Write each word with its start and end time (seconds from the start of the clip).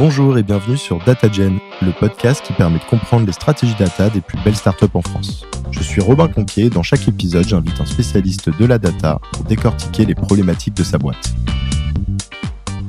Bonjour 0.00 0.38
et 0.38 0.42
bienvenue 0.42 0.78
sur 0.78 0.98
DataGen, 1.04 1.58
le 1.82 1.92
podcast 1.92 2.42
qui 2.42 2.54
permet 2.54 2.78
de 2.78 2.84
comprendre 2.84 3.26
les 3.26 3.34
stratégies 3.34 3.74
data 3.78 4.08
des 4.08 4.22
plus 4.22 4.38
belles 4.42 4.56
startups 4.56 4.86
en 4.94 5.02
France. 5.02 5.44
Je 5.70 5.82
suis 5.82 6.00
Robin 6.00 6.26
Conquier 6.26 6.64
et 6.64 6.70
dans 6.70 6.82
chaque 6.82 7.06
épisode, 7.06 7.46
j'invite 7.46 7.78
un 7.78 7.84
spécialiste 7.84 8.48
de 8.48 8.64
la 8.64 8.78
data 8.78 9.20
pour 9.30 9.44
décortiquer 9.44 10.06
les 10.06 10.14
problématiques 10.14 10.72
de 10.72 10.84
sa 10.84 10.96
boîte. 10.96 11.34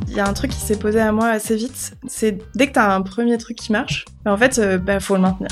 Il 0.08 0.14
y 0.14 0.22
a 0.22 0.26
un 0.26 0.32
truc 0.32 0.52
qui 0.52 0.62
s'est 0.62 0.80
posé 0.80 1.02
à 1.02 1.12
moi 1.12 1.28
assez 1.28 1.58
vite, 1.58 1.98
c'est 2.08 2.38
dès 2.56 2.68
que 2.68 2.72
tu 2.72 2.80
as 2.80 2.96
un 2.96 3.02
premier 3.02 3.38
truc 3.38 3.58
qui 3.58 3.74
marche, 3.74 4.06
en 4.26 4.38
fait, 4.38 4.56
il 4.56 4.64
euh, 4.64 4.78
bah, 4.78 5.02
faut 5.02 5.16
le 5.16 5.22
maintenir. 5.22 5.50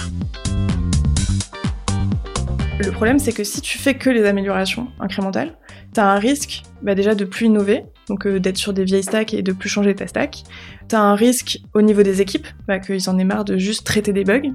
Le 2.79 2.91
problème, 2.91 3.19
c'est 3.19 3.33
que 3.33 3.43
si 3.43 3.59
tu 3.59 3.77
fais 3.77 3.95
que 3.95 4.09
les 4.09 4.25
améliorations 4.25 4.87
incrémentales, 5.01 5.57
tu 5.93 5.99
as 5.99 6.07
un 6.07 6.19
risque 6.19 6.63
bah, 6.81 6.95
déjà 6.95 7.15
de 7.15 7.25
plus 7.25 7.47
innover, 7.47 7.83
donc 8.07 8.25
euh, 8.25 8.39
d'être 8.39 8.57
sur 8.57 8.73
des 8.73 8.83
vieilles 8.83 9.03
stacks 9.03 9.33
et 9.33 9.41
de 9.41 9.51
plus 9.51 9.69
changer 9.69 9.95
ta 9.95 10.07
stack. 10.07 10.43
Tu 10.87 10.95
as 10.95 11.01
un 11.01 11.15
risque 11.15 11.59
au 11.73 11.81
niveau 11.81 12.03
des 12.03 12.21
équipes, 12.21 12.47
bah, 12.67 12.79
qu'ils 12.79 13.09
en 13.09 13.17
aient 13.17 13.23
marre 13.23 13.45
de 13.45 13.57
juste 13.57 13.85
traiter 13.85 14.13
des 14.13 14.23
bugs. 14.23 14.53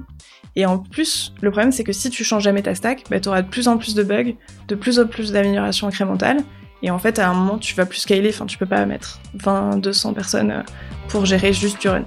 Et 0.55 0.65
en 0.65 0.77
plus, 0.77 1.33
le 1.41 1.51
problème, 1.51 1.71
c'est 1.71 1.83
que 1.83 1.91
si 1.91 2.09
tu 2.09 2.23
changes 2.23 2.43
jamais 2.43 2.61
ta 2.61 2.75
stack, 2.75 3.03
bah, 3.09 3.19
tu 3.19 3.27
auras 3.27 3.41
de 3.41 3.49
plus 3.49 3.67
en 3.67 3.77
plus 3.77 3.93
de 3.93 4.03
bugs, 4.03 4.33
de 4.67 4.75
plus 4.75 4.99
en 4.99 5.07
plus 5.07 5.31
d'améliorations 5.31 5.87
incrémentales. 5.87 6.43
Et 6.81 6.91
en 6.91 6.99
fait, 6.99 7.19
à 7.19 7.29
un 7.29 7.33
moment, 7.33 7.57
tu 7.57 7.75
vas 7.75 7.85
plus 7.85 7.99
scaler, 7.99 8.29
enfin, 8.29 8.45
tu 8.45 8.57
peux 8.57 8.65
pas 8.65 8.85
mettre 8.85 9.19
20, 9.33 9.77
200 9.77 10.13
personnes 10.13 10.51
euh, 10.51 10.61
pour 11.09 11.25
gérer 11.25 11.51
juste 11.51 11.81
du 11.81 11.89
run. 11.89 12.05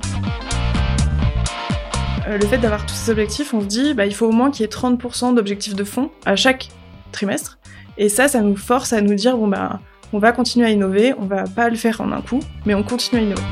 Euh, 2.28 2.38
le 2.38 2.46
fait 2.46 2.58
d'avoir 2.58 2.86
tous 2.86 2.94
ces 2.94 3.10
objectifs, 3.10 3.54
on 3.54 3.60
se 3.60 3.66
dit, 3.66 3.94
bah, 3.94 4.06
il 4.06 4.14
faut 4.14 4.26
au 4.26 4.32
moins 4.32 4.50
qu'il 4.50 4.62
y 4.62 4.64
ait 4.64 4.72
30% 4.72 5.34
d'objectifs 5.34 5.74
de 5.74 5.84
fond 5.84 6.10
à 6.24 6.36
chaque 6.36 6.68
trimestre. 7.12 7.57
Et 8.00 8.08
ça, 8.08 8.28
ça 8.28 8.42
nous 8.42 8.54
force 8.54 8.92
à 8.92 9.00
nous 9.00 9.14
dire, 9.14 9.36
bon, 9.36 9.48
bah, 9.48 9.80
on 10.12 10.20
va 10.20 10.30
continuer 10.30 10.66
à 10.66 10.70
innover, 10.70 11.14
on 11.18 11.26
va 11.26 11.42
pas 11.42 11.68
le 11.68 11.74
faire 11.74 12.00
en 12.00 12.12
un 12.12 12.20
coup, 12.20 12.38
mais 12.64 12.76
on 12.76 12.84
continue 12.84 13.20
à 13.20 13.24
innover. 13.24 13.42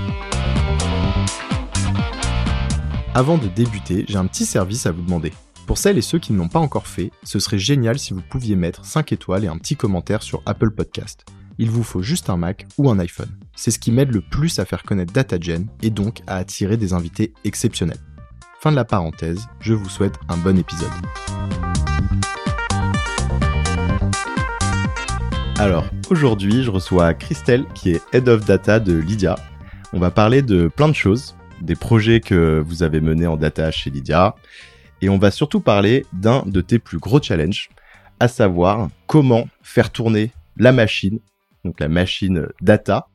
Avant 3.12 3.38
de 3.38 3.48
débuter, 3.48 4.04
j'ai 4.08 4.16
un 4.16 4.26
petit 4.26 4.46
service 4.46 4.86
à 4.86 4.92
vous 4.92 5.02
demander. 5.02 5.32
Pour 5.66 5.78
celles 5.78 5.98
et 5.98 6.02
ceux 6.02 6.20
qui 6.20 6.32
ne 6.32 6.38
l'ont 6.38 6.48
pas 6.48 6.60
encore 6.60 6.86
fait, 6.86 7.10
ce 7.24 7.40
serait 7.40 7.58
génial 7.58 7.98
si 7.98 8.14
vous 8.14 8.22
pouviez 8.22 8.54
mettre 8.54 8.84
5 8.84 9.10
étoiles 9.10 9.44
et 9.44 9.48
un 9.48 9.58
petit 9.58 9.74
commentaire 9.74 10.22
sur 10.22 10.42
Apple 10.46 10.70
Podcast. 10.70 11.24
Il 11.58 11.70
vous 11.70 11.82
faut 11.82 12.02
juste 12.02 12.30
un 12.30 12.36
Mac 12.36 12.68
ou 12.78 12.88
un 12.88 13.00
iPhone. 13.00 13.36
C'est 13.56 13.72
ce 13.72 13.80
qui 13.80 13.90
m'aide 13.90 14.12
le 14.12 14.20
plus 14.20 14.60
à 14.60 14.64
faire 14.64 14.84
connaître 14.84 15.12
DataGen 15.12 15.66
et 15.82 15.90
donc 15.90 16.20
à 16.28 16.36
attirer 16.36 16.76
des 16.76 16.92
invités 16.92 17.32
exceptionnels. 17.42 17.98
Fin 18.60 18.70
de 18.70 18.76
la 18.76 18.84
parenthèse, 18.84 19.48
je 19.58 19.74
vous 19.74 19.88
souhaite 19.88 20.14
un 20.28 20.36
bon 20.36 20.56
épisode. 20.56 20.92
Alors, 25.58 25.86
aujourd'hui, 26.10 26.62
je 26.62 26.70
reçois 26.70 27.14
Christelle 27.14 27.64
qui 27.74 27.92
est 27.92 28.02
Head 28.12 28.28
of 28.28 28.44
Data 28.44 28.78
de 28.78 28.92
Lydia. 28.92 29.36
On 29.94 29.98
va 29.98 30.10
parler 30.10 30.42
de 30.42 30.68
plein 30.68 30.86
de 30.86 30.94
choses, 30.94 31.34
des 31.62 31.74
projets 31.74 32.20
que 32.20 32.62
vous 32.64 32.82
avez 32.82 33.00
menés 33.00 33.26
en 33.26 33.38
data 33.38 33.70
chez 33.70 33.88
Lydia, 33.88 34.34
et 35.00 35.08
on 35.08 35.16
va 35.16 35.30
surtout 35.30 35.60
parler 35.60 36.04
d'un 36.12 36.42
de 36.44 36.60
tes 36.60 36.78
plus 36.78 36.98
gros 36.98 37.22
challenges, 37.22 37.70
à 38.20 38.28
savoir 38.28 38.90
comment 39.06 39.48
faire 39.62 39.90
tourner 39.90 40.30
la 40.58 40.72
machine, 40.72 41.20
donc 41.64 41.80
la 41.80 41.88
machine 41.88 42.48
data, 42.60 43.08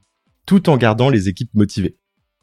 tout 0.47 0.67
en 0.67 0.77
gardant 0.77 1.09
les 1.09 1.29
équipes 1.29 1.53
motivées. 1.53 1.95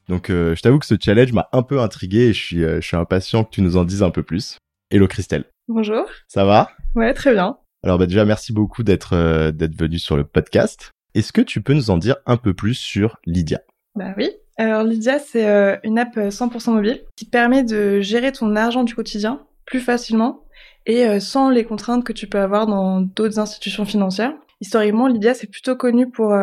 Donc 0.09 0.31
euh, 0.31 0.55
je 0.55 0.63
t'avoue 0.63 0.79
que 0.79 0.87
ce 0.87 0.95
challenge 0.99 1.33
m'a 1.33 1.49
un 1.53 1.63
peu 1.63 1.81
intrigué 1.81 2.29
et 2.29 2.33
je 2.33 2.41
suis, 2.41 2.65
euh, 2.65 2.81
je 2.81 2.87
suis 2.87 2.97
impatient 2.97 3.43
que 3.43 3.51
tu 3.51 3.63
nous 3.63 3.77
en 3.77 3.85
dises 3.85 4.05
un 4.05 4.11
peu 4.11 4.23
plus. 4.23 4.59
Hello 4.93 5.09
Christelle. 5.09 5.45
Bonjour. 5.67 6.07
Ça 6.29 6.45
va? 6.45 6.71
Ouais, 6.95 7.13
très 7.15 7.33
bien. 7.33 7.59
Alors 7.85 7.99
bah, 7.99 8.07
déjà 8.07 8.25
merci 8.25 8.53
beaucoup 8.53 8.83
d'être 8.83 9.15
euh, 9.15 9.53
d'être 9.53 9.77
venu 9.77 9.99
sur 9.99 10.17
le 10.17 10.25
podcast. 10.25 10.93
Est-ce 11.15 11.33
que 11.33 11.41
tu 11.41 11.63
peux 11.63 11.75
nous 11.75 11.91
en 11.91 11.99
dire 11.99 12.17
un 12.27 12.37
peu 12.37 12.55
plus 12.55 12.75
sur 12.75 13.19
Lydia? 13.25 13.61
Bah 13.95 14.15
oui. 14.17 14.31
Alors 14.57 14.83
Lydia, 14.83 15.19
c'est 15.19 15.47
une 15.85 15.99
app 15.99 16.17
100% 16.17 16.73
mobile 16.73 17.03
qui 17.17 17.25
permet 17.25 17.63
de 17.63 18.01
gérer 18.01 18.33
ton 18.33 18.57
argent 18.57 18.83
du 18.83 18.95
quotidien 18.95 19.41
plus 19.67 19.81
facilement 19.81 20.45
et 20.85 21.21
sans 21.21 21.49
les 21.49 21.65
contraintes 21.65 22.03
que 22.03 22.13
tu 22.13 22.27
peux 22.27 22.41
avoir 22.41 22.67
dans 22.67 23.01
d'autres 23.01 23.39
institutions 23.39 23.85
financières. 23.85 24.35
Historiquement, 24.61 25.07
Lydia, 25.07 25.33
c'est 25.35 25.47
plutôt 25.47 25.77
connu 25.77 26.11
pour 26.11 26.37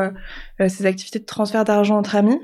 ses 0.66 0.86
activités 0.86 1.20
de 1.20 1.26
transfert 1.26 1.66
d'argent 1.66 1.98
entre 1.98 2.16
amis, 2.16 2.40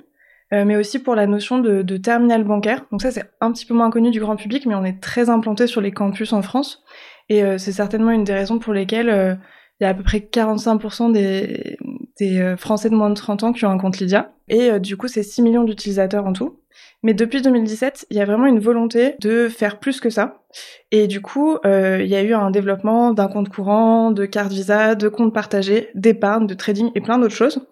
euh, 0.54 0.66
mais 0.66 0.76
aussi 0.76 1.00
pour 1.00 1.16
la 1.16 1.28
notion 1.28 1.60
de, 1.60 1.82
de, 1.82 1.98
terminal 1.98 2.44
bancaire. 2.44 2.86
Donc 2.92 3.02
ça, 3.02 3.12
c'est 3.12 3.24
un 3.40 3.54
petit 3.54 3.66
peu 3.66 3.74
moins 3.74 3.90
connu 3.90 4.12
du 4.12 4.20
grand 4.20 4.36
public, 4.36 4.66
mais 4.66 4.76
on 4.76 4.84
est 4.84 5.00
très 5.00 5.30
implanté 5.30 5.66
sur 5.66 5.80
les 5.80 5.92
campus 5.92 6.34
en 6.34 6.42
France. 6.42 6.84
Et 7.32 7.44
euh, 7.44 7.58
c'est 7.58 7.72
certainement 7.72 8.12
une 8.12 8.26
des 8.26 8.34
raisons 8.34 8.60
pour 8.60 8.74
lesquelles 8.74 9.10
euh, 9.10 9.36
il 9.80 9.86
y 9.86 9.88
a 9.88 9.90
à 9.90 9.94
peu 9.94 10.04
près 10.04 10.20
45% 10.20 11.12
des, 11.12 11.78
des 12.20 12.56
Français 12.58 12.90
de 12.90 12.96
moins 12.96 13.10
de 13.10 13.16
30 13.16 13.44
ans 13.44 13.54
qui 13.54 13.66
ont 13.66 13.70
un 13.72 13.80
compte 13.80 13.98
Lydia. 13.98 14.34
Et 14.48 14.80
du 14.80 14.96
coup, 14.96 15.08
c'est 15.08 15.24
6 15.24 15.42
millions 15.42 15.64
d'utilisateurs 15.64 16.28
en 16.28 16.34
tout. 16.34 16.60
Mais 17.02 17.16
depuis 17.16 17.42
2017, 17.42 18.06
il 18.12 18.18
y 18.18 18.20
a 18.20 18.26
vraiment 18.26 18.46
une 18.46 18.60
volonté 18.60 19.16
de 19.20 19.48
faire 19.48 19.80
plus 19.80 20.00
que 20.00 20.12
ça. 20.12 20.44
Et 20.92 21.08
du 21.08 21.20
coup, 21.20 21.58
il 21.64 22.06
y 22.06 22.14
a 22.14 22.22
eu 22.22 22.36
un 22.36 22.52
développement 22.52 23.12
d'un 23.12 23.28
compte 23.28 23.50
courant, 23.50 24.12
de 24.12 24.26
carte 24.28 24.52
Visa, 24.52 24.94
de 24.94 25.08
comptes 25.08 25.34
partagés, 25.34 25.90
d'épargne, 25.96 26.46
de 26.46 26.54
trading 26.54 26.92
et 26.94 27.02
plein 27.02 27.18
d'autres 27.18 27.34
choses. 27.34 27.66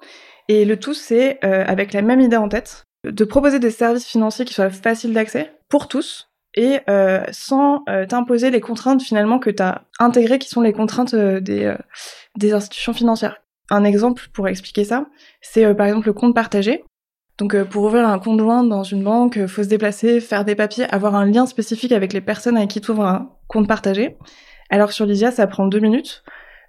Et 0.49 0.65
le 0.65 0.77
tout, 0.77 0.95
c'est, 0.95 1.39
euh, 1.45 1.63
avec 1.65 1.93
la 1.93 2.01
même 2.01 2.19
idée 2.19 2.35
en 2.35 2.49
tête, 2.49 2.83
de 3.05 3.23
proposer 3.23 3.59
des 3.59 3.69
services 3.69 4.07
financiers 4.07 4.45
qui 4.45 4.55
soient 4.55 4.71
faciles 4.71 5.13
d'accès 5.13 5.53
pour 5.69 5.87
tous 5.87 6.28
et 6.59 6.79
euh, 6.89 7.23
sans 7.31 7.83
euh, 7.89 8.05
t'imposer 8.05 8.51
les 8.51 8.59
contraintes 8.59 9.01
finalement 9.01 9.39
que 9.39 9.49
tu 9.49 9.63
as 9.63 9.83
intégrées, 9.99 10.39
qui 10.39 10.49
sont 10.49 10.61
les 10.61 10.73
contraintes 10.73 11.15
des, 11.15 11.75
des 12.37 12.53
institutions 12.53 12.93
financières. 12.93 13.37
Un 13.69 13.83
exemple 13.83 14.23
pour 14.33 14.47
expliquer 14.47 14.83
ça, 14.83 15.05
c'est 15.41 15.73
par 15.75 15.87
exemple 15.87 16.07
le 16.07 16.13
compte 16.13 16.35
partagé. 16.35 16.83
Donc 17.37 17.55
pour 17.63 17.83
ouvrir 17.83 18.07
un 18.07 18.19
compte 18.19 18.39
joint 18.39 18.63
dans 18.63 18.83
une 18.83 19.03
banque, 19.03 19.45
faut 19.45 19.63
se 19.63 19.69
déplacer, 19.69 20.19
faire 20.19 20.43
des 20.43 20.55
papiers, 20.55 20.85
avoir 20.93 21.15
un 21.15 21.25
lien 21.25 21.45
spécifique 21.45 21.91
avec 21.91 22.11
les 22.11 22.21
personnes 22.21 22.57
avec 22.57 22.69
qui 22.69 22.81
tu 22.81 22.91
ouvres 22.91 23.05
un 23.05 23.29
compte 23.47 23.67
partagé. 23.67 24.17
Alors 24.69 24.91
sur 24.91 25.05
Lysia, 25.05 25.31
ça 25.31 25.47
prend 25.47 25.67
deux 25.67 25.79
minutes 25.79 26.23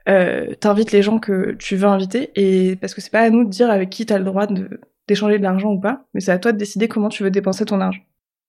euh, 0.08 0.54
t'invites 0.54 0.92
les 0.92 1.02
gens 1.02 1.18
que 1.18 1.52
tu 1.52 1.76
veux 1.76 1.86
inviter 1.86 2.30
et 2.34 2.76
parce 2.76 2.94
que 2.94 3.00
c'est 3.00 3.10
pas 3.10 3.20
à 3.20 3.30
nous 3.30 3.44
de 3.44 3.50
dire 3.50 3.70
avec 3.70 3.90
qui 3.90 4.06
t'as 4.06 4.18
le 4.18 4.24
droit 4.24 4.46
d'échanger 5.06 5.38
de 5.38 5.42
l'argent 5.42 5.72
ou 5.72 5.80
pas, 5.80 6.04
mais 6.14 6.20
c'est 6.20 6.32
à 6.32 6.38
toi 6.38 6.52
de 6.52 6.58
décider 6.58 6.88
comment 6.88 7.08
tu 7.08 7.22
veux 7.22 7.30
dépenser 7.30 7.64
ton 7.64 7.80
argent. 7.80 8.00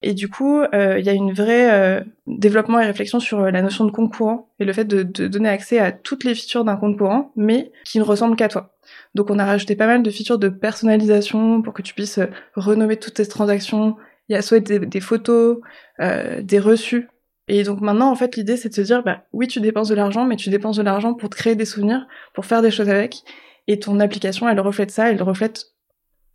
Et 0.02 0.14
du 0.14 0.28
coup, 0.28 0.60
euh, 0.60 0.98
il 0.98 1.06
y 1.06 1.08
a 1.08 1.12
une 1.12 1.32
vraie 1.32 1.70
euh, 1.72 2.00
développement 2.26 2.80
et 2.80 2.86
réflexion 2.86 3.20
sur 3.20 3.40
euh, 3.40 3.50
la 3.50 3.62
notion 3.62 3.84
de 3.84 3.90
compte 3.90 4.12
courant 4.12 4.48
et 4.58 4.64
le 4.64 4.72
fait 4.72 4.84
de, 4.84 5.02
de 5.02 5.28
donner 5.28 5.48
accès 5.48 5.78
à 5.78 5.92
toutes 5.92 6.24
les 6.24 6.34
features 6.34 6.64
d'un 6.64 6.76
compte 6.76 6.98
courant, 6.98 7.32
mais 7.36 7.72
qui 7.84 7.98
ne 7.98 8.04
ressemblent 8.04 8.36
qu'à 8.36 8.48
toi. 8.48 8.74
Donc 9.14 9.30
on 9.30 9.38
a 9.38 9.44
rajouté 9.44 9.76
pas 9.76 9.86
mal 9.86 10.02
de 10.02 10.10
features 10.10 10.38
de 10.38 10.48
personnalisation 10.48 11.62
pour 11.62 11.72
que 11.72 11.82
tu 11.82 11.94
puisses 11.94 12.18
renommer 12.54 12.96
toutes 12.96 13.14
tes 13.14 13.26
transactions. 13.26 13.96
Il 14.28 14.34
y 14.34 14.36
a 14.36 14.42
soit 14.42 14.60
des, 14.60 14.80
des 14.80 15.00
photos, 15.00 15.58
des 15.98 16.58
reçus 16.58 17.08
et 17.48 17.64
donc 17.64 17.80
maintenant, 17.80 18.10
en 18.10 18.14
fait, 18.14 18.36
l'idée, 18.36 18.56
c'est 18.56 18.68
de 18.68 18.74
se 18.74 18.80
dire, 18.80 19.02
bah 19.02 19.24
oui, 19.32 19.48
tu 19.48 19.60
dépenses 19.60 19.88
de 19.88 19.94
l'argent, 19.94 20.24
mais 20.24 20.36
tu 20.36 20.48
dépenses 20.48 20.76
de 20.76 20.82
l'argent 20.82 21.14
pour 21.14 21.28
te 21.28 21.36
créer 21.36 21.56
des 21.56 21.64
souvenirs, 21.64 22.06
pour 22.34 22.46
faire 22.46 22.62
des 22.62 22.70
choses 22.70 22.88
avec. 22.88 23.24
Et 23.66 23.78
ton 23.78 24.00
application, 24.00 24.48
elle 24.48 24.60
reflète 24.60 24.90
ça, 24.90 25.10
elle 25.10 25.22
reflète 25.22 25.66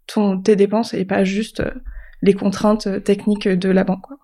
ton, 0.06 0.40
tes 0.40 0.56
dépenses 0.56 0.94
et 0.94 1.06
pas 1.06 1.24
juste 1.24 1.62
euh, 1.62 1.72
les 2.22 2.34
contraintes 2.34 2.88
euh, 2.88 3.00
techniques 3.00 3.48
de 3.48 3.70
la 3.70 3.84
banque. 3.84 4.02
Quoi. 4.02 4.18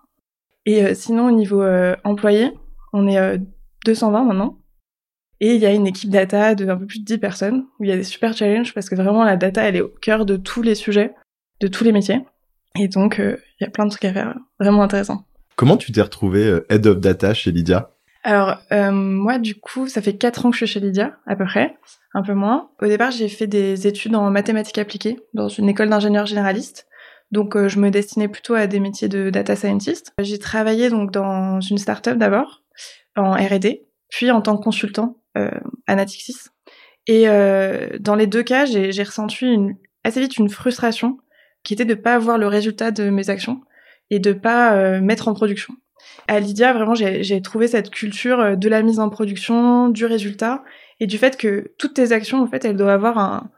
Et 0.66 0.84
euh, 0.84 0.94
sinon, 0.94 1.28
au 1.28 1.30
niveau 1.30 1.64
employé, 2.04 2.52
on 2.92 3.08
est 3.08 3.40
220 3.84 4.24
maintenant. 4.24 4.58
Et 5.40 5.54
il 5.54 5.60
y 5.60 5.66
a 5.66 5.72
une 5.72 5.86
équipe 5.86 6.10
data 6.10 6.54
de 6.54 6.68
un 6.68 6.76
peu 6.76 6.86
plus 6.86 7.00
de 7.00 7.04
10 7.04 7.18
personnes, 7.18 7.66
où 7.78 7.84
il 7.84 7.90
y 7.90 7.92
a 7.92 7.96
des 7.96 8.04
super 8.04 8.34
challenges, 8.34 8.72
parce 8.72 8.88
que 8.88 8.94
vraiment, 8.94 9.24
la 9.24 9.36
data, 9.36 9.62
elle 9.62 9.76
est 9.76 9.80
au 9.82 9.88
cœur 9.88 10.24
de 10.24 10.36
tous 10.36 10.62
les 10.62 10.74
sujets, 10.74 11.12
de 11.60 11.66
tous 11.66 11.84
les 11.84 11.92
métiers. 11.92 12.20
Et 12.78 12.88
donc, 12.88 13.16
il 13.18 13.38
y 13.60 13.64
a 13.64 13.70
plein 13.70 13.84
de 13.84 13.90
trucs 13.90 14.04
à 14.04 14.12
faire, 14.12 14.34
vraiment 14.58 14.82
intéressants. 14.82 15.26
Comment 15.56 15.76
tu 15.76 15.92
t'es 15.92 16.02
retrouvé 16.02 16.44
euh, 16.44 16.66
Head 16.68 16.86
of 16.86 16.98
Data 16.98 17.32
chez 17.32 17.52
Lydia? 17.52 17.90
Alors 18.24 18.56
euh, 18.72 18.90
moi 18.90 19.38
du 19.38 19.54
coup 19.54 19.86
ça 19.86 20.00
fait 20.00 20.16
quatre 20.16 20.46
ans 20.46 20.50
que 20.50 20.56
je 20.56 20.64
suis 20.64 20.74
chez 20.74 20.80
Lydia 20.80 21.18
à 21.26 21.36
peu 21.36 21.44
près, 21.44 21.76
un 22.14 22.22
peu 22.22 22.32
moins. 22.32 22.70
Au 22.80 22.86
départ 22.86 23.10
j'ai 23.10 23.28
fait 23.28 23.46
des 23.46 23.86
études 23.86 24.16
en 24.16 24.30
mathématiques 24.30 24.78
appliquées 24.78 25.20
dans 25.34 25.48
une 25.48 25.68
école 25.68 25.90
d'ingénieurs 25.90 26.26
généralistes. 26.26 26.86
Donc 27.34 27.56
euh, 27.56 27.68
je 27.68 27.78
me 27.78 27.90
destinais 27.90 28.28
plutôt 28.28 28.54
à 28.54 28.66
des 28.66 28.80
métiers 28.80 29.08
de 29.08 29.28
data 29.28 29.56
scientist. 29.56 30.12
J'ai 30.18 30.38
travaillé 30.38 30.88
donc 30.88 31.10
dans 31.10 31.60
une 31.60 31.76
startup 31.76 32.16
d'abord 32.16 32.62
en 33.16 33.32
R&D, 33.32 33.86
puis 34.08 34.30
en 34.30 34.40
tant 34.40 34.56
que 34.56 34.64
consultant 34.64 35.18
euh, 35.36 35.50
à 35.86 35.94
Natixis. 35.94 36.48
Et 37.06 37.26
dans 37.26 38.14
les 38.14 38.26
deux 38.26 38.42
cas 38.42 38.64
j'ai 38.64 39.02
ressenti 39.02 39.58
assez 40.04 40.20
vite 40.20 40.38
une 40.38 40.48
frustration 40.48 41.18
qui 41.64 41.74
était 41.74 41.84
de 41.84 41.94
pas 41.94 42.14
avoir 42.14 42.38
le 42.38 42.46
résultat 42.46 42.92
de 42.92 43.10
mes 43.10 43.28
actions 43.28 43.60
et 44.10 44.20
de 44.20 44.32
pas 44.32 44.74
euh, 44.74 45.00
mettre 45.00 45.28
en 45.28 45.34
production. 45.34 45.74
À 46.28 46.38
Lydia, 46.38 46.72
vraiment, 46.72 46.94
j'ai 46.94 47.42
trouvé 47.42 47.66
cette 47.66 47.90
culture 47.90 48.40
euh, 48.40 48.56
de 48.56 48.68
la 48.68 48.82
mise 48.82 49.00
en 49.00 49.08
production, 49.08 49.88
du 49.88 50.04
résultat 50.04 50.62
et 51.00 51.06
du 51.06 51.18
fait 51.18 51.36
que 51.36 51.72
toutes 51.78 51.94
tes 51.94 52.12
actions, 52.12 52.42
en 52.42 52.46
fait, 52.46 52.64
elles 52.64 52.76
doivent 52.76 52.90
avoir 52.90 53.18
un, 53.18 53.50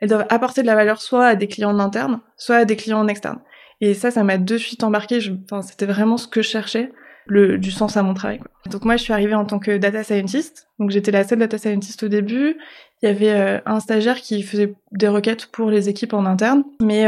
elles 0.00 0.08
doivent 0.08 0.26
apporter 0.28 0.62
de 0.62 0.66
la 0.66 0.74
valeur 0.74 1.00
soit 1.00 1.26
à 1.26 1.34
des 1.34 1.48
clients 1.48 1.78
internes, 1.78 2.20
soit 2.36 2.56
à 2.56 2.64
des 2.64 2.76
clients 2.76 3.06
externes. 3.08 3.40
Et 3.80 3.94
ça, 3.94 4.10
ça 4.10 4.22
m'a 4.22 4.38
de 4.38 4.56
suite 4.56 4.84
embarqué. 4.84 5.18
C'était 5.62 5.86
vraiment 5.86 6.16
ce 6.16 6.28
que 6.28 6.42
je 6.42 6.48
cherchais, 6.48 6.92
le, 7.26 7.58
du 7.58 7.70
sens 7.70 7.96
à 7.96 8.02
mon 8.02 8.14
travail. 8.14 8.40
Donc 8.70 8.84
moi, 8.84 8.96
je 8.96 9.02
suis 9.02 9.12
arrivée 9.12 9.34
en 9.34 9.44
tant 9.44 9.58
que 9.58 9.76
data 9.76 10.04
scientist. 10.04 10.68
Donc 10.78 10.90
j'étais 10.90 11.10
la 11.10 11.24
seule 11.24 11.38
data 11.38 11.58
scientist 11.58 12.02
au 12.02 12.08
début. 12.08 12.56
Il 13.02 13.08
y 13.08 13.10
avait 13.10 13.32
euh, 13.32 13.60
un 13.66 13.80
stagiaire 13.80 14.20
qui 14.20 14.42
faisait 14.42 14.74
des 14.92 15.08
requêtes 15.08 15.46
pour 15.46 15.70
les 15.70 15.88
équipes 15.88 16.14
en 16.14 16.24
interne, 16.26 16.64
mais 16.80 17.06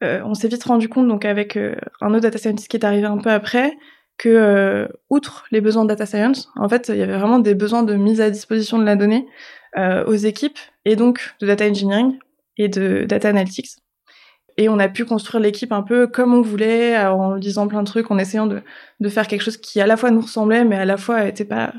on 0.00 0.34
s'est 0.34 0.48
vite 0.48 0.64
rendu 0.64 0.88
compte, 0.88 1.08
donc 1.08 1.24
avec 1.24 1.56
un 1.56 2.10
autre 2.10 2.20
data 2.20 2.38
scientist 2.38 2.68
qui 2.68 2.76
est 2.76 2.84
arrivé 2.84 3.06
un 3.06 3.18
peu 3.18 3.30
après, 3.30 3.76
que 4.16 4.88
outre 5.10 5.46
les 5.50 5.60
besoins 5.60 5.84
de 5.84 5.88
data 5.88 6.06
science, 6.06 6.50
en 6.56 6.68
fait, 6.68 6.88
il 6.88 6.96
y 6.96 7.02
avait 7.02 7.16
vraiment 7.18 7.40
des 7.40 7.54
besoins 7.54 7.82
de 7.82 7.94
mise 7.94 8.20
à 8.20 8.30
disposition 8.30 8.78
de 8.78 8.84
la 8.84 8.96
donnée 8.96 9.26
aux 9.76 10.14
équipes 10.14 10.58
et 10.84 10.96
donc 10.96 11.34
de 11.40 11.46
data 11.46 11.66
engineering 11.66 12.18
et 12.56 12.68
de 12.68 13.04
data 13.04 13.28
analytics. 13.28 13.76
Et 14.58 14.68
on 14.68 14.80
a 14.80 14.88
pu 14.88 15.04
construire 15.04 15.40
l'équipe 15.40 15.70
un 15.70 15.82
peu 15.82 16.08
comme 16.08 16.34
on 16.34 16.42
voulait, 16.42 16.98
en 16.98 17.36
disant 17.36 17.68
plein 17.68 17.82
de 17.82 17.86
trucs, 17.86 18.10
en 18.10 18.18
essayant 18.18 18.46
de, 18.46 18.60
de 18.98 19.08
faire 19.08 19.28
quelque 19.28 19.42
chose 19.42 19.56
qui 19.56 19.80
à 19.80 19.86
la 19.86 19.96
fois 19.96 20.10
nous 20.10 20.20
ressemblait, 20.20 20.64
mais 20.64 20.76
à 20.76 20.84
la 20.84 20.96
fois 20.96 21.24
était 21.24 21.44
pas, 21.44 21.72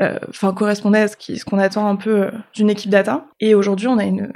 euh, 0.00 0.18
enfin 0.30 0.54
correspondait 0.54 1.00
à 1.00 1.08
ce 1.08 1.44
qu'on 1.44 1.58
attend 1.58 1.86
un 1.86 1.96
peu 1.96 2.22
euh, 2.22 2.30
d'une 2.54 2.70
équipe 2.70 2.90
data. 2.90 3.26
Et 3.38 3.54
aujourd'hui, 3.54 3.86
on 3.88 3.98
a 3.98 4.04
une, 4.04 4.32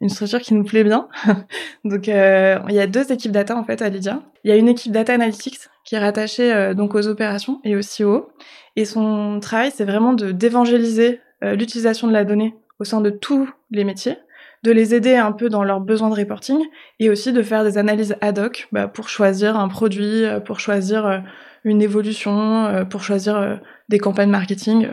une 0.00 0.08
structure 0.08 0.40
qui 0.40 0.54
nous 0.54 0.64
plaît 0.64 0.82
bien. 0.82 1.08
donc 1.84 2.08
euh, 2.08 2.58
il 2.68 2.74
y 2.74 2.80
a 2.80 2.88
deux 2.88 3.12
équipes 3.12 3.32
data 3.32 3.56
en 3.56 3.62
fait 3.62 3.80
à 3.80 3.88
Lydia. 3.88 4.22
Il 4.42 4.50
y 4.50 4.52
a 4.52 4.56
une 4.56 4.68
équipe 4.68 4.90
data 4.90 5.14
analytics 5.14 5.58
qui 5.84 5.94
est 5.94 6.00
rattachée 6.00 6.74
donc 6.74 6.96
aux 6.96 7.06
opérations 7.06 7.60
et 7.62 7.76
au 7.76 7.80
CEO. 7.80 8.30
Et 8.74 8.84
son 8.84 9.38
travail, 9.40 9.72
c'est 9.74 9.84
vraiment 9.84 10.14
de 10.14 10.32
d'évangéliser 10.32 11.20
l'utilisation 11.42 12.06
de 12.06 12.12
la 12.12 12.24
donnée 12.24 12.54
au 12.78 12.84
sein 12.84 13.00
de 13.00 13.10
tous 13.10 13.48
les 13.70 13.84
métiers 13.84 14.16
de 14.62 14.72
les 14.72 14.94
aider 14.94 15.16
un 15.16 15.32
peu 15.32 15.48
dans 15.48 15.64
leurs 15.64 15.80
besoins 15.80 16.10
de 16.10 16.14
reporting 16.14 16.58
et 16.98 17.08
aussi 17.08 17.32
de 17.32 17.42
faire 17.42 17.64
des 17.64 17.78
analyses 17.78 18.16
ad 18.20 18.38
hoc 18.38 18.68
bah, 18.72 18.88
pour 18.88 19.08
choisir 19.08 19.58
un 19.58 19.68
produit, 19.68 20.24
euh, 20.24 20.40
pour 20.40 20.60
choisir 20.60 21.06
euh, 21.06 21.18
une 21.64 21.82
évolution, 21.82 22.66
euh, 22.66 22.84
pour 22.84 23.02
choisir 23.02 23.60
des 23.88 23.98
campagnes 23.98 24.30
marketing. 24.30 24.88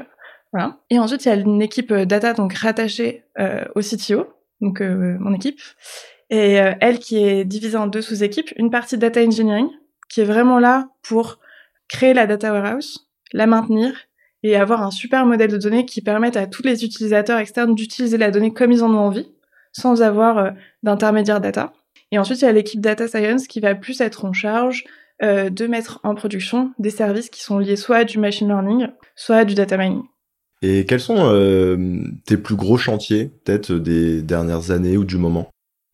Voilà. 0.54 0.78
Et 0.90 1.00
ensuite, 1.00 1.26
il 1.26 1.30
y 1.30 1.32
a 1.32 1.36
une 1.36 1.62
équipe 1.62 1.94
data 1.94 2.34
donc 2.34 2.54
rattachée 2.54 3.24
au 3.76 3.82
CTO, 3.82 4.28
donc 4.62 4.82
mon 4.82 5.34
équipe, 5.34 5.60
et 6.30 6.54
elle 6.54 7.00
qui 7.00 7.24
est 7.24 7.46
divisée 7.46 7.78
en 7.78 7.88
deux 7.88 8.02
sous-équipes, 8.02 8.52
une 8.56 8.72
partie 8.72 8.98
data 8.98 9.22
engineering 9.22 9.70
qui 10.10 10.22
est 10.22 10.26
vraiment 10.26 10.58
là 10.58 10.90
pour 11.04 11.40
créer 11.90 12.14
la 12.14 12.28
data 12.28 12.54
warehouse, 12.54 13.08
la 13.34 13.46
maintenir 13.46 13.94
et 14.44 14.56
avoir 14.56 14.84
un 14.84 14.92
super 14.92 15.26
modèle 15.26 15.52
de 15.52 15.58
données 15.58 15.86
qui 15.86 16.02
permette 16.02 16.38
à 16.38 16.48
tous 16.48 16.64
les 16.64 16.86
utilisateurs 16.86 17.40
externes 17.40 17.76
d'utiliser 17.76 18.18
la 18.18 18.32
donnée 18.32 18.54
comme 18.54 18.72
ils 18.72 18.84
en 18.84 18.94
ont 18.94 19.00
envie 19.00 19.32
sans 19.72 20.02
avoir 20.02 20.38
euh, 20.38 20.52
d'intermédiaire 20.84 21.42
data. 21.42 21.74
Et 22.12 22.18
ensuite, 22.18 22.42
il 22.42 22.46
y 22.46 22.48
a 22.48 22.52
l'équipe 22.52 22.82
data 22.82 23.08
science 23.08 23.48
qui 23.48 23.60
va 23.60 23.76
plus 23.76 24.02
être 24.02 24.26
en 24.26 24.34
charge 24.34 24.86
euh, 25.24 25.50
de 25.50 25.68
mettre 25.68 26.00
en 26.04 26.16
production 26.16 26.72
des 26.80 26.90
services 26.90 27.30
qui 27.30 27.42
sont 27.42 27.60
liés 27.60 27.76
soit 27.76 27.98
à 27.98 28.04
du 28.04 28.18
machine 28.18 28.48
learning, 28.48 28.88
soit 29.16 29.38
à 29.38 29.46
du 29.46 29.56
data 29.56 29.78
mining. 29.78 30.04
Et 30.62 30.86
quels 30.86 31.00
sont 31.00 31.18
euh, 31.20 32.04
tes 32.26 32.38
plus 32.38 32.56
gros 32.56 32.78
chantiers, 32.78 33.32
peut-être 33.44 33.74
des 33.74 34.24
dernières 34.24 34.72
années 34.72 34.98
ou 34.98 35.06
du 35.06 35.18
moment? 35.18 35.50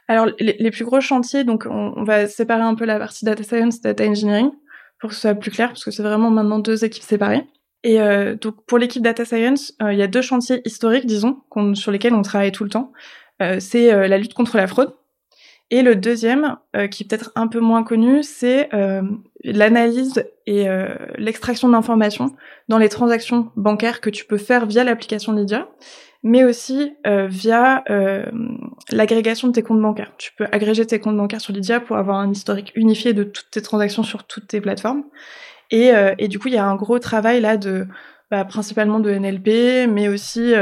Alors, 0.07 0.28
les, 0.40 0.72
plus 0.72 0.86
gros 0.86 1.01
chantiers, 1.01 1.44
donc 1.44 1.66
on, 1.69 2.04
va 2.04 2.28
séparer 2.28 2.62
un 2.62 2.75
peu 2.75 2.86
la 2.86 3.00
partie 3.00 3.25
data 3.25 3.44
science, 3.44 3.81
data 3.81 4.06
engineering, 4.06 4.51
pour 5.00 5.10
que 5.10 5.16
ce 5.16 5.22
soit 5.22 5.36
plus 5.36 5.51
clair, 5.51 5.69
parce 5.69 5.84
que 5.84 5.92
c'est 5.92 6.04
vraiment 6.04 6.30
maintenant 6.30 6.60
deux 6.60 6.84
équipes 6.86 7.04
séparées. 7.04 7.45
Et 7.85 8.00
donc 8.39 8.65
pour 8.65 8.77
l'équipe 8.77 9.03
data 9.03 9.25
science, 9.25 9.74
il 9.81 9.97
y 9.97 10.01
a 10.01 10.07
deux 10.07 10.21
chantiers 10.21 10.62
historiques, 10.63 11.06
disons, 11.06 11.41
sur 11.74 11.91
lesquels 11.91 12.13
on 12.13 12.21
travaille 12.21 12.53
tout 12.53 12.63
le 12.63 12.69
temps. 12.69 12.94
Euh, 13.41 13.57
c'est 13.59 13.91
euh, 13.91 14.07
la 14.07 14.18
lutte 14.18 14.33
contre 14.33 14.57
la 14.57 14.68
fraude. 14.68 14.94
Et 15.71 15.81
le 15.81 15.95
deuxième, 15.95 16.57
euh, 16.75 16.88
qui 16.88 17.03
est 17.03 17.07
peut-être 17.07 17.31
un 17.35 17.47
peu 17.47 17.59
moins 17.59 17.83
connu, 17.83 18.21
c'est 18.21 18.69
l'analyse 19.44 20.24
et 20.45 20.68
l'extraction 21.18 21.69
d'informations 21.69 22.35
dans 22.68 22.77
les 22.77 22.89
transactions 22.89 23.51
bancaires 23.56 24.01
que 24.01 24.09
tu 24.09 24.25
peux 24.25 24.38
faire 24.38 24.65
via 24.65 24.83
l'application 24.83 25.33
Lydia, 25.33 25.68
mais 26.21 26.44
aussi 26.44 26.94
via 27.06 27.83
l'agrégation 28.91 29.47
de 29.47 29.53
tes 29.53 29.63
comptes 29.63 29.81
bancaires. 29.81 30.13
Tu 30.18 30.31
peux 30.38 30.45
agréger 30.51 30.85
tes 30.85 31.00
comptes 31.00 31.18
bancaires 31.18 31.41
sur 31.41 31.53
Lydia 31.53 31.80
pour 31.80 31.97
avoir 31.97 32.18
un 32.18 32.31
historique 32.31 32.71
unifié 32.75 33.13
de 33.13 33.24
toutes 33.24 33.50
tes 33.51 33.62
transactions 33.62 34.03
sur 34.03 34.25
toutes 34.25 34.47
tes 34.47 34.62
plateformes. 34.62 35.03
Et, 35.73 35.91
et 36.19 36.27
du 36.27 36.37
coup, 36.37 36.47
il 36.49 36.53
y 36.53 36.57
a 36.57 36.65
un 36.65 36.75
gros 36.75 36.99
travail 36.99 37.41
là 37.41 37.57
de 37.57 37.87
bah, 38.29 38.45
principalement 38.45 38.99
de 38.99 39.11
NLP, 39.11 39.89
mais 39.91 40.07
aussi 40.07 40.53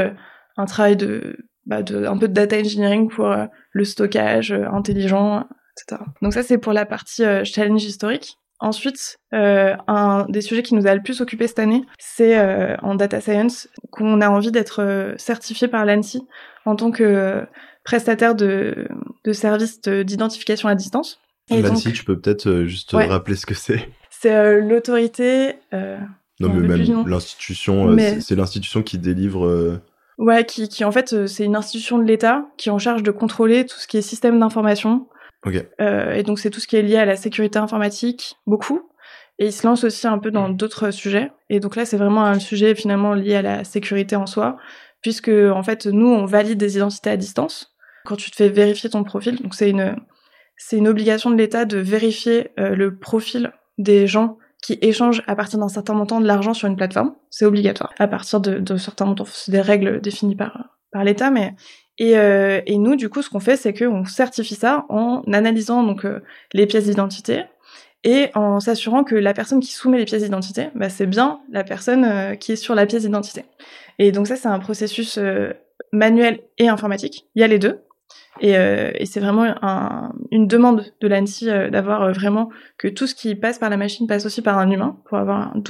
un 0.56 0.64
travail 0.64 0.96
de 0.96 1.36
bah, 1.66 1.82
de, 1.82 2.06
un 2.06 2.18
peu 2.18 2.26
de 2.26 2.32
data 2.32 2.56
engineering 2.58 3.08
pour 3.08 3.26
euh, 3.26 3.46
le 3.70 3.84
stockage 3.84 4.50
euh, 4.50 4.66
intelligent, 4.72 5.46
etc. 5.76 6.02
Donc 6.20 6.34
ça, 6.34 6.42
c'est 6.42 6.58
pour 6.58 6.72
la 6.72 6.86
partie 6.86 7.24
euh, 7.24 7.44
challenge 7.44 7.84
historique. 7.84 8.36
Ensuite, 8.58 9.18
un 9.32 10.24
des 10.28 10.40
sujets 10.40 10.62
qui 10.62 10.76
nous 10.76 10.86
a 10.86 10.94
le 10.94 11.02
plus 11.02 11.20
occupé 11.20 11.48
cette 11.48 11.58
année, 11.58 11.82
c'est 11.98 12.38
en 12.80 12.94
data 12.94 13.20
science 13.20 13.68
qu'on 13.90 14.20
a 14.20 14.28
envie 14.28 14.52
d'être 14.52 15.16
certifié 15.16 15.66
par 15.66 15.84
l'ANSI 15.84 16.24
en 16.64 16.76
tant 16.76 16.92
que 16.92 17.44
prestataire 17.82 18.36
de, 18.36 18.86
de 19.24 19.32
services 19.32 19.80
d'identification 19.80 20.68
à 20.68 20.76
distance. 20.76 21.18
L'ANSI, 21.50 21.92
tu 21.92 22.04
peux 22.04 22.16
peut-être 22.16 22.62
juste 22.62 22.92
rappeler 22.92 23.34
ce 23.34 23.46
que 23.46 23.54
c'est? 23.54 23.88
C'est 24.22 24.60
l'autorité... 24.60 25.56
non, 25.72 26.48
mais 26.48 26.68
même 26.68 27.06
l'institution, 27.06 27.96
c'est 28.20 28.36
l'institution 28.36 28.82
qui 28.82 28.98
délivre 28.98 29.80
Ouais, 30.18 30.44
qui, 30.44 30.68
qui 30.68 30.84
en 30.84 30.92
fait, 30.92 31.12
euh, 31.12 31.26
c'est 31.26 31.44
une 31.44 31.56
institution 31.56 31.98
de 31.98 32.04
l'État 32.04 32.46
qui 32.56 32.68
est 32.68 32.72
en 32.72 32.78
charge 32.78 33.02
de 33.02 33.10
contrôler 33.10 33.64
tout 33.66 33.78
ce 33.78 33.86
qui 33.86 33.96
est 33.96 34.02
système 34.02 34.38
d'information. 34.38 35.08
Okay. 35.44 35.68
Euh, 35.80 36.12
et 36.12 36.22
donc, 36.22 36.38
c'est 36.38 36.50
tout 36.50 36.60
ce 36.60 36.66
qui 36.66 36.76
est 36.76 36.82
lié 36.82 36.96
à 36.96 37.04
la 37.04 37.16
sécurité 37.16 37.58
informatique, 37.58 38.36
beaucoup. 38.46 38.88
Et 39.38 39.46
il 39.46 39.52
se 39.52 39.66
lance 39.66 39.82
aussi 39.84 40.06
un 40.06 40.18
peu 40.18 40.30
dans 40.30 40.48
mmh. 40.48 40.56
d'autres 40.56 40.90
sujets. 40.90 41.32
Et 41.48 41.58
donc 41.58 41.74
là, 41.74 41.84
c'est 41.84 41.96
vraiment 41.96 42.24
un 42.24 42.38
sujet 42.38 42.74
finalement 42.74 43.14
lié 43.14 43.34
à 43.34 43.42
la 43.42 43.64
sécurité 43.64 44.14
en 44.14 44.26
soi, 44.26 44.58
puisque 45.00 45.30
en 45.30 45.62
fait, 45.62 45.86
nous, 45.86 46.06
on 46.06 46.26
valide 46.26 46.58
des 46.58 46.76
identités 46.76 47.10
à 47.10 47.16
distance 47.16 47.74
quand 48.04 48.16
tu 48.16 48.30
te 48.30 48.36
fais 48.36 48.48
vérifier 48.48 48.90
ton 48.90 49.02
profil. 49.04 49.40
Donc 49.42 49.54
c'est 49.54 49.70
une 49.70 49.96
c'est 50.56 50.76
une 50.76 50.86
obligation 50.86 51.30
de 51.30 51.36
l'État 51.36 51.64
de 51.64 51.78
vérifier 51.78 52.50
euh, 52.60 52.76
le 52.76 52.96
profil 52.96 53.52
des 53.78 54.06
gens 54.06 54.38
qui 54.62 54.78
échangent 54.80 55.22
à 55.26 55.34
partir 55.34 55.58
d'un 55.58 55.68
certain 55.68 55.94
montant 55.94 56.20
de 56.20 56.26
l'argent 56.26 56.54
sur 56.54 56.68
une 56.68 56.76
plateforme. 56.76 57.14
C'est 57.30 57.44
obligatoire. 57.44 57.92
À 57.98 58.06
partir 58.06 58.40
de, 58.40 58.58
de 58.58 58.76
certains 58.76 59.06
montants, 59.06 59.24
c'est 59.26 59.50
des 59.50 59.60
règles 59.60 60.00
définies 60.00 60.36
par, 60.36 60.76
par 60.92 61.02
l'État, 61.04 61.30
mais 61.30 61.54
et, 61.98 62.16
euh, 62.16 62.60
et, 62.66 62.78
nous, 62.78 62.96
du 62.96 63.08
coup, 63.08 63.22
ce 63.22 63.28
qu'on 63.28 63.40
fait, 63.40 63.56
c'est 63.56 63.74
qu'on 63.74 64.04
certifie 64.04 64.54
ça 64.54 64.86
en 64.88 65.22
analysant 65.32 65.82
donc 65.82 66.04
euh, 66.04 66.20
les 66.52 66.66
pièces 66.66 66.84
d'identité 66.84 67.44
et 68.04 68.30
en 68.34 68.58
s'assurant 68.60 69.04
que 69.04 69.14
la 69.14 69.32
personne 69.32 69.60
qui 69.60 69.72
soumet 69.72 69.98
les 69.98 70.04
pièces 70.04 70.22
d'identité, 70.22 70.68
bah, 70.74 70.88
c'est 70.88 71.06
bien 71.06 71.40
la 71.50 71.62
personne 71.62 72.04
euh, 72.04 72.34
qui 72.34 72.52
est 72.52 72.56
sur 72.56 72.74
la 72.74 72.86
pièce 72.86 73.02
d'identité. 73.02 73.44
Et 73.98 74.10
donc 74.10 74.26
ça, 74.26 74.36
c'est 74.36 74.48
un 74.48 74.58
processus 74.58 75.18
euh, 75.18 75.52
manuel 75.92 76.40
et 76.58 76.68
informatique. 76.68 77.26
Il 77.34 77.40
y 77.40 77.44
a 77.44 77.48
les 77.48 77.58
deux. 77.58 77.80
Et, 78.40 78.56
euh, 78.56 78.90
et 78.94 79.04
c'est 79.04 79.20
vraiment 79.20 79.54
un, 79.62 80.12
une 80.30 80.46
demande 80.46 80.84
de 81.00 81.08
l'ANSI 81.08 81.50
euh, 81.50 81.70
d'avoir 81.70 82.02
euh, 82.02 82.12
vraiment 82.12 82.48
que 82.78 82.88
tout 82.88 83.06
ce 83.06 83.14
qui 83.14 83.34
passe 83.34 83.58
par 83.58 83.68
la 83.68 83.76
machine 83.76 84.06
passe 84.06 84.24
aussi 84.24 84.40
par 84.40 84.58
un 84.58 84.70
humain 84.70 84.96
pour 85.04 85.18
avoir 85.18 85.54
une 85.54 85.62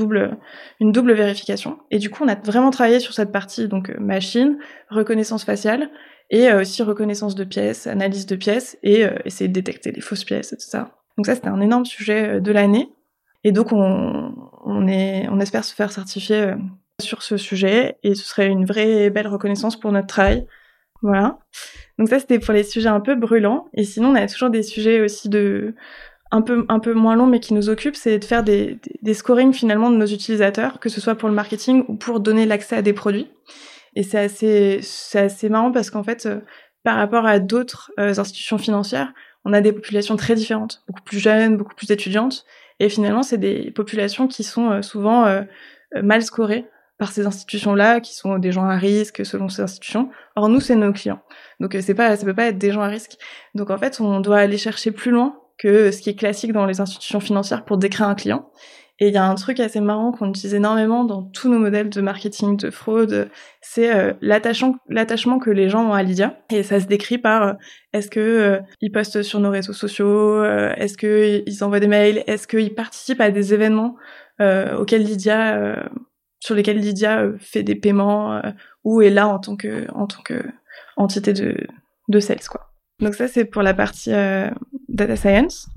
double 0.93 1.13
vérification. 1.13 1.79
Et 1.91 1.99
du 1.99 2.09
coup, 2.09 2.25
on 2.25 2.29
a 2.29 2.37
vraiment 2.37 2.71
travaillé 2.71 3.01
sur 3.01 3.15
cette 3.15 3.33
partie 3.33 3.67
donc 3.67 3.93
machine, 3.99 4.59
reconnaissance 4.91 5.45
faciale 5.45 5.91
et 6.31 6.53
aussi 6.53 6.83
reconnaissance 6.83 7.35
de 7.35 7.45
pièces, 7.45 7.87
analyse 7.87 8.27
de 8.27 8.37
pièces 8.37 8.79
et 8.83 9.05
essayer 9.27 9.49
de 9.49 9.53
détecter 9.53 9.93
les 9.93 10.01
fausses 10.01 10.25
pièces 10.25 10.55
et 10.55 10.57
tout 10.57 10.67
ça. 10.67 10.93
Donc 11.19 11.27
ça, 11.27 11.35
c'était 11.35 11.49
un 11.49 11.61
énorme 11.61 11.85
sujet 11.85 12.41
de 12.41 12.53
l'année. 12.53 12.89
Et 13.45 13.53
donc, 13.53 13.73
on 13.73 14.87
espère 15.41 15.65
se 15.65 15.75
faire 15.75 15.93
certifier 15.93 16.55
sur 17.03 17.23
ce 17.23 17.37
sujet 17.37 17.99
et 18.03 18.15
ce 18.15 18.25
serait 18.25 18.47
une 18.47 18.65
vraie 18.65 19.11
belle 19.11 19.27
reconnaissance 19.27 19.79
pour 19.79 19.93
notre 19.93 20.07
travail. 20.07 20.47
Voilà. 21.03 21.39
Donc 21.99 22.09
ça, 22.09 22.19
c'était 22.19 22.39
pour 22.39 22.55
les 22.55 22.65
sujets 22.65 22.89
un 22.89 23.01
peu 23.01 23.15
brûlants. 23.15 23.69
Et 23.75 23.85
sinon, 23.85 24.11
on 24.11 24.15
a 24.15 24.27
toujours 24.27 24.51
des 24.51 24.63
sujets 24.63 25.01
aussi 25.01 25.29
de 25.29 25.75
un 26.31 26.41
peu 26.41 26.65
un 26.69 26.79
peu 26.79 26.95
moins 26.95 27.15
longs, 27.15 27.27
mais 27.27 27.41
qui 27.41 27.53
nous 27.53 27.69
occupent, 27.69 27.97
c'est 27.97 28.19
de 28.19 28.25
faire 28.25 28.43
des, 28.43 28.79
des, 29.03 29.13
scorings 29.13 29.53
finalement 29.53 29.91
de 29.91 29.97
nos 29.97 30.07
utilisateurs, 30.07 30.81
que 30.81 30.89
ce 30.89 31.01
soit 31.01 31.15
pour 31.15 31.29
le 31.29 31.35
marketing 31.35 31.85
ou 31.89 31.95
pour 31.95 32.21
donner 32.21 32.47
l'accès 32.47 32.77
à 32.77 32.83
des 32.83 32.95
produits. 32.95 33.29
Et 33.95 34.03
c'est 34.03 34.19
assez 34.19 34.81
c'est 34.83 35.19
assez 35.21 35.49
marrant 35.51 35.71
parce 35.73 35.91
qu'en 35.91 36.03
fait, 36.03 36.25
euh, 36.25 36.41
par 36.85 36.97
rapport 36.97 37.27
à 37.27 37.39
d'autres 37.39 37.93
euh, 38.01 38.19
institutions 38.19 38.57
financières, 38.57 39.13
on 39.45 39.53
a 39.53 39.61
des 39.61 39.73
populations 39.73 40.17
très 40.17 40.35
différentes, 40.35 40.83
beaucoup 40.89 41.03
plus 41.03 41.19
jeunes, 41.19 41.59
beaucoup 41.59 41.75
plus 41.75 41.91
étudiantes. 41.91 42.47
Et 42.81 42.89
finalement, 42.89 43.23
c'est 43.23 43.39
des 43.39 43.71
populations 43.71 44.27
qui 44.27 44.43
sont 44.43 44.71
euh, 44.71 44.83
souvent 44.83 45.45
mal 46.03 46.23
scorées 46.23 46.65
par 47.03 47.11
ces 47.11 47.27
institutions-là, 47.27 47.99
qui 47.99 48.15
sont 48.15 48.39
des 48.39 48.53
gens 48.53 48.65
à 48.65 48.77
risque 48.77 49.27
selon 49.27 49.49
ces 49.49 49.63
institutions. 49.63 50.09
Or, 50.37 50.49
nous, 50.49 50.61
c'est 50.61 50.77
nos 50.77 50.93
clients. 50.93 51.21
Donc, 51.59 51.77
c'est 51.81 51.95
pas, 51.95 52.17
ça 52.17 52.25
peut 52.25 52.33
pas 52.33 52.47
être 52.47 52.59
des 52.59 52.71
gens 52.71 52.81
à 52.81 52.87
risque. 52.87 53.19
Donc, 53.57 53.71
en 53.71 53.77
fait, 53.77 54.01
on 54.01 54.21
doit 54.21 54.39
aller 54.39 54.57
chercher 54.57 54.93
plus 54.93 55.11
loin 55.11 55.35
que 55.59 55.91
ce 55.91 56.01
qui 56.01 56.11
est 56.11 56.15
classique 56.15 56.53
dans 56.53 56.65
les 56.65 56.81
institutions 56.81 57.19
financières 57.19 57.65
pour 57.65 57.77
décrire 57.77 58.07
un 58.07 58.15
client. 58.15 58.49
Et 59.01 59.09
il 59.09 59.15
y 59.15 59.17
a 59.17 59.25
un 59.25 59.35
truc 59.35 59.59
assez 59.59 59.81
marrant 59.81 60.13
qu'on 60.13 60.29
utilise 60.29 60.55
énormément 60.55 61.03
dans 61.03 61.25
tous 61.25 61.49
nos 61.49 61.59
modèles 61.59 61.91
de 61.91 62.01
marketing, 62.01 62.57
de 62.57 62.71
fraude, 62.71 63.29
c'est 63.61 63.93
euh, 63.93 64.13
l'attachement 64.21 65.41
que 65.41 65.51
les 65.51 65.69
gens 65.69 65.85
ont 65.89 65.95
à 65.95 66.05
Lydia. 66.05 66.39
Et 66.53 66.63
ça 66.63 66.79
se 66.79 66.87
décrit 66.87 67.19
par 67.19 67.43
euh, 67.43 67.53
est-ce 67.93 68.11
que 68.11 68.21
euh, 68.21 68.61
ils 68.81 68.93
postent 68.93 69.25
sur 69.25 69.41
nos 69.41 69.51
réseaux 69.51 69.73
sociaux, 69.73 70.45
est-ce 70.45 70.97
que 70.97 71.43
ils 71.45 71.65
envoient 71.65 71.81
des 71.81 71.89
mails, 71.89 72.23
est-ce 72.29 72.47
qu'ils 72.47 72.77
participent 72.77 73.21
à 73.21 73.33
des 73.33 73.53
événements 73.53 73.97
auxquels 74.79 75.03
Lydia 75.03 75.91
sur 76.43 76.57
lesquels 76.57 76.79
Lydia 76.79 77.21
euh, 77.21 77.37
fait 77.39 77.63
des 77.63 77.77
paiements 77.77 78.35
euh, 78.35 78.41
ou 78.83 79.01
est 79.01 79.11
là 79.11 79.29
en 79.29 79.39
tant 79.39 79.55
que 79.55 79.87
en 79.95 80.09
tant 80.09 80.23
que 80.23 80.43
entité 80.97 81.33
de 81.33 81.57
de 82.09 82.21
sales 82.21 82.49
quoi. 82.51 82.73
Donc 82.99 83.15
ça 83.15 83.29
c'est 83.29 83.45
pour 83.45 83.63
la 83.63 83.75
partie 83.75 84.13
euh, 84.13 84.51
data 84.89 85.15
science. 85.15 85.69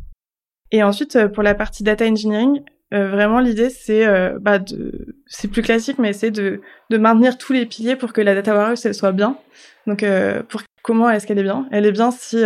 Et 0.71 0.81
ensuite, 0.81 1.27
pour 1.27 1.43
la 1.43 1.53
partie 1.53 1.83
data 1.83 2.05
engineering, 2.05 2.63
vraiment 2.91 3.39
l'idée 3.39 3.69
c'est 3.69 4.05
bah, 4.39 4.57
de 4.57 5.15
c'est 5.27 5.47
plus 5.47 5.61
classique 5.61 5.99
mais 5.99 6.13
c'est 6.13 6.31
de 6.31 6.61
de 6.89 6.97
maintenir 6.97 7.37
tous 7.37 7.53
les 7.53 7.65
piliers 7.65 7.95
pour 7.95 8.13
que 8.13 8.21
la 8.21 8.33
data 8.33 8.55
warehouse 8.55 8.85
elle 8.85 8.93
soit 8.93 9.11
bien 9.11 9.37
donc 9.85 10.05
pour 10.49 10.61
comment 10.81 11.09
est-ce 11.09 11.27
qu'elle 11.27 11.39
est 11.39 11.43
bien? 11.43 11.67
Elle 11.71 11.85
est 11.85 11.91
bien 11.91 12.09
si 12.11 12.43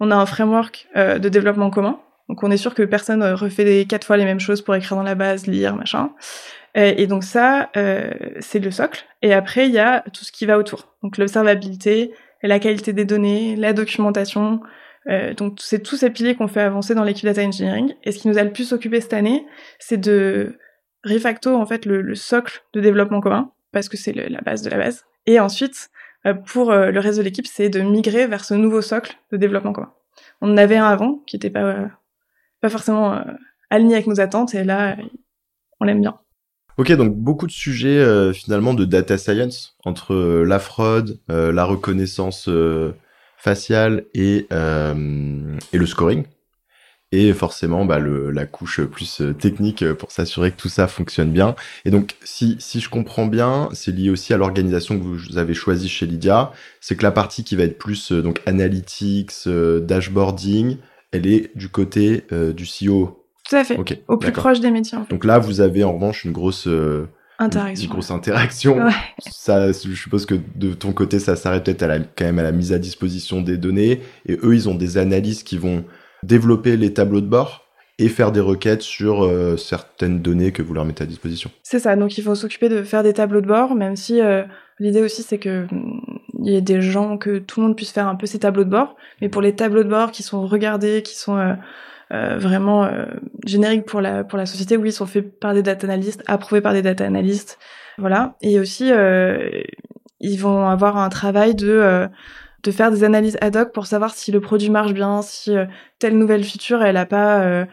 on 0.00 0.10
a 0.10 0.16
un 0.16 0.26
framework 0.26 0.88
de 0.96 1.28
développement 1.28 1.70
commun 1.70 2.00
donc 2.28 2.42
on 2.42 2.50
est 2.50 2.56
sûr 2.56 2.74
que 2.74 2.82
personne 2.82 3.22
refait 3.22 3.84
quatre 3.86 4.06
fois 4.06 4.16
les 4.16 4.24
mêmes 4.24 4.40
choses 4.40 4.62
pour 4.62 4.74
écrire 4.74 4.96
dans 4.96 5.02
la 5.02 5.14
base 5.14 5.46
lire 5.46 5.76
machin 5.76 6.10
et 6.74 7.06
donc 7.06 7.22
ça, 7.22 7.70
euh, 7.76 8.10
c'est 8.40 8.58
le 8.58 8.70
socle. 8.70 9.04
Et 9.20 9.34
après, 9.34 9.66
il 9.66 9.72
y 9.72 9.78
a 9.78 10.00
tout 10.12 10.24
ce 10.24 10.32
qui 10.32 10.46
va 10.46 10.58
autour. 10.58 10.94
Donc 11.02 11.18
l'observabilité, 11.18 12.12
la 12.42 12.58
qualité 12.58 12.92
des 12.92 13.04
données, 13.04 13.56
la 13.56 13.72
documentation. 13.72 14.60
Euh, 15.08 15.34
donc 15.34 15.58
c'est 15.60 15.82
tous 15.82 15.96
ces 15.96 16.10
piliers 16.10 16.34
qu'on 16.34 16.48
fait 16.48 16.62
avancer 16.62 16.94
dans 16.94 17.04
l'équipe 17.04 17.26
data 17.26 17.42
engineering. 17.42 17.94
Et 18.04 18.12
ce 18.12 18.18
qui 18.18 18.28
nous 18.28 18.38
a 18.38 18.44
le 18.44 18.52
plus 18.52 18.72
occupé 18.72 19.00
cette 19.00 19.12
année, 19.12 19.46
c'est 19.78 19.98
de 19.98 20.58
refacto 21.04 21.54
en 21.54 21.66
fait 21.66 21.84
le, 21.84 22.14
socle 22.14 22.62
de 22.72 22.80
développement 22.80 23.20
commun 23.20 23.52
parce 23.72 23.88
que 23.88 23.96
c'est 23.96 24.12
la 24.12 24.40
base 24.40 24.62
de 24.62 24.70
la 24.70 24.78
base. 24.78 25.04
Et 25.26 25.40
ensuite, 25.40 25.90
pour 26.46 26.72
le 26.72 26.98
reste 26.98 27.18
de 27.18 27.22
l'équipe, 27.22 27.46
c'est 27.46 27.68
de 27.68 27.80
migrer 27.80 28.26
vers 28.26 28.44
ce 28.44 28.54
nouveau 28.54 28.82
socle 28.82 29.16
de 29.32 29.36
développement 29.36 29.72
commun. 29.72 29.92
On 30.40 30.52
en 30.52 30.56
avait 30.56 30.76
un 30.76 30.86
avant 30.86 31.22
qui 31.26 31.36
n'était 31.36 31.50
pas 31.50 31.88
pas 32.60 32.68
forcément 32.68 33.24
aligné 33.70 33.94
avec 33.94 34.06
nos 34.06 34.20
attentes 34.20 34.54
et 34.54 34.62
là, 34.62 34.96
on 35.80 35.84
l'aime 35.84 36.00
bien. 36.00 36.21
Ok, 36.78 36.90
donc 36.92 37.14
beaucoup 37.14 37.46
de 37.46 37.52
sujets 37.52 37.98
euh, 37.98 38.32
finalement 38.32 38.72
de 38.72 38.86
data 38.86 39.18
science 39.18 39.76
entre 39.84 40.14
euh, 40.14 40.44
la 40.44 40.58
fraude, 40.58 41.18
euh, 41.30 41.52
la 41.52 41.64
reconnaissance 41.64 42.48
faciale 43.36 44.04
et, 44.14 44.46
et 44.50 45.78
le 45.78 45.86
scoring. 45.86 46.24
Et 47.14 47.34
forcément, 47.34 47.84
bah, 47.84 47.98
le, 47.98 48.30
la 48.30 48.46
couche 48.46 48.80
plus 48.84 49.20
technique 49.38 49.84
pour 49.94 50.10
s'assurer 50.12 50.50
que 50.50 50.56
tout 50.56 50.70
ça 50.70 50.88
fonctionne 50.88 51.30
bien. 51.30 51.56
Et 51.84 51.90
donc, 51.90 52.16
si, 52.24 52.56
si 52.58 52.80
je 52.80 52.88
comprends 52.88 53.26
bien, 53.26 53.68
c'est 53.74 53.92
lié 53.92 54.08
aussi 54.08 54.32
à 54.32 54.38
l'organisation 54.38 54.98
que 54.98 55.04
vous 55.04 55.36
avez 55.36 55.52
choisie 55.52 55.90
chez 55.90 56.06
Lydia. 56.06 56.52
C'est 56.80 56.96
que 56.96 57.02
la 57.02 57.10
partie 57.10 57.44
qui 57.44 57.54
va 57.54 57.64
être 57.64 57.76
plus 57.76 58.12
donc 58.12 58.40
analytics, 58.46 59.46
dashboarding, 59.46 60.78
elle 61.10 61.26
est 61.26 61.54
du 61.54 61.68
côté 61.68 62.24
du 62.30 62.64
CEO 62.64 63.21
tout 63.48 63.56
à 63.56 63.64
fait. 63.64 63.78
Au 64.08 64.16
plus 64.16 64.32
proche 64.32 64.60
des 64.60 64.70
métiers. 64.70 64.98
Donc 65.10 65.24
là, 65.24 65.38
vous 65.38 65.60
avez 65.60 65.84
en 65.84 65.94
revanche 65.94 66.24
une 66.24 66.32
grosse 66.32 66.66
euh, 66.68 67.08
interaction. 67.38 67.86
Une 67.86 67.92
grosse 67.92 68.10
interaction. 68.10 68.78
Ça, 69.18 69.72
je 69.72 69.94
suppose 69.94 70.26
que 70.26 70.36
de 70.54 70.74
ton 70.74 70.92
côté, 70.92 71.18
ça 71.18 71.36
s'arrête 71.36 71.64
peut-être 71.64 71.82
à 71.82 71.98
quand 71.98 72.24
même 72.24 72.38
à 72.38 72.42
la 72.42 72.52
mise 72.52 72.72
à 72.72 72.78
disposition 72.78 73.40
des 73.42 73.56
données. 73.56 74.00
Et 74.26 74.38
eux, 74.42 74.54
ils 74.54 74.68
ont 74.68 74.74
des 74.74 74.98
analystes 74.98 75.46
qui 75.46 75.58
vont 75.58 75.84
développer 76.22 76.76
les 76.76 76.94
tableaux 76.94 77.20
de 77.20 77.26
bord 77.26 77.66
et 77.98 78.08
faire 78.08 78.32
des 78.32 78.40
requêtes 78.40 78.82
sur 78.82 79.24
euh, 79.24 79.56
certaines 79.56 80.20
données 80.22 80.52
que 80.52 80.62
vous 80.62 80.72
leur 80.74 80.84
mettez 80.84 81.04
à 81.04 81.06
disposition. 81.06 81.50
C'est 81.62 81.78
ça. 81.78 81.94
Donc 81.96 82.16
il 82.16 82.24
faut 82.24 82.34
s'occuper 82.34 82.68
de 82.68 82.82
faire 82.82 83.02
des 83.02 83.12
tableaux 83.12 83.40
de 83.40 83.46
bord, 83.46 83.74
même 83.74 83.96
si 83.96 84.20
euh, 84.20 84.44
l'idée 84.78 85.02
aussi 85.02 85.22
c'est 85.22 85.38
que 85.38 85.66
mm, 85.70 86.00
il 86.44 86.52
y 86.52 86.56
ait 86.56 86.62
des 86.62 86.80
gens 86.80 87.18
que 87.18 87.38
tout 87.38 87.60
le 87.60 87.66
monde 87.66 87.76
puisse 87.76 87.92
faire 87.92 88.08
un 88.08 88.16
peu 88.16 88.26
ces 88.26 88.38
tableaux 88.38 88.64
de 88.64 88.70
bord. 88.70 88.96
Mais 89.20 89.28
pour 89.28 89.42
les 89.42 89.54
tableaux 89.54 89.84
de 89.84 89.88
bord 89.88 90.10
qui 90.10 90.22
sont 90.22 90.46
regardés, 90.46 91.02
qui 91.02 91.16
sont 91.16 91.56
euh, 92.12 92.36
vraiment 92.38 92.84
euh, 92.84 93.06
génériques 93.46 93.86
pour 93.86 94.00
la 94.00 94.22
pour 94.24 94.36
la 94.38 94.44
société. 94.44 94.76
Oui, 94.76 94.90
ils 94.90 94.92
sont 94.92 95.06
faits 95.06 95.38
par 95.40 95.54
des 95.54 95.62
data 95.62 95.86
analystes, 95.86 96.22
approuvés 96.26 96.60
par 96.60 96.74
des 96.74 96.82
data 96.82 97.04
analystes, 97.04 97.58
voilà. 97.96 98.36
Et 98.42 98.60
aussi, 98.60 98.92
euh, 98.92 99.62
ils 100.20 100.36
vont 100.38 100.66
avoir 100.66 100.98
un 100.98 101.08
travail 101.08 101.54
de 101.54 102.08
de 102.62 102.70
faire 102.70 102.90
des 102.90 103.02
analyses 103.02 103.38
ad 103.40 103.56
hoc 103.56 103.72
pour 103.72 103.86
savoir 103.86 104.14
si 104.14 104.30
le 104.30 104.40
produit 104.40 104.70
marche 104.70 104.92
bien, 104.92 105.22
si 105.22 105.54
telle 105.98 106.16
nouvelle 106.18 106.44
feature 106.44 106.82
elle 106.82 106.96
a 106.96 107.06
pas 107.06 107.66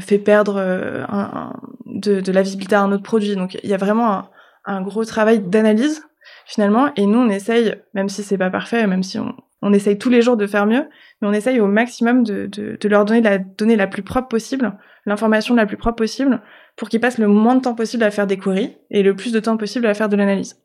fait 0.00 0.18
perdre 0.18 0.58
un, 0.58 1.52
de, 1.86 2.20
de, 2.20 2.32
la 2.32 2.42
visibilité 2.42 2.74
à 2.76 2.82
un 2.82 2.92
autre 2.92 3.02
produit. 3.02 3.36
Donc 3.36 3.58
il 3.62 3.68
y 3.68 3.74
a 3.74 3.76
vraiment 3.76 4.12
un, 4.12 4.30
un 4.64 4.82
gros 4.82 5.04
travail 5.04 5.40
d'analyse 5.40 6.02
finalement. 6.46 6.92
Et 6.96 7.06
nous 7.06 7.18
on 7.18 7.28
essaye, 7.28 7.74
même 7.92 8.08
si 8.08 8.22
c'est 8.22 8.38
pas 8.38 8.50
parfait, 8.50 8.86
même 8.86 9.02
si 9.02 9.18
on, 9.18 9.34
on 9.62 9.72
essaye 9.72 9.98
tous 9.98 10.10
les 10.10 10.22
jours 10.22 10.36
de 10.36 10.46
faire 10.46 10.66
mieux, 10.66 10.88
mais 11.20 11.28
on 11.28 11.32
essaye 11.32 11.60
au 11.60 11.66
maximum 11.66 12.22
de, 12.22 12.46
de, 12.46 12.78
de 12.80 12.88
leur 12.88 13.04
donner 13.04 13.20
la 13.20 13.38
donnée 13.38 13.76
la 13.76 13.86
plus 13.86 14.02
propre 14.02 14.28
possible, 14.28 14.78
l'information 15.06 15.54
la 15.54 15.66
plus 15.66 15.76
propre 15.76 15.96
possible, 15.96 16.40
pour 16.76 16.88
qu'ils 16.88 17.00
passent 17.00 17.18
le 17.18 17.28
moins 17.28 17.56
de 17.56 17.60
temps 17.60 17.74
possible 17.74 18.04
à 18.04 18.10
faire 18.10 18.26
des 18.26 18.38
queries 18.38 18.76
et 18.90 19.02
le 19.02 19.14
plus 19.14 19.32
de 19.32 19.40
temps 19.40 19.56
possible 19.56 19.86
à 19.86 19.94
faire 19.94 20.08
de 20.08 20.16
l'analyse. 20.16 20.60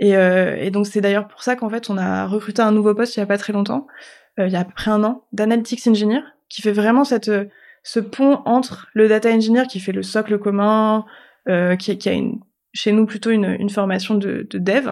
Et, 0.00 0.16
euh, 0.16 0.56
et, 0.56 0.70
donc 0.70 0.86
c'est 0.86 1.00
d'ailleurs 1.00 1.28
pour 1.28 1.44
ça 1.44 1.54
qu'en 1.54 1.70
fait 1.70 1.88
on 1.88 1.96
a 1.96 2.26
recruté 2.26 2.60
un 2.62 2.72
nouveau 2.72 2.94
poste 2.94 3.16
il 3.16 3.20
y 3.20 3.22
a 3.22 3.26
pas 3.26 3.38
très 3.38 3.52
longtemps, 3.52 3.86
euh, 4.40 4.48
il 4.48 4.52
y 4.52 4.56
a 4.56 4.60
à 4.60 4.64
peu 4.64 4.72
près 4.74 4.90
un 4.90 5.04
an, 5.04 5.24
d'analytics 5.32 5.86
engineer, 5.86 6.22
qui 6.48 6.62
fait 6.62 6.72
vraiment 6.72 7.04
cette 7.04 7.30
ce 7.84 8.00
pont 8.00 8.40
entre 8.46 8.88
le 8.94 9.08
data 9.08 9.30
engineer 9.30 9.66
qui 9.68 9.78
fait 9.78 9.92
le 9.92 10.02
socle 10.02 10.38
commun, 10.38 11.04
euh, 11.48 11.76
qui, 11.76 11.96
qui 11.98 12.08
a 12.08 12.12
une 12.12 12.40
chez 12.72 12.90
nous 12.90 13.06
plutôt 13.06 13.30
une, 13.30 13.56
une 13.58 13.70
formation 13.70 14.16
de, 14.16 14.46
de 14.50 14.58
dev, 14.58 14.90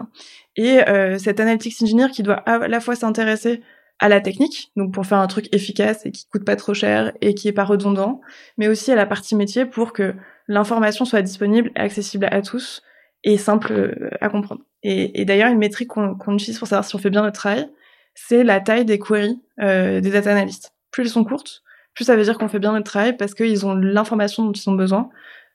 et 0.57 0.89
euh, 0.89 1.19
cet 1.19 1.41
analytics 1.41 1.81
engineer 1.83 2.11
qui 2.11 2.23
doit 2.23 2.37
à 2.37 2.69
la 2.69 2.81
fois 2.81 2.95
s'intéresser 2.95 3.63
à 3.99 4.09
la 4.09 4.21
technique, 4.21 4.73
donc 4.77 4.93
pour 4.93 5.07
faire 5.07 5.19
un 5.19 5.27
truc 5.27 5.49
efficace 5.55 6.05
et 6.07 6.11
qui 6.11 6.27
coûte 6.29 6.45
pas 6.45 6.57
trop 6.57 6.75
cher 6.75 7.13
et 7.21 7.35
qui 7.35 7.49
est 7.49 7.53
pas 7.53 7.65
redondant, 7.65 8.21
mais 8.59 8.69
aussi 8.69 8.91
à 8.91 8.97
la 8.97 9.07
partie 9.07 9.37
métier 9.37 9.65
pour 9.65 9.93
que 9.93 10.15
l'information 10.49 11.05
soit 11.05 11.23
disponible 11.23 11.71
et 11.77 11.81
accessible 11.81 12.27
à 12.31 12.43
tous 12.43 12.83
et 13.23 13.39
simple 13.39 13.73
euh, 13.73 14.11
à 14.21 14.29
comprendre. 14.29 14.63
Et, 14.83 15.25
d'ailleurs, 15.25 15.49
une 15.49 15.59
métrique 15.59 15.89
qu'on 15.89 16.35
utilise 16.35 16.59
pour 16.59 16.67
savoir 16.67 16.85
si 16.85 16.97
on 16.97 16.99
fait 16.99 17.11
bien 17.11 17.23
notre 17.23 17.39
travail, 17.39 17.69
c'est 18.15 18.43
la 18.43 18.59
taille 18.59 18.85
des 18.85 18.99
queries 18.99 19.41
euh, 19.61 20.01
des 20.01 20.11
data 20.11 20.33
analysts. 20.33 20.75
Plus 20.91 21.05
elles 21.05 21.09
sont 21.09 21.23
courtes, 21.23 21.63
plus 21.95 22.05
ça 22.05 22.17
veut 22.17 22.25
dire 22.25 22.39
qu'on 22.39 22.49
fait 22.49 22.59
bien 22.59 22.73
notre 22.73 22.91
travail 22.91 23.17
parce 23.17 23.35
qu'ils 23.35 23.65
ont 23.67 23.75
l'information 23.75 24.45
dont 24.45 24.53
ils 24.53 24.69
ont 24.69 24.75
besoin 24.75 25.11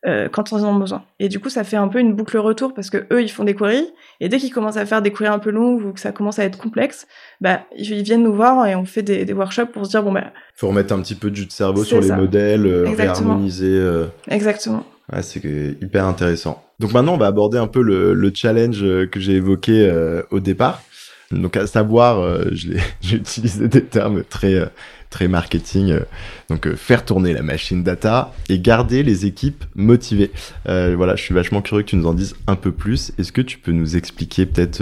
euh, 0.06 0.30
quand 0.30 0.51
ils 0.51 0.63
en 0.63 0.75
ont 0.75 0.80
besoin. 0.80 1.04
Et 1.20 1.27
du 1.27 1.39
coup, 1.39 1.50
ça 1.50 1.63
fait 1.63 1.75
un 1.75 1.88
peu 1.88 2.00
une 2.00 2.13
boucle 2.13 2.38
retour 2.38 2.74
parce 2.75 2.92
que 2.92 3.08
eux, 3.12 3.24
ils 3.24 3.32
font 3.32 3.44
des 3.44 3.56
queries 3.56 3.89
et 4.20 4.30
dès 4.30 4.38
qu'ils 4.38 4.54
commencent 4.54 4.77
à 4.77 4.86
faire 4.86 5.01
des 5.01 5.12
queries 5.12 5.25
un 5.25 5.39
peu 5.39 5.50
longues 5.50 5.84
ou 5.84 5.92
que 5.92 6.00
ça 6.00 6.12
commence 6.12 6.38
à 6.38 6.44
être 6.44 6.60
complexe, 6.60 7.08
bah 7.42 7.62
ils 7.75 8.04
viennent 8.04 8.22
nous 8.22 8.34
voir 8.34 8.68
et 8.68 8.75
on 8.75 8.86
fait 8.86 9.01
des, 9.01 9.25
des 9.25 9.34
workshops 9.34 9.72
pour 9.74 9.86
se 9.86 9.92
dire 9.92 10.04
bon 10.04 10.12
bah 10.12 10.25
faut 10.54 10.68
remettre 10.68 10.94
un 10.94 11.01
petit 11.01 11.16
peu 11.16 11.32
de 11.32 11.36
jus 11.36 11.48
de 11.48 11.51
cerveau 11.51 11.84
sur 11.84 12.00
les 12.00 12.12
modèles, 12.12 12.68
euh, 12.68 12.89
réharmoniser. 12.96 13.75
Euh... 13.75 14.06
Exactement. 14.27 14.86
Ouais, 15.12 15.24
c'est 15.24 15.44
hyper 15.44 16.06
intéressant. 16.06 16.63
Donc 16.80 16.94
maintenant, 16.94 17.16
on 17.16 17.18
va 17.18 17.27
aborder 17.27 17.58
un 17.58 17.68
peu 17.68 17.82
le, 17.82 18.13
le 18.13 18.32
challenge 18.34 18.84
euh, 18.84 19.08
que 19.08 19.20
j'ai 19.20 19.34
évoqué 19.34 19.92
au 20.30 20.39
départ. 20.39 20.84
Donc 21.32 21.58
à 21.58 21.66
savoir, 21.66 22.39
j'ai 22.51 23.16
utilisé 23.16 23.68
des 23.68 23.84
termes 23.84 24.24
très 24.24 24.70
très 25.09 25.27
marketing. 25.27 25.91
Euh, 25.91 26.01
donc 26.49 26.67
euh, 26.67 26.75
faire 26.75 27.05
tourner 27.05 27.33
la 27.33 27.41
machine 27.41 27.83
data 27.83 28.33
et 28.49 28.59
garder 28.59 29.03
les 29.03 29.25
équipes 29.25 29.63
motivées. 29.75 30.31
Euh, 30.67 30.95
voilà, 30.95 31.15
je 31.15 31.23
suis 31.23 31.33
vachement 31.33 31.61
curieux 31.61 31.83
que 31.83 31.89
tu 31.89 31.95
nous 31.95 32.07
en 32.07 32.13
dises 32.13 32.35
un 32.47 32.55
peu 32.55 32.71
plus. 32.71 33.11
Est-ce 33.17 33.31
que 33.31 33.41
tu 33.41 33.57
peux 33.57 33.71
nous 33.71 33.95
expliquer 33.95 34.45
peut-être 34.45 34.81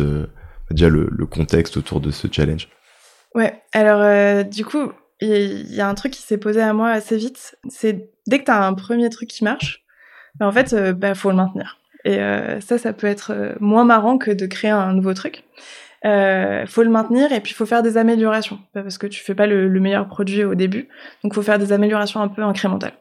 déjà 0.72 0.90
le, 0.90 1.26
contexte 1.26 1.78
autour 1.78 2.00
de 2.02 2.12
ce 2.12 2.28
challenge? 2.32 2.70
Ouais, 3.34 3.62
alors 3.74 4.46
du 4.46 4.64
coup, 4.64 4.92
il 5.22 5.74
y, 5.74 5.82
a 5.82 5.88
un 5.88 5.94
truc 5.96 6.14
qui 6.14 6.22
s'est 6.22 6.38
posé 6.38 6.62
à 6.62 6.74
moi 6.74 6.90
assez 6.90 7.18
vite. 7.18 7.58
C'est 7.70 8.10
dès 8.28 8.40
que 8.40 8.46
tu 8.46 8.52
as 8.52 8.66
un 8.66 8.74
premier 8.74 9.10
truc 9.10 9.30
qui 9.30 9.44
marche, 9.44 9.84
bah, 10.36 10.48
en 10.48 10.52
fait, 10.52 10.74
bah, 10.92 11.16
faut 11.16 11.30
le 11.30 11.36
maintenir. 11.36 11.80
Et 12.06 12.18
ça, 12.62 12.78
ça 12.78 12.94
peut 12.94 13.08
être 13.08 13.56
moins 13.60 13.84
marrant 13.84 14.18
que 14.18 14.32
de 14.32 14.46
créer 14.46 14.72
un 14.72 14.94
nouveau 14.94 15.14
truc 15.14 15.44
euh, 16.06 16.66
faut 16.68 16.84
le 16.84 16.90
maintenir 16.90 17.32
et 17.32 17.42
puis 17.42 17.54
faut 17.54 17.66
faire 17.66 17.82
des 17.82 17.98
améliorations. 17.98 18.60
Parce 18.74 18.98
que 18.98 19.08
tu 19.08 19.24
fais 19.24 19.34
pas 19.34 19.48
le, 19.48 19.68
meilleur 19.80 20.08
produit 20.08 20.44
au 20.44 20.54
début. 20.54 20.88
Donc 21.24 21.34
faut 21.34 21.42
faire 21.42 21.58
des 21.58 21.74
améliorations 21.74 22.22
un 22.22 22.28
peu 22.28 22.44
incrémentales. 22.44 22.94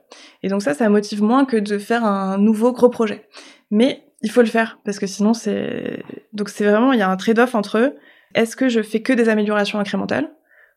Et 0.42 0.49
donc 0.49 0.62
ça 0.62 0.75
ça 0.75 0.88
motive 0.88 1.23
moins 1.23 1.44
que 1.44 1.56
de 1.56 1.78
faire 1.78 2.04
un 2.04 2.38
nouveau 2.38 2.73
gros 2.73 2.88
projet. 2.88 3.28
Mais 3.70 4.04
il 4.23 4.30
faut 4.30 4.40
le 4.40 4.46
faire 4.46 4.78
parce 4.84 4.99
que 4.99 5.06
sinon 5.06 5.34
c'est 5.34 6.02
donc 6.32 6.49
c'est 6.49 6.64
vraiment 6.64 6.92
il 6.92 6.99
y 6.99 7.02
a 7.02 7.11
un 7.11 7.16
trade-off 7.16 7.54
entre 7.54 7.94
est-ce 8.34 8.56
que 8.56 8.68
je 8.68 8.80
fais 8.80 9.02
que 9.02 9.12
des 9.12 9.28
améliorations 9.28 9.78
incrémentales 9.78 10.30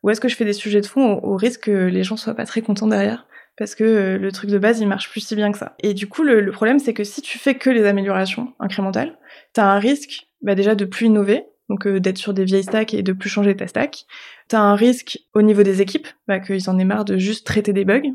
ou 0.03 0.10
est-ce 0.10 0.19
que 0.19 0.27
je 0.27 0.36
fais 0.36 0.46
des 0.46 0.53
sujets 0.53 0.81
de 0.81 0.86
fond 0.86 1.19
au, 1.24 1.38
risque 1.38 1.62
que 1.62 1.88
les 1.88 2.03
gens 2.03 2.17
soient 2.17 2.36
pas 2.36 2.46
très 2.46 2.62
contents 2.62 2.88
derrière 2.88 3.25
parce 3.57 3.74
que 3.74 3.84
euh, 3.84 4.17
le 4.17 4.31
truc 4.31 4.50
de 4.50 4.60
base 4.60 4.79
il 4.79 4.88
marche 4.88 5.10
plus 5.10 5.22
si 5.22 5.36
bien 5.36 5.51
que 5.51 5.57
ça. 5.57 5.75
Et 5.79 5.93
du 5.93 6.07
coup 6.07 6.24
le, 6.24 6.41
le 6.41 6.51
problème 6.51 6.79
c'est 6.79 6.93
que 6.93 7.05
si 7.05 7.22
tu 7.22 7.38
fais 7.38 7.55
que 7.55 7.69
les 7.69 7.86
améliorations 7.86 8.53
incrémentales 8.60 9.17
t'as 9.53 9.65
un 9.65 9.79
risque 9.79 10.27
bah 10.41 10.53
déjà 10.53 10.75
de 10.75 10.84
plus 10.84 11.05
innover 11.05 11.46
donc 11.69 11.88
euh, 11.88 12.00
d'être 12.00 12.17
sur 12.17 12.33
des 12.33 12.45
vieilles 12.45 12.63
stacks 12.63 12.93
et 12.93 13.03
de 13.03 13.13
plus 13.13 13.29
changer 13.29 13.55
ta 13.55 13.67
stack. 13.67 14.05
T'as 14.47 14.59
un 14.59 14.75
risque 14.75 15.19
au 15.33 15.41
niveau 15.41 15.63
des 15.63 15.81
équipes, 15.81 16.07
bah, 16.27 16.39
qu'ils 16.39 16.69
en 16.69 16.77
aient 16.79 16.86
marre 16.86 17.05
de 17.05 17.17
juste 17.17 17.45
traiter 17.45 17.74
des 17.74 17.86
bugs. 17.86 18.13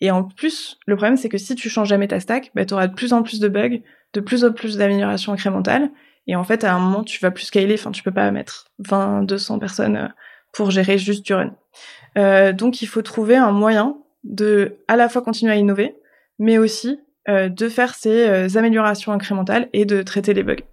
Et 0.00 0.10
en 0.10 0.24
plus, 0.24 0.78
le 0.86 0.96
problème 0.96 1.16
c'est 1.16 1.28
que 1.28 1.38
si 1.38 1.54
tu 1.54 1.68
changes 1.68 1.88
jamais 1.88 2.08
ta 2.08 2.20
stack, 2.20 2.50
bah, 2.54 2.64
tu 2.64 2.74
auras 2.74 2.86
de 2.86 2.94
plus 2.94 3.12
en 3.12 3.22
plus 3.22 3.40
de 3.40 3.48
bugs, 3.48 3.80
de 4.14 4.20
plus 4.20 4.44
en 4.44 4.52
plus 4.52 4.76
d'améliorations 4.76 5.32
incrémentales. 5.32 5.90
Et 6.26 6.36
en 6.36 6.44
fait, 6.44 6.62
à 6.64 6.74
un 6.74 6.78
moment, 6.78 7.04
tu 7.04 7.20
vas 7.20 7.30
plus 7.30 7.44
scaler, 7.44 7.74
enfin, 7.74 7.90
tu 7.90 8.02
peux 8.02 8.12
pas 8.12 8.30
mettre 8.30 8.66
20, 8.80 9.22
200 9.22 9.58
personnes 9.58 9.96
euh, 9.96 10.08
pour 10.52 10.70
gérer 10.70 10.98
juste 10.98 11.24
du 11.24 11.32
run. 11.34 11.54
Euh, 12.18 12.52
donc, 12.52 12.82
il 12.82 12.86
faut 12.86 13.02
trouver 13.02 13.36
un 13.36 13.52
moyen 13.52 13.96
de 14.24 14.76
à 14.88 14.96
la 14.96 15.08
fois 15.08 15.22
continuer 15.22 15.52
à 15.52 15.56
innover, 15.56 15.96
mais 16.38 16.58
aussi 16.58 17.00
euh, 17.28 17.48
de 17.48 17.68
faire 17.68 17.94
ces 17.94 18.26
euh, 18.26 18.48
améliorations 18.56 19.12
incrémentales 19.12 19.68
et 19.74 19.84
de 19.84 20.02
traiter 20.02 20.32
les 20.32 20.42
bugs. 20.42 20.64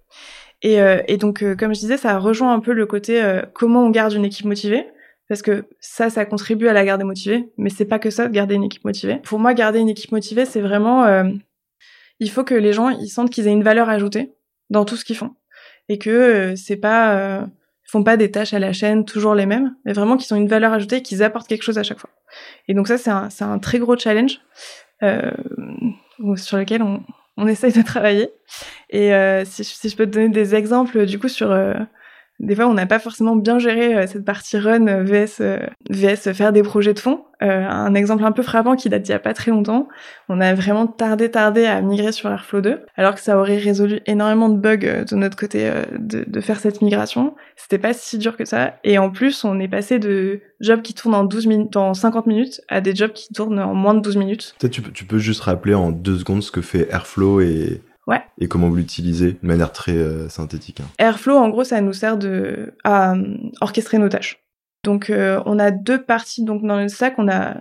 Et, 0.66 0.80
euh, 0.80 1.00
et 1.06 1.16
donc, 1.16 1.44
euh, 1.44 1.54
comme 1.54 1.72
je 1.72 1.78
disais, 1.78 1.96
ça 1.96 2.18
rejoint 2.18 2.52
un 2.52 2.58
peu 2.58 2.72
le 2.72 2.86
côté 2.86 3.22
euh, 3.22 3.40
comment 3.52 3.84
on 3.84 3.90
garde 3.90 4.12
une 4.14 4.24
équipe 4.24 4.46
motivée. 4.46 4.84
parce 5.28 5.40
que 5.40 5.64
ça, 5.78 6.10
ça 6.10 6.24
contribue 6.24 6.66
à 6.66 6.72
la 6.72 6.84
garder 6.84 7.04
motivée, 7.04 7.48
mais 7.56 7.70
c'est 7.70 7.84
pas 7.84 8.00
que 8.00 8.10
ça 8.10 8.26
de 8.26 8.32
garder 8.32 8.56
une 8.56 8.64
équipe 8.64 8.84
motivée. 8.84 9.20
Pour 9.22 9.38
moi, 9.38 9.54
garder 9.54 9.78
une 9.78 9.88
équipe 9.88 10.10
motivée, 10.10 10.44
c'est 10.44 10.60
vraiment, 10.60 11.06
il 12.18 12.30
faut 12.30 12.42
que 12.42 12.54
les 12.54 12.72
gens 12.72 12.88
ils 12.88 13.08
sentent 13.08 13.30
qu'ils 13.30 13.46
aient 13.46 13.52
une 13.52 13.62
valeur 13.62 13.88
ajoutée 13.88 14.32
dans 14.68 14.84
tout 14.84 14.96
ce 14.96 15.04
qu'ils 15.04 15.16
font 15.16 15.36
et 15.88 15.98
que 15.98 16.54
c'est 16.56 16.76
pas, 16.76 17.44
ils 17.44 17.90
font 17.90 18.02
pas 18.02 18.16
des 18.16 18.32
tâches 18.32 18.52
à 18.52 18.58
la 18.58 18.72
chaîne 18.72 19.04
toujours 19.04 19.36
les 19.36 19.46
mêmes, 19.46 19.76
mais 19.84 19.92
vraiment 19.92 20.16
qu'ils 20.16 20.34
ont 20.34 20.36
une 20.36 20.48
valeur 20.48 20.72
ajoutée 20.72 21.00
qu'ils 21.00 21.22
apportent 21.22 21.46
quelque 21.46 21.62
chose 21.62 21.78
à 21.78 21.84
chaque 21.84 22.00
fois. 22.00 22.10
Et 22.66 22.74
donc 22.74 22.88
ça, 22.88 22.98
c'est 22.98 23.44
un, 23.44 23.58
très 23.60 23.78
gros 23.78 23.96
challenge 23.96 24.40
sur 25.00 26.58
lequel 26.58 26.82
on, 26.82 27.02
on 27.36 27.46
essaye 27.46 27.72
de 27.72 27.82
travailler. 27.82 28.30
Et 28.90 29.14
euh, 29.14 29.44
si, 29.44 29.64
si, 29.64 29.88
je 29.88 29.96
peux 29.96 30.06
te 30.06 30.10
donner 30.10 30.28
des 30.28 30.54
exemples, 30.54 31.06
du 31.06 31.18
coup, 31.18 31.28
sur 31.28 31.50
des 32.40 32.54
fois 32.54 32.66
on 32.66 32.74
n'a 32.74 32.86
pas 32.86 32.98
forcément 32.98 33.36
bien 33.36 33.58
géré 33.58 33.94
euh, 33.94 34.06
cette 34.06 34.24
partie 34.24 34.58
run 34.58 34.86
euh, 34.86 35.02
vs 35.02 35.40
euh, 35.40 35.58
vs 35.90 36.34
faire 36.34 36.52
des 36.52 36.62
projets 36.62 36.94
de 36.94 36.98
fond. 36.98 37.24
un 37.40 37.94
exemple 37.94 38.24
un 38.24 38.32
peu 38.32 38.42
frappant 38.42 38.76
qui 38.76 38.88
date 38.88 39.02
d'il 39.02 39.12
y 39.12 39.14
a 39.14 39.18
pas 39.18 39.34
très 39.34 39.50
longtemps, 39.50 39.88
on 40.28 40.40
a 40.40 40.54
vraiment 40.54 40.86
tardé 40.86 41.30
tardé 41.30 41.66
à 41.66 41.80
migrer 41.82 42.12
sur 42.12 42.30
Airflow 42.30 42.60
2 42.60 42.80
alors 42.96 43.14
que 43.14 43.20
ça 43.20 43.38
aurait 43.38 43.58
résolu 43.58 44.00
énormément 44.06 44.48
de 44.48 44.56
bugs 44.56 45.04
de 45.04 45.16
notre 45.16 45.36
côté 45.36 45.70
de, 45.98 46.24
de 46.26 46.40
faire 46.40 46.58
cette 46.58 46.80
migration. 46.80 47.34
C'était 47.56 47.78
pas 47.78 47.92
si 47.92 48.16
dur 48.18 48.36
que 48.36 48.46
ça 48.46 48.78
et 48.84 48.98
en 48.98 49.10
plus 49.10 49.44
on 49.44 49.60
est 49.60 49.68
passé 49.68 49.98
de 49.98 50.40
jobs 50.60 50.82
qui 50.82 50.94
tournent 50.94 51.14
en 51.14 51.24
12 51.24 51.46
minutes 51.46 51.76
en 51.76 51.92
50 51.92 52.26
minutes 52.26 52.62
à 52.68 52.80
des 52.80 52.94
jobs 52.94 53.12
qui 53.12 53.32
tournent 53.32 53.60
en 53.60 53.74
moins 53.74 53.94
de 53.94 54.00
12 54.00 54.16
minutes. 54.16 54.54
Peut-être 54.58 54.72
tu, 54.72 54.82
tu 54.82 55.04
peux 55.04 55.18
juste 55.18 55.42
rappeler 55.42 55.74
en 55.74 55.90
deux 55.90 56.18
secondes 56.18 56.42
ce 56.42 56.50
que 56.50 56.62
fait 56.62 56.88
Airflow 56.90 57.40
et 57.40 57.82
Ouais. 58.06 58.22
Et 58.38 58.46
comment 58.46 58.68
vous 58.68 58.76
l'utilisez 58.76 59.32
de 59.32 59.46
manière 59.46 59.72
très 59.72 59.96
euh, 59.96 60.28
synthétique. 60.28 60.80
Hein? 60.80 60.88
Airflow, 60.98 61.36
en 61.36 61.48
gros, 61.48 61.64
ça 61.64 61.80
nous 61.80 61.92
sert 61.92 62.16
de 62.16 62.74
à 62.84 63.14
euh, 63.14 63.36
orchestrer 63.60 63.98
nos 63.98 64.08
tâches. 64.08 64.44
Donc, 64.84 65.10
euh, 65.10 65.42
on 65.44 65.58
a 65.58 65.72
deux 65.72 66.02
parties. 66.02 66.44
Donc, 66.44 66.62
dans 66.62 66.80
le 66.80 66.88
stack, 66.88 67.18
on 67.18 67.28
a 67.28 67.56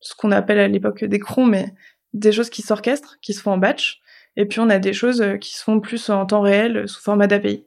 ce 0.00 0.14
qu'on 0.14 0.32
appelle 0.32 0.58
à 0.58 0.68
l'époque 0.68 1.04
des 1.04 1.18
crons, 1.18 1.46
mais 1.46 1.72
des 2.12 2.32
choses 2.32 2.50
qui 2.50 2.62
s'orchestrent, 2.62 3.18
qui 3.22 3.32
se 3.32 3.40
font 3.40 3.52
en 3.52 3.58
batch. 3.58 4.00
Et 4.36 4.44
puis, 4.44 4.60
on 4.60 4.68
a 4.68 4.78
des 4.78 4.92
choses 4.92 5.24
qui 5.40 5.54
se 5.56 5.64
font 5.64 5.80
plus 5.80 6.10
en 6.10 6.26
temps 6.26 6.42
réel, 6.42 6.86
sous 6.86 7.00
format 7.00 7.26
d'API. 7.26 7.64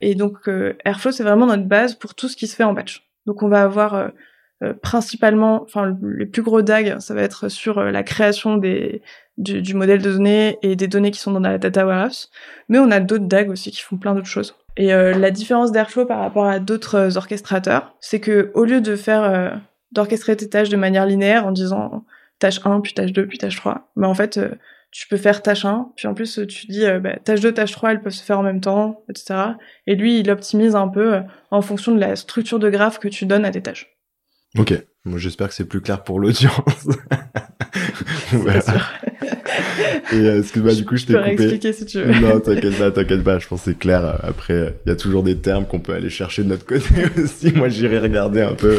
Et 0.00 0.14
donc, 0.14 0.48
Airflow, 0.84 1.12
c'est 1.12 1.22
vraiment 1.22 1.46
notre 1.46 1.64
base 1.64 1.94
pour 1.94 2.14
tout 2.14 2.28
ce 2.28 2.36
qui 2.36 2.46
se 2.46 2.56
fait 2.56 2.64
en 2.64 2.72
batch. 2.72 3.06
Donc, 3.26 3.42
on 3.42 3.48
va 3.48 3.62
avoir 3.62 4.10
principalement, 4.82 5.62
enfin, 5.62 5.96
les 6.02 6.26
plus 6.26 6.42
gros 6.42 6.62
DAG, 6.62 6.98
ça 7.00 7.14
va 7.14 7.22
être 7.22 7.48
sur 7.48 7.80
la 7.82 8.02
création 8.02 8.56
des 8.56 9.02
du, 9.38 9.60
du, 9.60 9.74
modèle 9.74 10.00
de 10.00 10.10
données 10.10 10.58
et 10.62 10.76
des 10.76 10.88
données 10.88 11.10
qui 11.10 11.20
sont 11.20 11.32
dans 11.32 11.40
la 11.40 11.58
data 11.58 11.86
warehouse. 11.86 12.30
Mais 12.68 12.78
on 12.78 12.90
a 12.90 13.00
d'autres 13.00 13.26
DAG 13.26 13.50
aussi 13.50 13.70
qui 13.70 13.82
font 13.82 13.96
plein 13.96 14.14
d'autres 14.14 14.26
choses. 14.26 14.54
Et 14.76 14.92
euh, 14.92 15.14
la 15.14 15.30
différence 15.30 15.72
d'Airflow 15.72 16.06
par 16.06 16.20
rapport 16.20 16.46
à 16.46 16.58
d'autres 16.58 16.94
euh, 16.96 17.16
orchestrateurs, 17.16 17.94
c'est 18.00 18.20
que 18.20 18.50
au 18.54 18.64
lieu 18.64 18.80
de 18.80 18.94
faire 18.94 19.24
euh, 19.24 19.50
d'orchestrer 19.92 20.36
tes 20.36 20.48
tâches 20.48 20.68
de 20.68 20.76
manière 20.76 21.06
linéaire 21.06 21.46
en 21.46 21.52
disant 21.52 22.04
tâche 22.38 22.60
1 22.64 22.80
puis 22.80 22.92
tâche 22.92 23.12
2 23.12 23.26
puis 23.26 23.38
tâche 23.38 23.56
3, 23.56 23.90
bah 23.96 24.08
en 24.08 24.14
fait 24.14 24.38
tu 24.90 25.08
peux 25.08 25.16
faire 25.16 25.42
tâche 25.42 25.64
1 25.64 25.92
puis 25.96 26.06
en 26.06 26.12
plus 26.12 26.40
tu 26.46 26.66
dis 26.66 26.84
bah, 27.00 27.16
tâche 27.24 27.40
2 27.40 27.52
tâche 27.52 27.72
3 27.72 27.92
elles 27.92 28.02
peuvent 28.02 28.12
se 28.12 28.22
faire 28.22 28.38
en 28.38 28.42
même 28.42 28.60
temps, 28.60 29.04
etc. 29.08 29.52
Et 29.86 29.94
lui 29.94 30.20
il 30.20 30.30
optimise 30.30 30.76
un 30.76 30.88
peu 30.88 31.20
en 31.50 31.62
fonction 31.62 31.94
de 31.94 32.00
la 32.00 32.14
structure 32.14 32.58
de 32.58 32.68
graphe 32.68 32.98
que 32.98 33.08
tu 33.08 33.24
donnes 33.24 33.46
à 33.46 33.50
tes 33.50 33.62
tâches. 33.62 33.95
Ok, 34.58 34.74
moi 35.04 35.18
j'espère 35.18 35.48
que 35.48 35.54
c'est 35.54 35.64
plus 35.68 35.80
clair 35.80 36.02
pour 36.02 36.20
l'audience. 36.20 36.88
voilà. 38.32 38.62
Et 40.12 40.16
euh, 40.16 40.38
excuse-moi, 40.38 40.74
du 40.74 40.84
coup, 40.84 40.96
je 40.96 41.06
t'ai 41.06 41.14
coupé. 41.14 41.30
expliquer 41.32 41.72
si 41.72 41.84
tu 41.84 42.00
veux. 42.00 42.20
Non, 42.20 42.38
t'inquiète 42.40 42.78
pas, 42.78 42.90
t'inquiète 42.90 43.24
pas. 43.24 43.38
Je 43.38 43.48
pense 43.48 43.60
que 43.60 43.70
c'est 43.70 43.78
clair. 43.78 44.18
Après, 44.22 44.74
il 44.84 44.88
y 44.88 44.92
a 44.92 44.96
toujours 44.96 45.22
des 45.22 45.36
termes 45.36 45.66
qu'on 45.66 45.80
peut 45.80 45.92
aller 45.92 46.10
chercher 46.10 46.44
de 46.44 46.48
notre 46.48 46.64
côté 46.64 47.04
aussi. 47.22 47.52
Moi, 47.52 47.68
j'irai 47.68 47.98
regarder 47.98 48.40
un 48.40 48.54
peu. 48.54 48.78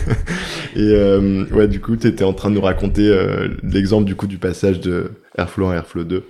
Et 0.76 0.94
euh, 0.94 1.44
ouais, 1.50 1.68
du 1.68 1.80
coup, 1.80 1.96
t'étais 1.96 2.24
en 2.24 2.32
train 2.32 2.50
de 2.50 2.54
nous 2.54 2.60
raconter 2.60 3.08
euh, 3.08 3.48
l'exemple 3.62 4.04
du 4.04 4.14
coup 4.14 4.26
du 4.26 4.38
passage 4.38 4.80
de 4.80 5.12
Airflow 5.36 5.66
1 5.66 5.72
à 5.72 5.76
Airflow 5.76 6.04
2. 6.04 6.24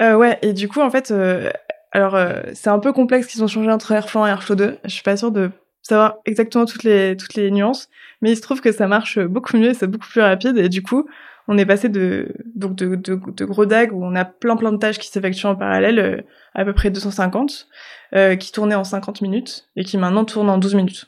Euh, 0.00 0.14
ouais, 0.16 0.38
et 0.42 0.52
du 0.52 0.68
coup, 0.68 0.80
en 0.80 0.90
fait, 0.90 1.10
euh, 1.10 1.50
alors 1.92 2.18
c'est 2.54 2.70
un 2.70 2.78
peu 2.78 2.92
complexe 2.92 3.26
qu'ils 3.26 3.42
ont 3.42 3.48
changé 3.48 3.70
entre 3.70 3.92
Airflow 3.92 4.22
1 4.22 4.26
et 4.26 4.30
Airflow 4.30 4.54
2. 4.54 4.76
Je 4.84 4.90
suis 4.90 5.02
pas 5.02 5.16
sûre 5.16 5.32
de 5.32 5.50
savoir 5.82 6.16
exactement 6.24 6.64
toutes 6.64 6.84
les 6.84 7.16
toutes 7.16 7.34
les 7.34 7.50
nuances, 7.50 7.88
mais 8.20 8.32
il 8.32 8.36
se 8.36 8.42
trouve 8.42 8.60
que 8.60 8.72
ça 8.72 8.86
marche 8.86 9.18
beaucoup 9.18 9.56
mieux, 9.56 9.74
c'est 9.74 9.86
beaucoup 9.86 10.08
plus 10.08 10.20
rapide 10.20 10.56
et 10.58 10.68
du 10.68 10.82
coup, 10.82 11.08
on 11.48 11.58
est 11.58 11.66
passé 11.66 11.88
de 11.88 12.28
donc 12.54 12.76
de, 12.76 12.94
de, 12.94 13.20
de, 13.26 13.44
gros 13.44 13.66
DAG 13.66 13.92
où 13.92 14.04
on 14.04 14.14
a 14.14 14.24
plein 14.24 14.56
plein 14.56 14.72
de 14.72 14.78
tâches 14.78 14.98
qui 14.98 15.08
s'effectuent 15.08 15.46
en 15.46 15.56
parallèle, 15.56 15.98
euh, 15.98 16.20
à 16.54 16.64
peu 16.64 16.72
près 16.72 16.90
250, 16.90 17.68
euh, 18.14 18.36
qui 18.36 18.52
tournaient 18.52 18.74
en 18.74 18.84
50 18.84 19.20
minutes 19.22 19.68
et 19.76 19.84
qui 19.84 19.98
maintenant 19.98 20.24
tournent 20.24 20.50
en 20.50 20.58
12 20.58 20.74
minutes. 20.74 21.06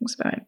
Donc 0.00 0.10
c'est 0.10 0.22
pas 0.22 0.30
mal. 0.30 0.46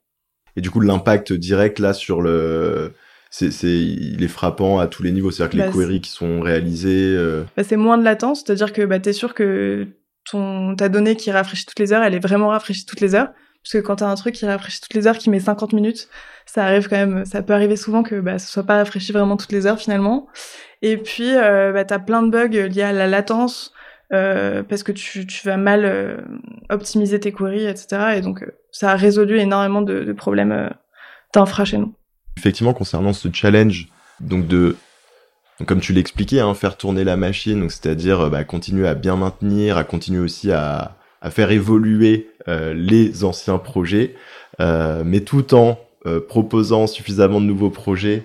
Et 0.56 0.60
du 0.60 0.70
coup, 0.70 0.80
l'impact 0.80 1.32
direct 1.32 1.78
là 1.78 1.92
sur 1.92 2.22
le 2.22 2.94
c'est, 3.30 3.50
c'est, 3.50 3.68
il 3.68 4.22
est 4.22 4.28
frappant 4.28 4.78
à 4.78 4.86
tous 4.86 5.02
les 5.02 5.12
niveaux. 5.12 5.30
C'est-à-dire 5.30 5.52
que 5.52 5.56
les 5.56 5.68
bah, 5.68 5.72
queries 5.72 6.00
qui 6.00 6.10
sont 6.10 6.40
réalisées. 6.40 7.14
Euh... 7.14 7.44
Bah, 7.56 7.64
c'est 7.64 7.76
moins 7.76 7.98
de 7.98 8.04
latence, 8.04 8.42
c'est-à-dire 8.44 8.72
que 8.72 8.82
bah, 8.82 8.98
tu 8.98 9.10
es 9.10 9.12
sûr 9.12 9.34
que 9.34 9.88
ton, 10.30 10.74
ta 10.74 10.88
donnée 10.88 11.16
qui 11.16 11.30
rafraîchit 11.30 11.66
toutes 11.66 11.78
les 11.78 11.92
heures, 11.92 12.02
elle 12.02 12.14
est 12.14 12.20
vraiment 12.20 12.48
rafraîchie 12.48 12.86
toutes 12.86 13.00
les 13.00 13.14
heures. 13.14 13.28
Parce 13.66 13.82
que 13.82 13.84
quand 13.84 13.96
t'as 13.96 14.06
un 14.06 14.14
truc 14.14 14.36
qui 14.36 14.46
rafraîchit 14.46 14.80
toutes 14.80 14.94
les 14.94 15.08
heures, 15.08 15.18
qui 15.18 15.28
met 15.28 15.40
50 15.40 15.72
minutes, 15.72 16.08
ça 16.46 16.64
arrive 16.64 16.88
quand 16.88 16.94
même, 16.94 17.24
ça 17.24 17.42
peut 17.42 17.52
arriver 17.52 17.74
souvent 17.74 18.04
que 18.04 18.20
bah, 18.20 18.38
ce 18.38 18.46
soit 18.46 18.62
pas 18.62 18.76
rafraîchi 18.76 19.10
vraiment 19.10 19.36
toutes 19.36 19.50
les 19.50 19.66
heures 19.66 19.80
finalement. 19.80 20.28
Et 20.82 20.96
puis, 20.96 21.34
euh, 21.34 21.72
bah, 21.72 21.84
t'as 21.84 21.98
plein 21.98 22.22
de 22.22 22.30
bugs 22.30 22.68
liés 22.68 22.82
à 22.82 22.92
la 22.92 23.08
latence, 23.08 23.72
euh, 24.12 24.62
parce 24.62 24.84
que 24.84 24.92
tu, 24.92 25.26
vas 25.44 25.56
mal 25.56 25.84
euh, 25.84 26.18
optimiser 26.70 27.18
tes 27.18 27.32
queries, 27.32 27.66
etc. 27.66 28.14
Et 28.18 28.20
donc, 28.20 28.44
euh, 28.44 28.54
ça 28.70 28.92
a 28.92 28.94
résolu 28.94 29.40
énormément 29.40 29.82
de, 29.82 30.12
problèmes 30.12 30.70
d'infra 31.34 31.64
chez 31.64 31.78
nous. 31.78 31.92
Effectivement, 32.36 32.72
concernant 32.72 33.12
ce 33.12 33.26
challenge, 33.32 33.88
donc 34.20 34.46
de 34.46 34.76
comme 35.66 35.80
tu 35.80 35.92
l'expliquais, 35.92 36.38
hein, 36.38 36.54
faire 36.54 36.76
tourner 36.76 37.02
la 37.02 37.16
machine, 37.16 37.68
c'est-à-dire 37.68 38.30
bah, 38.30 38.44
continuer 38.44 38.86
à 38.86 38.94
bien 38.94 39.16
maintenir, 39.16 39.76
à 39.76 39.82
continuer 39.82 40.20
aussi 40.20 40.52
à, 40.52 40.96
à 41.20 41.30
faire 41.30 41.50
évoluer 41.50 42.30
euh, 42.48 42.74
les 42.74 43.24
anciens 43.24 43.58
projets, 43.58 44.14
euh, 44.60 45.02
mais 45.04 45.20
tout 45.20 45.54
en 45.54 45.78
euh, 46.06 46.20
proposant 46.20 46.86
suffisamment 46.86 47.40
de 47.40 47.46
nouveaux 47.46 47.70
projets 47.70 48.22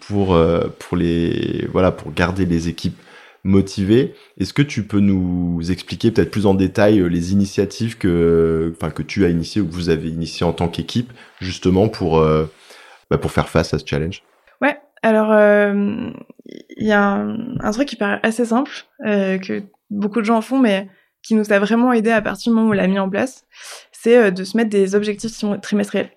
pour 0.00 0.36
pour 0.80 0.96
les 0.96 1.68
voilà 1.70 1.92
pour 1.92 2.12
garder 2.12 2.44
les 2.44 2.66
équipes 2.66 2.98
motivées. 3.44 4.14
Est-ce 4.36 4.52
que 4.52 4.62
tu 4.62 4.82
peux 4.82 4.98
nous 4.98 5.60
expliquer 5.70 6.10
peut-être 6.10 6.32
plus 6.32 6.44
en 6.44 6.54
détail 6.54 7.08
les 7.08 7.32
initiatives 7.32 7.96
que 7.96 8.72
enfin 8.74 8.90
que 8.90 9.04
tu 9.04 9.24
as 9.24 9.28
initiées 9.28 9.60
ou 9.60 9.68
que 9.68 9.72
vous 9.72 9.90
avez 9.90 10.08
initiées 10.08 10.44
en 10.44 10.52
tant 10.52 10.66
qu'équipe 10.66 11.12
justement 11.40 11.86
pour 11.86 12.20
bah, 12.20 13.18
pour 13.18 13.30
faire 13.30 13.48
face 13.48 13.72
à 13.72 13.78
ce 13.78 13.84
challenge? 13.86 14.24
Ouais, 14.60 14.76
alors 15.04 15.28
il 15.28 16.86
y 16.88 16.90
a 16.90 17.00
un, 17.00 17.38
un, 17.60 17.70
truc 17.70 17.86
qui 17.86 17.94
paraît 17.94 18.18
assez 18.24 18.46
simple 18.46 18.72
que 19.04 19.62
beaucoup 19.88 20.20
de 20.20 20.26
gens 20.26 20.40
font, 20.40 20.58
mais 20.58 20.88
qui 21.24 21.34
nous 21.34 21.52
a 21.52 21.58
vraiment 21.58 21.92
aidé 21.92 22.10
à 22.10 22.22
partir 22.22 22.52
du 22.52 22.56
moment 22.56 22.68
où 22.68 22.70
on 22.70 22.74
l'a 22.74 22.86
mis 22.86 22.98
en 22.98 23.08
place, 23.08 23.44
c'est 23.90 24.16
euh, 24.16 24.30
de 24.30 24.44
se 24.44 24.56
mettre 24.56 24.70
des 24.70 24.94
objectifs 24.94 25.32
trimestriels. 25.62 26.10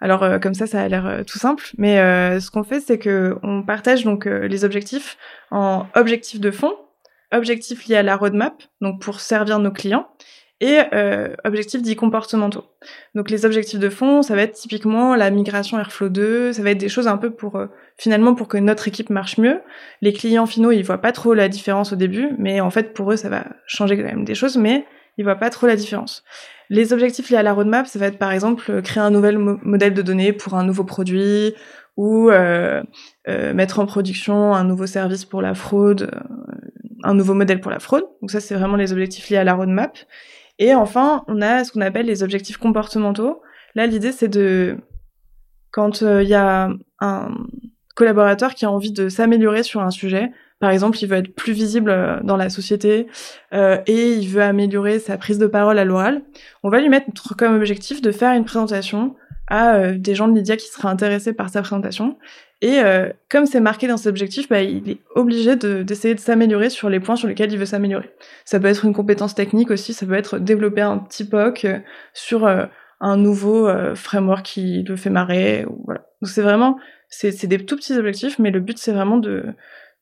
Alors 0.00 0.22
euh, 0.22 0.38
comme 0.38 0.54
ça, 0.54 0.66
ça 0.66 0.82
a 0.82 0.88
l'air 0.88 1.06
euh, 1.06 1.22
tout 1.24 1.38
simple, 1.38 1.70
mais 1.78 1.96
ce 2.40 2.50
qu'on 2.50 2.64
fait, 2.64 2.80
c'est 2.80 2.98
que 2.98 3.38
on 3.42 3.62
partage 3.62 4.04
donc 4.04 4.26
les 4.26 4.64
objectifs 4.64 5.16
en 5.50 5.86
objectifs 5.94 6.40
de 6.40 6.50
fond, 6.50 6.74
objectifs 7.32 7.86
liés 7.86 7.96
à 7.96 8.02
la 8.02 8.16
roadmap, 8.16 8.62
donc 8.80 9.00
pour 9.00 9.20
servir 9.20 9.60
nos 9.60 9.70
clients, 9.70 10.08
et 10.60 10.80
euh, 10.92 11.34
objectifs 11.44 11.82
dits 11.82 11.96
comportementaux. 11.96 12.64
Donc 13.14 13.30
les 13.30 13.46
objectifs 13.46 13.78
de 13.78 13.88
fond, 13.88 14.22
ça 14.22 14.34
va 14.34 14.42
être 14.42 14.52
typiquement 14.52 15.16
la 15.16 15.30
migration 15.30 15.78
Airflow 15.78 16.10
2, 16.10 16.52
ça 16.52 16.62
va 16.62 16.70
être 16.70 16.78
des 16.78 16.88
choses 16.88 17.08
un 17.08 17.16
peu 17.16 17.30
pour 17.30 17.56
euh, 17.56 17.66
finalement 17.96 18.34
pour 18.34 18.48
que 18.48 18.58
notre 18.58 18.86
équipe 18.86 19.10
marche 19.10 19.38
mieux. 19.38 19.60
Les 20.02 20.12
clients 20.12 20.46
finaux, 20.46 20.70
ils 20.70 20.82
voient 20.82 20.98
pas 21.00 21.12
trop 21.12 21.32
la 21.32 21.48
différence 21.48 21.92
au 21.92 21.96
début, 21.96 22.30
mais 22.38 22.60
en 22.60 22.70
fait 22.70 22.92
pour 22.92 23.10
eux 23.12 23.16
ça 23.16 23.28
va 23.30 23.46
changer 23.66 23.96
quand 23.96 24.04
même 24.04 24.24
des 24.24 24.34
choses, 24.34 24.56
mais 24.58 24.84
ils 25.16 25.24
voient 25.24 25.36
pas 25.36 25.50
trop 25.50 25.66
la 25.66 25.76
différence. 25.76 26.24
Les 26.68 26.92
objectifs 26.92 27.30
liés 27.30 27.36
à 27.36 27.42
la 27.42 27.52
roadmap, 27.52 27.86
ça 27.86 27.98
va 27.98 28.06
être 28.06 28.18
par 28.18 28.32
exemple 28.32 28.80
créer 28.82 29.02
un 29.02 29.10
nouvel 29.10 29.38
modèle 29.38 29.94
de 29.94 30.02
données 30.02 30.32
pour 30.32 30.54
un 30.54 30.64
nouveau 30.64 30.84
produit 30.84 31.54
ou 31.96 32.30
euh, 32.30 32.82
euh 33.28 33.52
mettre 33.52 33.80
en 33.80 33.86
production 33.86 34.54
un 34.54 34.64
nouveau 34.64 34.86
service 34.86 35.24
pour 35.24 35.42
la 35.42 35.54
fraude, 35.54 36.10
euh, 36.14 36.54
un 37.02 37.14
nouveau 37.14 37.34
modèle 37.34 37.60
pour 37.60 37.70
la 37.70 37.80
fraude. 37.80 38.04
Donc 38.20 38.30
ça 38.30 38.40
c'est 38.40 38.54
vraiment 38.54 38.76
les 38.76 38.92
objectifs 38.92 39.30
liés 39.30 39.38
à 39.38 39.44
la 39.44 39.54
roadmap. 39.54 39.98
Et 40.60 40.74
enfin, 40.74 41.24
on 41.26 41.40
a 41.40 41.64
ce 41.64 41.72
qu'on 41.72 41.80
appelle 41.80 42.06
les 42.06 42.22
objectifs 42.22 42.58
comportementaux. 42.58 43.42
Là, 43.74 43.86
l'idée, 43.86 44.12
c'est 44.12 44.28
de, 44.28 44.76
quand 45.70 46.02
il 46.02 46.06
euh, 46.06 46.22
y 46.22 46.34
a 46.34 46.70
un 47.00 47.34
collaborateur 47.96 48.54
qui 48.54 48.66
a 48.66 48.70
envie 48.70 48.92
de 48.92 49.08
s'améliorer 49.08 49.62
sur 49.62 49.80
un 49.80 49.90
sujet, 49.90 50.30
par 50.58 50.70
exemple, 50.70 50.98
il 51.00 51.06
veut 51.06 51.16
être 51.16 51.34
plus 51.34 51.54
visible 51.54 51.90
euh, 51.90 52.20
dans 52.22 52.36
la 52.36 52.50
société 52.50 53.06
euh, 53.54 53.78
et 53.86 54.12
il 54.12 54.28
veut 54.28 54.42
améliorer 54.42 54.98
sa 54.98 55.16
prise 55.16 55.38
de 55.38 55.46
parole 55.46 55.78
à 55.78 55.86
l'oral, 55.86 56.22
on 56.62 56.68
va 56.68 56.80
lui 56.80 56.90
mettre 56.90 57.34
comme 57.36 57.56
objectif 57.56 58.02
de 58.02 58.12
faire 58.12 58.34
une 58.34 58.44
présentation 58.44 59.16
à 59.48 59.92
des 59.92 60.14
gens 60.14 60.28
de 60.28 60.34
Lydia 60.36 60.56
qui 60.56 60.68
seraient 60.68 60.88
intéressés 60.88 61.32
par 61.32 61.48
sa 61.48 61.62
présentation. 61.62 62.16
Et 62.62 62.80
euh, 62.80 63.08
comme 63.30 63.46
c'est 63.46 63.60
marqué 63.60 63.88
dans 63.88 63.96
ses 63.96 64.08
objectifs, 64.08 64.48
bah, 64.48 64.60
il 64.62 64.88
est 64.90 64.98
obligé 65.14 65.56
d'essayer 65.56 66.14
de, 66.14 66.20
s'améliorer 66.20 66.68
sur 66.68 66.90
les 66.90 67.00
points 67.00 67.16
sur 67.16 67.26
lesquels 67.26 67.50
il 67.52 67.58
veut 67.58 67.66
s'améliorer. 67.66 68.10
Ça 68.44 68.60
peut 68.60 68.66
être 68.66 68.84
une 68.84 68.92
compétence 68.92 69.34
technique 69.34 69.70
aussi, 69.70 69.94
ça 69.94 70.04
peut 70.04 70.14
être 70.14 70.38
développer 70.38 70.82
un 70.82 70.98
petit 70.98 71.24
POC 71.24 71.64
euh, 71.64 71.78
sur 72.12 72.46
un 73.02 73.16
nouveau 73.16 73.66
framework 73.94 74.44
qui 74.44 74.82
le 74.82 74.94
fait 74.96 75.08
marrer. 75.08 75.64
Voilà. 75.86 76.00
Donc 76.20 76.28
c'est 76.28 76.42
vraiment, 76.42 76.78
c'est 77.08 77.46
des 77.46 77.64
tout 77.64 77.76
petits 77.76 77.96
objectifs, 77.96 78.38
mais 78.38 78.50
le 78.50 78.60
but 78.60 78.78
c'est 78.78 78.92
vraiment 78.92 79.16
de 79.16 79.44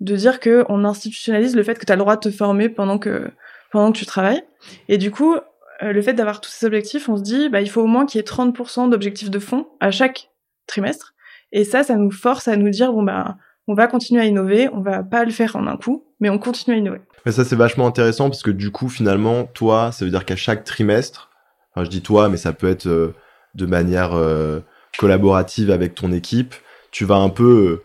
de 0.00 0.16
dire 0.16 0.40
que 0.40 0.64
on 0.68 0.84
institutionnalise 0.84 1.54
le 1.54 1.62
fait 1.62 1.78
que 1.78 1.84
tu 1.84 1.92
as 1.92 1.96
le 1.96 2.00
droit 2.00 2.16
de 2.16 2.20
te 2.20 2.30
former 2.30 2.68
pendant 2.68 2.98
que 2.98 3.30
pendant 3.70 3.92
que 3.92 3.98
tu 3.98 4.06
travailles. 4.06 4.42
Et 4.88 4.98
du 4.98 5.12
coup, 5.12 5.36
le 5.80 6.02
fait 6.02 6.14
d'avoir 6.14 6.40
tous 6.40 6.50
ces 6.50 6.66
objectifs, 6.66 7.08
on 7.08 7.16
se 7.16 7.22
dit, 7.22 7.48
bah, 7.48 7.60
il 7.60 7.70
faut 7.70 7.82
au 7.82 7.86
moins 7.86 8.06
qu'il 8.06 8.18
y 8.18 8.20
ait 8.20 8.26
30% 8.26 8.90
d'objectifs 8.90 9.30
de 9.30 9.38
fond 9.38 9.68
à 9.80 9.90
chaque 9.90 10.30
trimestre. 10.66 11.14
Et 11.52 11.64
ça, 11.64 11.82
ça 11.82 11.96
nous 11.96 12.10
force 12.10 12.48
à 12.48 12.56
nous 12.56 12.70
dire, 12.70 12.92
bon, 12.92 13.02
bah, 13.02 13.36
on 13.68 13.74
va 13.74 13.86
continuer 13.86 14.22
à 14.22 14.24
innover, 14.24 14.68
on 14.72 14.80
va 14.80 15.02
pas 15.02 15.24
le 15.24 15.30
faire 15.30 15.56
en 15.56 15.66
un 15.66 15.76
coup, 15.76 16.04
mais 16.20 16.30
on 16.30 16.38
continue 16.38 16.76
à 16.76 16.78
innover. 16.78 17.00
Mais 17.26 17.32
ça, 17.32 17.44
c'est 17.44 17.56
vachement 17.56 17.86
intéressant 17.86 18.30
parce 18.30 18.42
que 18.42 18.50
du 18.50 18.70
coup, 18.70 18.88
finalement, 18.88 19.44
toi, 19.44 19.92
ça 19.92 20.04
veut 20.04 20.10
dire 20.10 20.24
qu'à 20.24 20.36
chaque 20.36 20.64
trimestre, 20.64 21.30
enfin, 21.74 21.84
je 21.84 21.90
dis 21.90 22.00
toi, 22.00 22.28
mais 22.28 22.38
ça 22.38 22.52
peut 22.52 22.68
être 22.68 22.86
euh, 22.86 23.14
de 23.54 23.66
manière 23.66 24.14
euh, 24.14 24.60
collaborative 24.98 25.70
avec 25.70 25.94
ton 25.94 26.12
équipe, 26.12 26.54
tu 26.90 27.04
vas 27.04 27.16
un 27.16 27.28
peu 27.28 27.44
euh, 27.44 27.84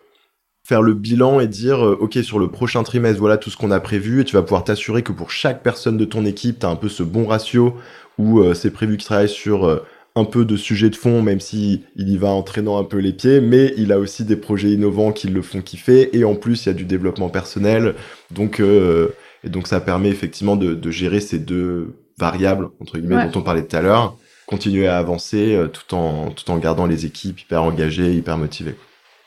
faire 0.66 0.80
le 0.80 0.94
bilan 0.94 1.40
et 1.40 1.46
dire, 1.46 1.80
OK, 1.80 2.14
sur 2.22 2.38
le 2.38 2.50
prochain 2.50 2.82
trimestre, 2.82 3.20
voilà 3.20 3.36
tout 3.36 3.50
ce 3.50 3.58
qu'on 3.58 3.70
a 3.70 3.80
prévu 3.80 4.22
et 4.22 4.24
tu 4.24 4.34
vas 4.34 4.42
pouvoir 4.42 4.64
t'assurer 4.64 5.02
que 5.02 5.12
pour 5.12 5.30
chaque 5.30 5.62
personne 5.62 5.98
de 5.98 6.06
ton 6.06 6.24
équipe, 6.24 6.60
tu 6.60 6.66
as 6.66 6.70
un 6.70 6.76
peu 6.76 6.88
ce 6.88 7.02
bon 7.02 7.26
ratio 7.26 7.76
où 8.16 8.42
c'est 8.54 8.70
prévu 8.70 8.96
qu'il 8.96 9.04
travaille 9.04 9.28
sur 9.28 9.82
un 10.16 10.24
peu 10.24 10.44
de 10.44 10.56
sujet 10.56 10.90
de 10.90 10.96
fond, 10.96 11.22
même 11.22 11.40
si 11.40 11.82
il 11.96 12.08
y 12.08 12.16
va 12.16 12.28
en 12.28 12.42
traînant 12.42 12.78
un 12.78 12.84
peu 12.84 12.98
les 12.98 13.12
pieds, 13.12 13.40
mais 13.40 13.74
il 13.76 13.92
a 13.92 13.98
aussi 13.98 14.24
des 14.24 14.36
projets 14.36 14.70
innovants 14.70 15.12
qui 15.12 15.28
le 15.28 15.42
font 15.42 15.60
kiffer, 15.60 16.16
et 16.16 16.24
en 16.24 16.36
plus 16.36 16.64
il 16.64 16.68
y 16.68 16.70
a 16.70 16.74
du 16.74 16.84
développement 16.84 17.28
personnel, 17.28 17.94
donc 18.30 18.60
euh, 18.60 19.08
et 19.42 19.48
donc 19.48 19.66
ça 19.66 19.80
permet 19.80 20.10
effectivement 20.10 20.56
de, 20.56 20.74
de, 20.74 20.90
gérer 20.90 21.20
ces 21.20 21.38
deux 21.38 21.94
variables 22.16 22.68
entre 22.80 22.98
guillemets 22.98 23.26
dont 23.26 23.40
on 23.40 23.42
parlait 23.42 23.64
tout 23.64 23.76
à 23.76 23.82
l'heure, 23.82 24.16
continuer 24.46 24.86
à 24.86 24.98
avancer 24.98 25.54
euh, 25.56 25.66
tout 25.66 25.94
en 25.94 26.30
tout 26.30 26.48
en 26.50 26.58
gardant 26.58 26.86
les 26.86 27.06
équipes 27.06 27.40
hyper 27.40 27.64
engagées, 27.64 28.12
hyper 28.12 28.38
motivées. 28.38 28.76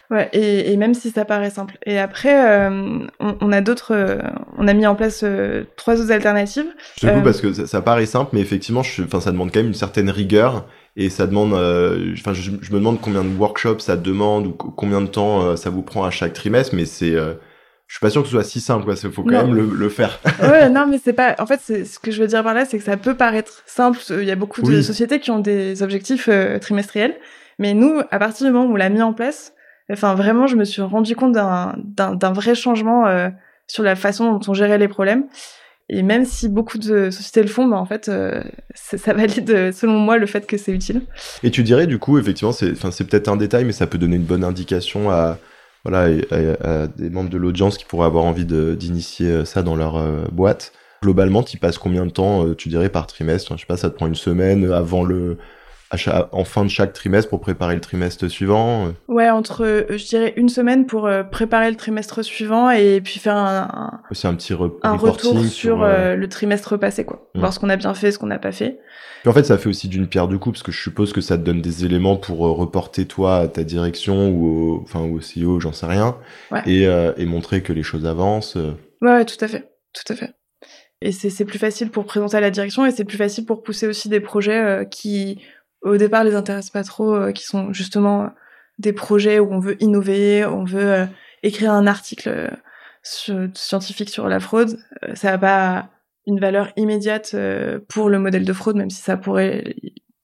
Ouais, 0.10 0.30
et, 0.32 0.72
et, 0.72 0.78
même 0.78 0.94
si 0.94 1.12
ça 1.12 1.26
paraît 1.26 1.50
simple. 1.50 1.78
Et 1.86 2.00
après, 2.00 2.50
euh, 2.50 3.00
on, 3.20 3.38
on, 3.42 3.52
a 3.52 3.60
d'autres, 3.60 3.94
euh, 3.94 4.20
on 4.58 4.68
a 4.68 4.74
mis 4.74 4.88
en 4.88 4.96
place 4.96 5.22
euh, 5.24 5.66
trois 5.76 6.00
autres 6.00 6.14
alternatives. 6.14 6.68
Je 6.96 7.08
te 7.08 7.14
coupe 7.14 7.24
parce 7.26 7.42
que 7.42 7.52
ça, 7.52 7.68
ça, 7.68 7.82
paraît 7.82 8.06
simple, 8.06 8.30
mais 8.32 8.40
effectivement, 8.40 8.80
enfin, 8.80 9.20
ça 9.20 9.34
demande 9.34 9.52
quand 9.52 9.60
même 9.60 9.68
une 9.68 9.74
certaine 9.74 10.10
rigueur 10.10 10.66
et 10.98 11.10
ça 11.10 11.28
demande, 11.28 11.54
enfin, 11.54 12.34
je, 12.34 12.52
je, 12.62 12.72
me 12.72 12.80
demande 12.80 13.00
combien 13.00 13.24
de 13.24 13.30
workshops 13.38 13.80
ça 13.80 13.96
demande 13.96 14.48
ou 14.48 14.52
combien 14.52 15.00
de 15.00 15.08
temps 15.08 15.56
ça 15.56 15.70
vous 15.70 15.84
prend 15.84 16.04
à 16.04 16.10
chaque 16.10 16.34
trimestre, 16.34 16.76
mais 16.76 16.86
c'est, 16.86 17.12
je 17.12 17.94
suis 17.94 18.02
pas 18.02 18.10
sûr 18.10 18.22
que 18.24 18.28
ce 18.28 18.34
soit 18.34 18.44
si 18.44 18.60
simple, 18.60 18.84
quoi. 18.84 18.96
Il 19.02 19.12
faut 19.12 19.24
quand 19.24 19.46
même 19.46 19.54
le, 19.54 19.66
le, 19.66 19.90
faire. 19.90 20.20
ouais, 20.42 20.70
non, 20.70 20.88
mais 20.88 21.00
c'est 21.02 21.14
pas. 21.14 21.36
En 21.40 21.46
fait, 21.46 21.60
c'est 21.64 21.86
ce 21.86 22.00
que 22.00 22.12
je 22.12 22.20
veux 22.20 22.28
dire 22.28 22.44
par 22.44 22.54
là, 22.54 22.66
c'est 22.66 22.80
que 22.80 22.84
ça 22.84 22.98
peut 22.98 23.16
paraître 23.16 23.64
simple. 23.66 24.00
Il 24.10 24.26
y 24.26 24.32
a 24.32 24.36
beaucoup 24.36 24.62
de 24.62 24.82
sociétés 24.82 25.20
qui 25.20 25.32
ont 25.32 25.40
des 25.40 25.84
objectifs 25.84 26.30
trimestriels, 26.60 27.16
mais 27.60 27.74
nous, 27.74 28.02
à 28.12 28.20
partir 28.20 28.48
du 28.48 28.52
moment 28.52 28.66
où 28.66 28.74
on 28.74 28.76
l'a 28.76 28.90
mis 28.90 29.02
en 29.02 29.14
place, 29.14 29.54
Enfin, 29.92 30.16
vraiment, 30.16 30.48
je 30.48 30.56
me 30.56 30.66
suis 30.66 30.82
rendu 30.82 31.16
compte 31.16 31.34
d'un 31.34 32.32
vrai 32.34 32.56
changement 32.56 33.08
euh, 33.08 33.30
sur 33.68 33.84
la 33.84 33.96
façon 33.96 34.32
dont 34.32 34.40
on 34.50 34.54
gérait 34.54 34.78
les 34.78 34.88
problèmes. 34.88 35.26
Et 35.90 36.04
même 36.04 36.26
si 36.26 36.50
beaucoup 36.50 36.78
de 36.78 37.10
sociétés 37.10 37.42
le 37.42 37.48
font, 37.48 37.66
bah, 37.66 37.78
en 37.78 37.86
fait, 37.86 38.10
euh, 38.10 38.44
ça 38.76 39.14
valide, 39.14 39.72
selon 39.72 40.00
moi, 40.00 40.18
le 40.18 40.26
fait 40.26 40.46
que 40.46 40.58
c'est 40.58 40.74
utile. 40.74 41.02
Et 41.44 41.52
tu 41.52 41.64
dirais, 41.64 41.88
du 41.88 41.98
coup, 41.98 42.20
effectivement, 42.20 42.52
c'est 42.52 42.74
peut-être 42.74 43.30
un 43.30 43.38
détail, 43.38 43.64
mais 43.64 43.72
ça 43.72 43.88
peut 43.88 43.98
donner 43.98 44.18
une 44.18 44.24
bonne 44.24 44.44
indication 44.44 45.10
à, 45.10 45.38
voilà, 45.86 46.10
à, 46.62 46.88
des 46.88 47.10
membres 47.10 47.30
de 47.30 47.38
l'audience 47.38 47.78
qui 47.78 47.86
pourraient 47.86 48.08
avoir 48.08 48.26
envie 48.26 48.46
d'initier 48.46 49.28
euh, 49.28 49.46
ça 49.46 49.64
dans 49.64 49.76
leur 49.76 50.02
boîte. 50.32 50.74
Globalement, 51.04 51.44
tu 51.44 51.58
passes 51.58 51.78
combien 51.78 52.06
de 52.06 52.12
temps, 52.12 52.54
tu 52.56 52.70
dirais, 52.70 52.90
par 52.90 53.08
trimestre? 53.08 53.54
Je 53.56 53.62
sais 53.62 53.68
pas, 53.68 53.78
ça 53.78 53.90
te 53.90 53.96
prend 53.96 54.08
une 54.08 54.16
semaine 54.16 54.72
avant 54.72 55.04
le, 55.04 55.38
en 56.32 56.44
fin 56.44 56.66
de 56.66 56.70
chaque 56.70 56.94
trimestre 56.94 57.30
pour 57.30 57.40
préparer 57.40 57.76
le 57.76 57.82
trimestre 57.82 58.28
suivant 58.28 58.88
euh. 58.88 58.92
Ouais, 59.08 59.30
entre, 59.30 59.64
euh, 59.64 59.98
je 59.98 60.06
dirais, 60.06 60.34
une 60.36 60.50
semaine 60.50 60.86
pour 60.86 61.06
euh, 61.06 61.24
préparer 61.24 61.70
le 61.70 61.78
trimestre 61.78 62.24
suivant 62.24 62.70
et 62.70 63.00
puis 63.02 63.20
faire 63.20 63.38
un, 63.38 63.68
un, 63.74 64.30
un 64.30 64.36
petit 64.36 64.54
un 64.84 64.94
retour 64.96 65.46
sur, 65.46 65.86
le 65.86 66.26
trimestre 66.28 66.78
passé, 66.78 67.06
quoi. 67.06 67.30
Voir 67.36 67.54
ce 67.54 67.60
qu'on 67.60 67.70
a 67.70 67.78
bien 67.78 67.94
fait, 67.94 68.12
ce 68.12 68.20
qu'on 68.20 68.28
n'a 68.28 68.40
pas 68.40 68.52
fait. 68.52 68.80
Puis 69.22 69.30
en 69.30 69.34
fait, 69.34 69.44
ça 69.44 69.58
fait 69.58 69.70
aussi 69.70 69.88
d'une 69.88 70.08
pierre 70.08 70.28
deux 70.28 70.38
coups 70.38 70.56
parce 70.56 70.64
que 70.64 70.72
je 70.72 70.82
suppose 70.82 71.14
que 71.14 71.22
ça 71.22 71.38
te 71.38 71.44
donne 71.44 71.62
des 71.62 71.86
éléments 71.86 72.18
pour 72.18 72.40
reporter 72.40 73.06
toi 73.06 73.38
à 73.38 73.48
ta 73.48 73.64
direction 73.64 74.30
ou 74.30 74.48
au, 74.48 74.82
enfin, 74.84 75.02
au 75.02 75.20
CEO, 75.20 75.60
j'en 75.60 75.74
sais 75.74 75.86
rien, 75.86 76.18
et, 76.66 76.84
et 76.84 77.26
montrer 77.26 77.62
que 77.62 77.74
les 77.74 77.84
choses 77.84 78.06
avancent. 78.06 78.58
Ouais, 79.02 79.26
tout 79.26 79.44
à 79.44 79.48
fait, 79.48 79.72
tout 79.94 80.14
à 80.14 80.16
fait. 80.16 80.34
Et 81.02 81.12
c'est 81.12 81.46
plus 81.46 81.60
facile 81.60 81.92
pour 81.92 82.06
présenter 82.06 82.38
à 82.38 82.42
la 82.42 82.50
direction 82.50 82.84
et 82.84 82.92
c'est 82.92 83.06
plus 83.06 83.18
facile 83.18 83.46
pour 83.46 83.62
pousser 83.62 83.86
aussi 83.86 84.10
des 84.10 84.20
projets 84.20 84.88
qui 84.90 85.40
au 85.88 85.98
départ 85.98 86.24
les 86.24 86.36
intéressent 86.36 86.72
pas 86.72 86.84
trop, 86.84 87.16
euh, 87.16 87.32
qui 87.32 87.44
sont 87.46 87.74
justement 87.74 88.32
des 88.80 88.94
projets 88.94 89.40
où 89.40 89.52
on 89.52 89.60
veut 89.60 89.82
innover, 89.82 90.46
on 90.46 90.64
veut 90.64 90.94
euh, 90.94 91.06
écrire 91.44 91.72
un 91.72 91.88
article 91.88 92.30
euh, 92.30 93.48
scientifique 93.54 94.10
sur 94.10 94.28
la 94.28 94.40
fraude. 94.40 94.78
ça 95.14 95.32
n'a 95.32 95.38
pas 95.38 95.90
une 96.26 96.40
valeur 96.40 96.70
immédiate 96.76 97.38
pour 97.88 98.10
le 98.10 98.20
modèle 98.20 98.44
de 98.44 98.52
fraude, 98.52 98.76
même 98.76 98.90
si 98.90 99.02
ça 99.02 99.16
pourrait 99.16 99.76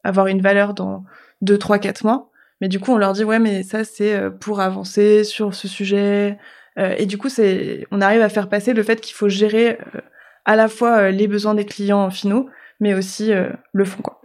avoir 0.03 0.27
une 0.27 0.41
valeur 0.41 0.73
dans 0.73 1.05
2, 1.41 1.57
3, 1.57 1.79
4 1.79 2.03
mois. 2.03 2.29
Mais 2.59 2.67
du 2.67 2.81
coup, 2.81 2.91
on 2.91 2.97
leur 2.97 3.13
dit, 3.13 3.23
ouais, 3.23 3.39
mais 3.39 3.63
ça, 3.63 3.85
c'est 3.85 4.19
pour 4.41 4.59
avancer 4.59 5.23
sur 5.23 5.55
ce 5.55 5.69
sujet. 5.69 6.37
et 6.75 7.05
du 7.05 7.17
coup, 7.17 7.29
on 7.91 8.01
arrive 8.01 8.21
à 8.21 8.27
faire 8.27 8.49
passer 8.49 8.73
le 8.73 8.83
fait 8.83 8.99
qu'il 8.99 9.15
faut 9.15 9.29
gérer 9.29 9.77
à 10.43 10.57
la 10.57 10.67
fois 10.67 11.09
les 11.09 11.29
besoins 11.29 11.55
des 11.55 11.65
clients 11.65 12.09
finaux, 12.09 12.49
mais 12.81 12.93
aussi 12.93 13.31
le 13.71 13.85
fond, 13.85 14.01
quoi. 14.01 14.22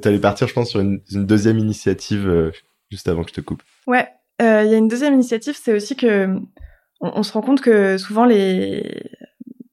Tu 0.00 0.08
allais 0.08 0.18
partir, 0.18 0.48
je 0.48 0.52
pense, 0.52 0.70
sur 0.70 0.80
une, 0.80 1.00
deuxième 1.12 1.58
initiative 1.58 2.28
euh, 2.28 2.50
juste 2.90 3.08
avant 3.08 3.22
que 3.22 3.30
je 3.30 3.34
te 3.34 3.40
coupe. 3.40 3.62
Ouais, 3.86 4.08
euh, 4.42 4.62
il 4.64 4.70
y 4.70 4.74
a 4.74 4.76
une 4.76 4.88
deuxième 4.88 5.14
initiative, 5.14 5.56
c'est 5.60 5.74
aussi 5.74 5.96
que 5.96 6.28
on, 7.00 7.22
se 7.22 7.32
rend 7.32 7.42
compte 7.42 7.60
que 7.60 7.98
souvent 7.98 8.24
les 8.24 9.02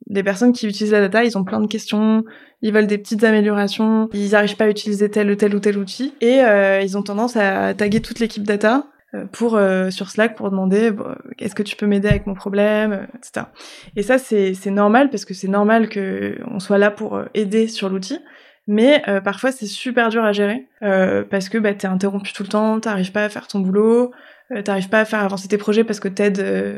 les 0.08 0.24
personnes 0.24 0.52
qui 0.52 0.68
utilisent 0.68 0.92
la 0.92 1.00
data, 1.00 1.24
ils 1.24 1.38
ont 1.38 1.46
plein 1.46 1.62
de 1.62 1.68
questions, 1.68 2.26
ils 2.62 2.74
veulent 2.74 2.88
des 2.88 2.98
petites 2.98 3.24
améliorations, 3.24 4.10
ils 4.14 4.32
n'arrivent 4.32 4.58
pas 4.58 4.66
à 4.66 4.70
utiliser 4.70 5.10
tel 5.10 5.32
ou 5.32 5.36
tel 5.36 5.56
ou 5.56 5.60
tel 5.60 5.78
outil, 5.78 6.14
et 6.20 6.42
euh, 6.42 6.82
ils 6.82 6.98
ont 6.98 7.02
tendance 7.02 7.38
à 7.38 7.74
taguer 7.74 8.02
toute 8.02 8.20
l'équipe 8.20 8.44
data 8.44 8.88
pour 9.34 9.60
sur 9.90 10.10
Slack 10.10 10.36
pour 10.36 10.50
demander 10.50 10.92
est-ce 11.40 11.54
que 11.54 11.64
tu 11.64 11.76
peux 11.76 11.86
m'aider 11.86 12.08
avec 12.08 12.28
mon 12.28 12.34
problème, 12.34 13.08
etc. 13.16 13.48
Et 13.96 14.04
ça 14.04 14.18
c'est 14.18 14.72
normal 14.72 15.10
parce 15.10 15.26
que 15.26 15.34
c'est 15.34 15.50
normal 15.50 15.90
que 15.90 16.38
on 16.50 16.60
soit 16.60 16.78
là 16.78 16.92
pour 16.92 17.22
aider 17.34 17.68
sur 17.68 17.90
l'outil, 17.90 18.20
mais 18.67 19.02
euh, 19.08 19.21
parfois 19.21 19.52
c'est 19.52 19.65
super 19.65 20.10
dur 20.10 20.24
à 20.24 20.34
gérer 20.34 20.67
euh, 20.84 21.24
parce 21.24 21.50
que 21.50 21.58
bah, 21.58 21.74
t'es 21.74 21.88
interrompu 21.88 22.32
tout 22.34 22.43
le 22.43 22.50
temps, 22.50 22.80
t'arrives 22.80 23.12
pas 23.12 23.26
à 23.26 23.30
faire 23.30 23.47
ton 23.47 23.60
boulot, 23.60 24.12
euh, 24.52 24.62
t'arrives 24.62 24.89
pas 24.89 25.00
à 25.00 25.06
faire 25.06 25.21
avancer 25.21 25.47
tes 25.47 25.58
projets 25.58 25.84
parce 25.84 26.00
que 26.00 26.08
t'aides 26.08 26.39
euh, 26.39 26.78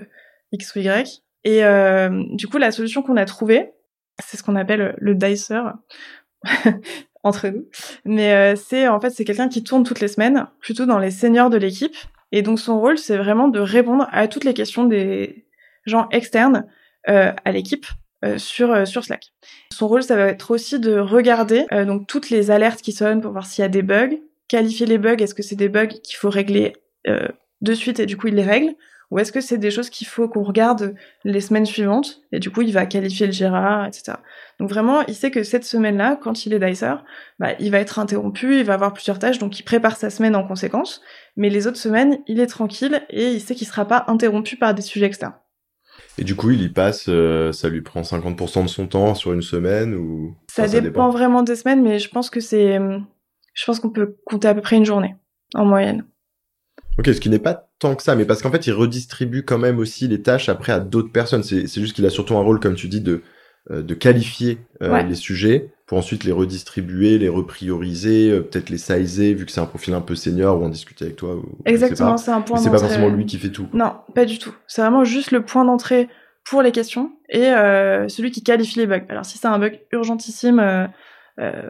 X 0.51 0.75
ou 0.75 0.79
Y. 0.79 1.23
Et 1.45 1.61
du 2.35 2.47
coup 2.47 2.57
la 2.57 2.71
solution 2.71 3.01
qu'on 3.01 3.17
a 3.17 3.25
trouvée, 3.25 3.73
c'est 4.23 4.37
ce 4.37 4.43
qu'on 4.43 4.55
appelle 4.55 4.95
le 4.97 5.13
dicer 5.13 5.59
entre 7.23 7.49
nous. 7.49 7.67
Mais 8.05 8.55
c'est 8.55 8.87
en 8.87 9.01
fait 9.01 9.09
c'est 9.09 9.25
quelqu'un 9.25 9.49
qui 9.49 9.61
tourne 9.61 9.83
toutes 9.83 9.99
les 9.99 10.07
semaines, 10.07 10.47
plutôt 10.61 10.85
dans 10.85 10.99
les 10.99 11.11
seniors 11.11 11.49
de 11.49 11.57
l'équipe. 11.57 11.97
Et 12.31 12.43
donc 12.43 12.59
son 12.61 12.79
rôle 12.79 12.97
c'est 12.97 13.17
vraiment 13.17 13.49
de 13.49 13.59
répondre 13.59 14.07
à 14.13 14.29
toutes 14.29 14.45
les 14.45 14.53
questions 14.53 14.85
des 14.85 15.45
gens 15.85 16.07
externes 16.11 16.65
à 17.07 17.51
l'équipe 17.51 17.87
euh, 18.23 18.37
sur 18.37 18.71
euh, 18.71 18.85
sur 18.85 19.03
Slack. 19.03 19.33
Son 19.73 19.87
rôle, 19.87 20.03
ça 20.03 20.15
va 20.15 20.27
être 20.27 20.51
aussi 20.51 20.79
de 20.79 20.97
regarder 20.97 21.65
euh, 21.73 21.83
donc 21.83 22.07
toutes 22.07 22.29
les 22.29 22.51
alertes 22.51 22.81
qui 22.81 22.93
sonnent 22.93 23.21
pour 23.21 23.31
voir 23.31 23.45
s'il 23.45 23.63
y 23.63 23.65
a 23.65 23.69
des 23.69 23.81
bugs, 23.81 24.17
qualifier 24.47 24.85
les 24.85 24.97
bugs. 24.97 25.17
Est-ce 25.17 25.35
que 25.35 25.43
c'est 25.43 25.55
des 25.55 25.69
bugs 25.69 25.87
qu'il 25.87 26.15
faut 26.15 26.29
régler 26.29 26.73
de 27.05 27.73
suite 27.73 27.99
et 27.99 28.05
du 28.05 28.15
coup 28.15 28.27
il 28.27 28.35
les 28.35 28.43
règle, 28.43 28.75
ou 29.11 29.19
est-ce 29.19 29.33
que 29.33 29.41
c'est 29.41 29.57
des 29.57 29.71
choses 29.71 29.89
qu'il 29.89 30.07
faut 30.07 30.29
qu'on 30.29 30.43
regarde 30.43 30.95
les 31.25 31.41
semaines 31.41 31.65
suivantes 31.65 32.21
et 32.31 32.39
du 32.39 32.49
coup 32.49 32.61
il 32.61 32.71
va 32.71 32.85
qualifier 32.85 33.25
le 33.25 33.33
Gérard, 33.33 33.85
etc. 33.85 34.13
Donc 34.57 34.69
vraiment, 34.69 35.01
il 35.07 35.15
sait 35.15 35.31
que 35.31 35.43
cette 35.43 35.65
semaine-là, 35.65 36.17
quand 36.21 36.45
il 36.45 36.53
est 36.53 36.59
dicer, 36.59 36.93
bah, 37.39 37.49
il 37.59 37.71
va 37.71 37.79
être 37.79 37.99
interrompu, 37.99 38.57
il 38.57 38.63
va 38.63 38.75
avoir 38.75 38.93
plusieurs 38.93 39.19
tâches, 39.19 39.37
donc 39.37 39.59
il 39.59 39.63
prépare 39.63 39.97
sa 39.97 40.09
semaine 40.09 40.35
en 40.35 40.47
conséquence. 40.47 41.01
Mais 41.35 41.49
les 41.49 41.67
autres 41.67 41.77
semaines, 41.77 42.19
il 42.27 42.39
est 42.39 42.47
tranquille 42.47 43.01
et 43.09 43.31
il 43.31 43.41
sait 43.41 43.55
qu'il 43.55 43.67
sera 43.67 43.85
pas 43.85 44.05
interrompu 44.07 44.55
par 44.55 44.73
des 44.73 44.81
sujets 44.81 45.07
externes. 45.07 45.35
Et 46.17 46.23
du 46.23 46.35
coup, 46.35 46.51
il 46.51 46.61
y 46.61 46.69
passe, 46.69 47.05
euh, 47.09 47.51
ça 47.51 47.69
lui 47.69 47.81
prend 47.81 48.01
50% 48.01 48.63
de 48.63 48.69
son 48.69 48.87
temps 48.87 49.15
sur 49.15 49.33
une 49.33 49.41
semaine 49.41 49.95
ou 49.95 50.35
ça, 50.47 50.67
dépend, 50.67 51.09
vraiment 51.09 51.41
des 51.41 51.55
semaines, 51.55 51.81
mais 51.81 51.97
je 51.99 52.09
pense 52.09 52.29
que 52.29 52.39
c'est, 52.39 52.77
euh, 52.77 52.99
je 53.53 53.65
pense 53.65 53.79
qu'on 53.79 53.89
peut 53.89 54.15
compter 54.25 54.47
à 54.47 54.53
peu 54.53 54.61
près 54.61 54.75
une 54.75 54.85
journée 54.85 55.15
en 55.55 55.65
moyenne. 55.65 56.05
Ok, 56.99 57.07
ce 57.07 57.19
qui 57.19 57.29
n'est 57.29 57.39
pas 57.39 57.69
tant 57.79 57.95
que 57.95 58.03
ça, 58.03 58.15
mais 58.15 58.25
parce 58.25 58.43
qu'en 58.43 58.51
fait, 58.51 58.67
il 58.67 58.73
redistribue 58.73 59.43
quand 59.43 59.57
même 59.57 59.79
aussi 59.79 60.07
les 60.07 60.21
tâches 60.21 60.49
après 60.49 60.71
à 60.71 60.79
d'autres 60.79 61.11
personnes. 61.11 61.41
C'est 61.41 61.67
juste 61.67 61.95
qu'il 61.95 62.05
a 62.05 62.11
surtout 62.11 62.37
un 62.37 62.41
rôle, 62.41 62.59
comme 62.59 62.75
tu 62.75 62.87
dis, 62.87 63.01
de 63.01 63.23
euh, 63.71 63.81
de 63.81 63.93
qualifier 63.93 64.59
les 64.81 65.15
sujets 65.15 65.71
pour 65.93 65.99
ensuite 65.99 66.23
les 66.23 66.31
redistribuer, 66.31 67.19
les 67.19 67.29
reprioriser, 67.29 68.31
peut-être 68.41 68.71
les 68.71 68.79
sizer 68.79 69.35
vu 69.35 69.45
que 69.45 69.51
c'est 69.51 69.61
un 69.61 69.67
profil 69.67 69.93
un 69.93 70.01
peu 70.01 70.15
senior 70.15 70.59
ou 70.59 70.65
en 70.65 70.69
discuter 70.69 71.05
avec 71.05 71.17
toi. 71.17 71.35
Ou, 71.35 71.43
Exactement, 71.65 72.17
c'est 72.17 72.31
un 72.31 72.41
point. 72.41 72.57
C'est 72.57 72.71
pas 72.71 72.79
forcément 72.79 73.09
lui 73.09 73.27
qui 73.27 73.37
fait 73.37 73.51
tout. 73.51 73.67
Non, 73.73 73.93
pas 74.15 74.25
du 74.25 74.39
tout. 74.39 74.55
C'est 74.65 74.81
vraiment 74.81 75.03
juste 75.03 75.29
le 75.29 75.45
point 75.45 75.65
d'entrée 75.65 76.09
pour 76.49 76.63
les 76.63 76.71
questions 76.71 77.11
et 77.29 77.45
euh, 77.45 78.07
celui 78.07 78.31
qui 78.31 78.41
qualifie 78.41 78.79
les 78.79 78.87
bugs. 78.87 79.05
Alors 79.07 79.23
si 79.23 79.37
c'est 79.37 79.45
un 79.45 79.59
bug 79.59 79.81
urgentissime, 79.91 80.59
euh, 80.59 80.87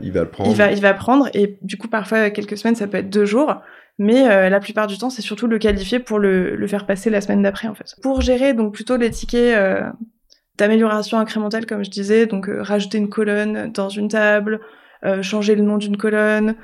il 0.02 0.14
va 0.14 0.22
le 0.22 0.30
prendre. 0.30 0.50
Il 0.50 0.56
va, 0.56 0.72
il 0.72 0.80
va 0.80 0.94
prendre 0.94 1.30
et 1.34 1.60
du 1.62 1.76
coup 1.76 1.90
parfois 1.90 2.30
quelques 2.30 2.58
semaines 2.58 2.76
ça 2.76 2.88
peut 2.88 3.00
être 3.00 3.10
deux 3.10 3.26
jours, 3.26 3.58
mais 4.00 4.50
la 4.50 4.60
plupart 4.62 4.88
du 4.88 4.98
temps 4.98 5.10
c'est 5.10 5.22
surtout 5.22 5.48
le 5.48 5.60
qualifier 5.60 6.00
pour 6.00 6.18
le, 6.18 6.56
le, 6.56 6.68
faire 6.68 6.86
passer 6.86 7.10
la 7.10 7.20
semaine 7.20 7.42
d'après 7.42 7.68
en 7.68 7.76
fait. 7.76 7.94
Pour 8.02 8.22
gérer 8.22 8.54
donc 8.54 8.74
plutôt 8.74 8.96
les 8.96 9.10
tickets 9.10 9.84
d'amélioration 10.58 11.18
incrémentale 11.18 11.66
comme 11.66 11.84
je 11.84 11.90
disais, 11.90 12.26
donc 12.26 12.48
rajouter 12.50 12.98
une 12.98 13.10
colonne 13.10 13.72
dans 13.72 13.90
une 13.90 14.08
table, 14.08 14.62
changer 15.22 15.56
le 15.56 15.64
nom 15.64 15.78
d'une 15.78 15.98
colonne, 15.98 16.56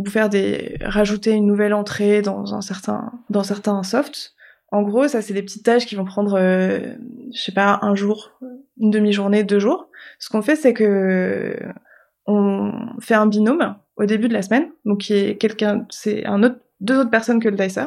ou 0.00 0.06
faire 0.06 0.30
des 0.30 0.78
rajouter 0.80 1.32
une 1.32 1.46
nouvelle 1.46 1.74
entrée 1.74 2.22
dans 2.22 2.54
un 2.54 2.62
certain 2.62 3.12
dans 3.28 3.42
certains 3.42 3.82
softs. 3.82 4.34
En 4.72 4.82
gros, 4.82 5.08
ça 5.08 5.20
c'est 5.20 5.34
des 5.34 5.42
petites 5.42 5.64
tâches 5.64 5.84
qui 5.84 5.94
vont 5.94 6.06
prendre 6.06 6.38
euh, 6.38 6.94
je 7.34 7.40
sais 7.40 7.52
pas 7.52 7.78
un 7.82 7.94
jour, 7.94 8.32
une 8.78 8.90
demi-journée, 8.90 9.44
deux 9.44 9.58
jours. 9.58 9.88
Ce 10.18 10.30
qu'on 10.30 10.40
fait 10.40 10.56
c'est 10.56 10.72
que 10.72 11.54
on 12.26 12.72
fait 13.00 13.14
un 13.14 13.26
binôme 13.26 13.76
au 13.96 14.06
début 14.06 14.28
de 14.28 14.32
la 14.32 14.40
semaine, 14.40 14.70
donc 14.86 15.00
qui 15.00 15.12
est 15.12 15.36
quelqu'un 15.36 15.86
c'est 15.90 16.24
un 16.24 16.42
autre 16.42 16.56
deux 16.80 16.98
autres 16.98 17.10
personnes 17.10 17.40
que 17.40 17.50
le 17.50 17.56
dicer. 17.56 17.84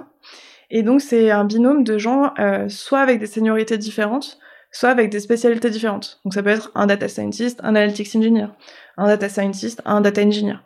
Et 0.69 0.83
donc 0.83 1.01
c'est 1.01 1.31
un 1.31 1.45
binôme 1.45 1.83
de 1.83 1.97
gens 1.97 2.31
euh, 2.37 2.69
soit 2.69 2.99
avec 2.99 3.19
des 3.19 3.25
seniorités 3.25 3.79
différentes, 3.79 4.37
soit 4.73 4.89
avec 4.89 5.09
des 5.09 5.21
spécialités 5.21 5.69
différentes. 5.69 6.19
Donc 6.25 6.33
ça 6.33 6.43
peut 6.43 6.49
être 6.49 6.71
un 6.75 6.87
data 6.87 7.07
scientist, 7.07 7.61
un 7.63 7.75
analytics 7.75 8.13
engineer, 8.15 8.49
un 8.97 9.07
data 9.07 9.29
scientist, 9.29 9.81
un 9.85 10.01
data 10.01 10.21
engineer 10.21 10.59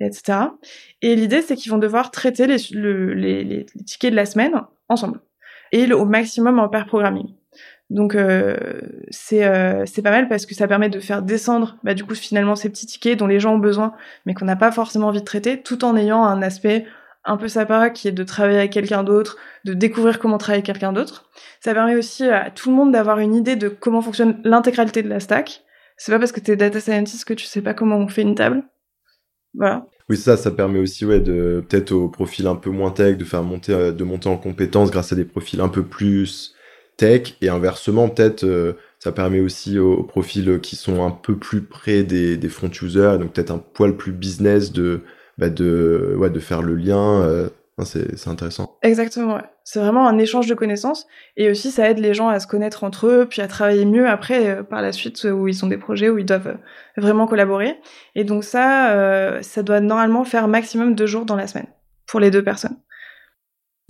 etc. 0.00 0.38
Et 1.02 1.14
l'idée, 1.14 1.42
c'est 1.42 1.56
qu'ils 1.56 1.72
vont 1.72 1.78
devoir 1.78 2.10
traiter 2.10 2.46
les, 2.46 2.56
les, 2.72 3.44
les, 3.44 3.66
tickets 3.86 4.10
de 4.10 4.16
la 4.16 4.26
semaine 4.26 4.60
ensemble 4.88 5.20
et 5.72 5.92
au 5.92 6.04
maximum 6.04 6.58
en 6.58 6.68
pair 6.68 6.86
programming. 6.86 7.34
Donc 7.90 8.14
euh, 8.14 8.56
c'est 9.10 9.44
euh, 9.44 9.84
pas 10.02 10.10
mal 10.10 10.28
parce 10.28 10.46
que 10.46 10.54
ça 10.54 10.66
permet 10.66 10.88
de 10.88 11.00
faire 11.00 11.22
descendre 11.22 11.76
bah, 11.84 11.94
du 11.94 12.02
coup 12.04 12.14
finalement 12.14 12.56
ces 12.56 12.70
petits 12.70 12.86
tickets 12.86 13.18
dont 13.18 13.26
les 13.26 13.40
gens 13.40 13.54
ont 13.54 13.58
besoin 13.58 13.92
mais 14.24 14.32
qu'on 14.32 14.46
n'a 14.46 14.56
pas 14.56 14.72
forcément 14.72 15.08
envie 15.08 15.20
de 15.20 15.24
traiter 15.24 15.60
tout 15.60 15.84
en 15.84 15.94
ayant 15.94 16.24
un 16.24 16.40
aspect 16.40 16.86
un 17.24 17.36
peu 17.36 17.48
sympa 17.48 17.90
qui 17.90 18.08
est 18.08 18.12
de 18.12 18.22
travailler 18.22 18.58
avec 18.58 18.72
quelqu'un 18.72 19.02
d'autre, 19.02 19.36
de 19.64 19.74
découvrir 19.74 20.18
comment 20.18 20.38
travailler 20.38 20.58
avec 20.58 20.66
quelqu'un 20.66 20.92
d'autre. 20.92 21.30
Ça 21.60 21.72
permet 21.72 21.96
aussi 21.96 22.24
à 22.24 22.50
tout 22.50 22.70
le 22.70 22.76
monde 22.76 22.92
d'avoir 22.92 23.18
une 23.18 23.34
idée 23.34 23.56
de 23.56 23.68
comment 23.68 24.02
fonctionne 24.02 24.40
l'intégralité 24.44 25.02
de 25.02 25.08
la 25.08 25.20
stack. 25.20 25.62
C'est 25.96 26.12
pas 26.12 26.18
parce 26.18 26.32
que 26.32 26.40
t'es 26.40 26.56
data 26.56 26.80
scientist 26.80 27.24
que 27.24 27.34
tu 27.34 27.46
sais 27.46 27.62
pas 27.62 27.74
comment 27.74 27.96
on 27.96 28.08
fait 28.08 28.22
une 28.22 28.34
table. 28.34 28.64
Voilà. 29.54 29.86
Oui, 30.08 30.16
ça, 30.16 30.36
ça 30.36 30.50
permet 30.50 30.80
aussi, 30.80 31.06
ouais, 31.06 31.20
de 31.20 31.64
peut-être 31.66 31.92
au 31.92 32.08
profil 32.08 32.46
un 32.46 32.56
peu 32.56 32.70
moins 32.70 32.90
tech, 32.90 33.16
de 33.16 33.24
faire 33.24 33.42
monter, 33.42 33.72
euh, 33.72 33.92
de 33.92 34.04
monter 34.04 34.28
en 34.28 34.36
compétences 34.36 34.90
grâce 34.90 35.12
à 35.12 35.16
des 35.16 35.24
profils 35.24 35.60
un 35.60 35.68
peu 35.68 35.82
plus 35.82 36.54
tech, 36.96 37.36
et 37.40 37.48
inversement, 37.48 38.08
peut-être, 38.08 38.44
euh, 38.44 38.74
ça 38.98 39.12
permet 39.12 39.40
aussi 39.40 39.78
aux, 39.78 40.02
profils 40.02 40.60
qui 40.60 40.76
sont 40.76 41.04
un 41.04 41.10
peu 41.10 41.38
plus 41.38 41.62
près 41.62 42.02
des, 42.02 42.36
des 42.36 42.48
front 42.48 42.70
users, 42.82 43.16
donc 43.18 43.32
peut-être 43.32 43.50
un 43.50 43.58
poil 43.58 43.96
plus 43.96 44.12
business 44.12 44.72
de, 44.72 45.02
bah 45.38 45.50
de, 45.50 46.14
ouais, 46.18 46.30
de 46.30 46.40
faire 46.40 46.62
le 46.62 46.74
lien. 46.74 47.22
Euh, 47.22 47.48
c'est 47.82 48.28
intéressant. 48.28 48.78
Exactement, 48.82 49.34
ouais. 49.34 49.42
C'est 49.64 49.80
vraiment 49.80 50.06
un 50.06 50.18
échange 50.18 50.46
de 50.46 50.54
connaissances 50.54 51.06
et 51.36 51.50
aussi 51.50 51.70
ça 51.72 51.90
aide 51.90 51.98
les 51.98 52.14
gens 52.14 52.28
à 52.28 52.38
se 52.38 52.46
connaître 52.46 52.84
entre 52.84 53.06
eux, 53.08 53.26
puis 53.28 53.42
à 53.42 53.48
travailler 53.48 53.84
mieux 53.84 54.08
après 54.08 54.48
euh, 54.48 54.62
par 54.62 54.80
la 54.80 54.92
suite 54.92 55.24
où 55.24 55.48
ils 55.48 55.64
ont 55.64 55.68
des 55.68 55.78
projets 55.78 56.08
où 56.08 56.18
ils 56.18 56.24
doivent 56.24 56.48
euh, 56.48 57.00
vraiment 57.00 57.26
collaborer. 57.26 57.76
Et 58.14 58.22
donc 58.22 58.44
ça, 58.44 58.92
euh, 58.92 59.42
ça 59.42 59.62
doit 59.62 59.80
normalement 59.80 60.24
faire 60.24 60.46
maximum 60.46 60.94
deux 60.94 61.06
jours 61.06 61.24
dans 61.24 61.34
la 61.34 61.48
semaine 61.48 61.66
pour 62.06 62.20
les 62.20 62.30
deux 62.30 62.44
personnes. 62.44 62.76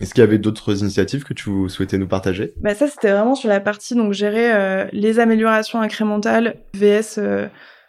Est-ce 0.00 0.14
qu'il 0.14 0.22
y 0.22 0.26
avait 0.26 0.38
d'autres 0.38 0.80
initiatives 0.80 1.24
que 1.24 1.34
tu 1.34 1.68
souhaitais 1.68 1.98
nous 1.98 2.08
partager? 2.08 2.54
Bah 2.60 2.74
Ça, 2.74 2.88
c'était 2.88 3.12
vraiment 3.12 3.34
sur 3.34 3.48
la 3.48 3.60
partie 3.60 3.94
donc 3.94 4.12
gérer 4.12 4.88
les 4.92 5.20
améliorations 5.20 5.80
incrémentales, 5.80 6.56
VS 6.74 7.20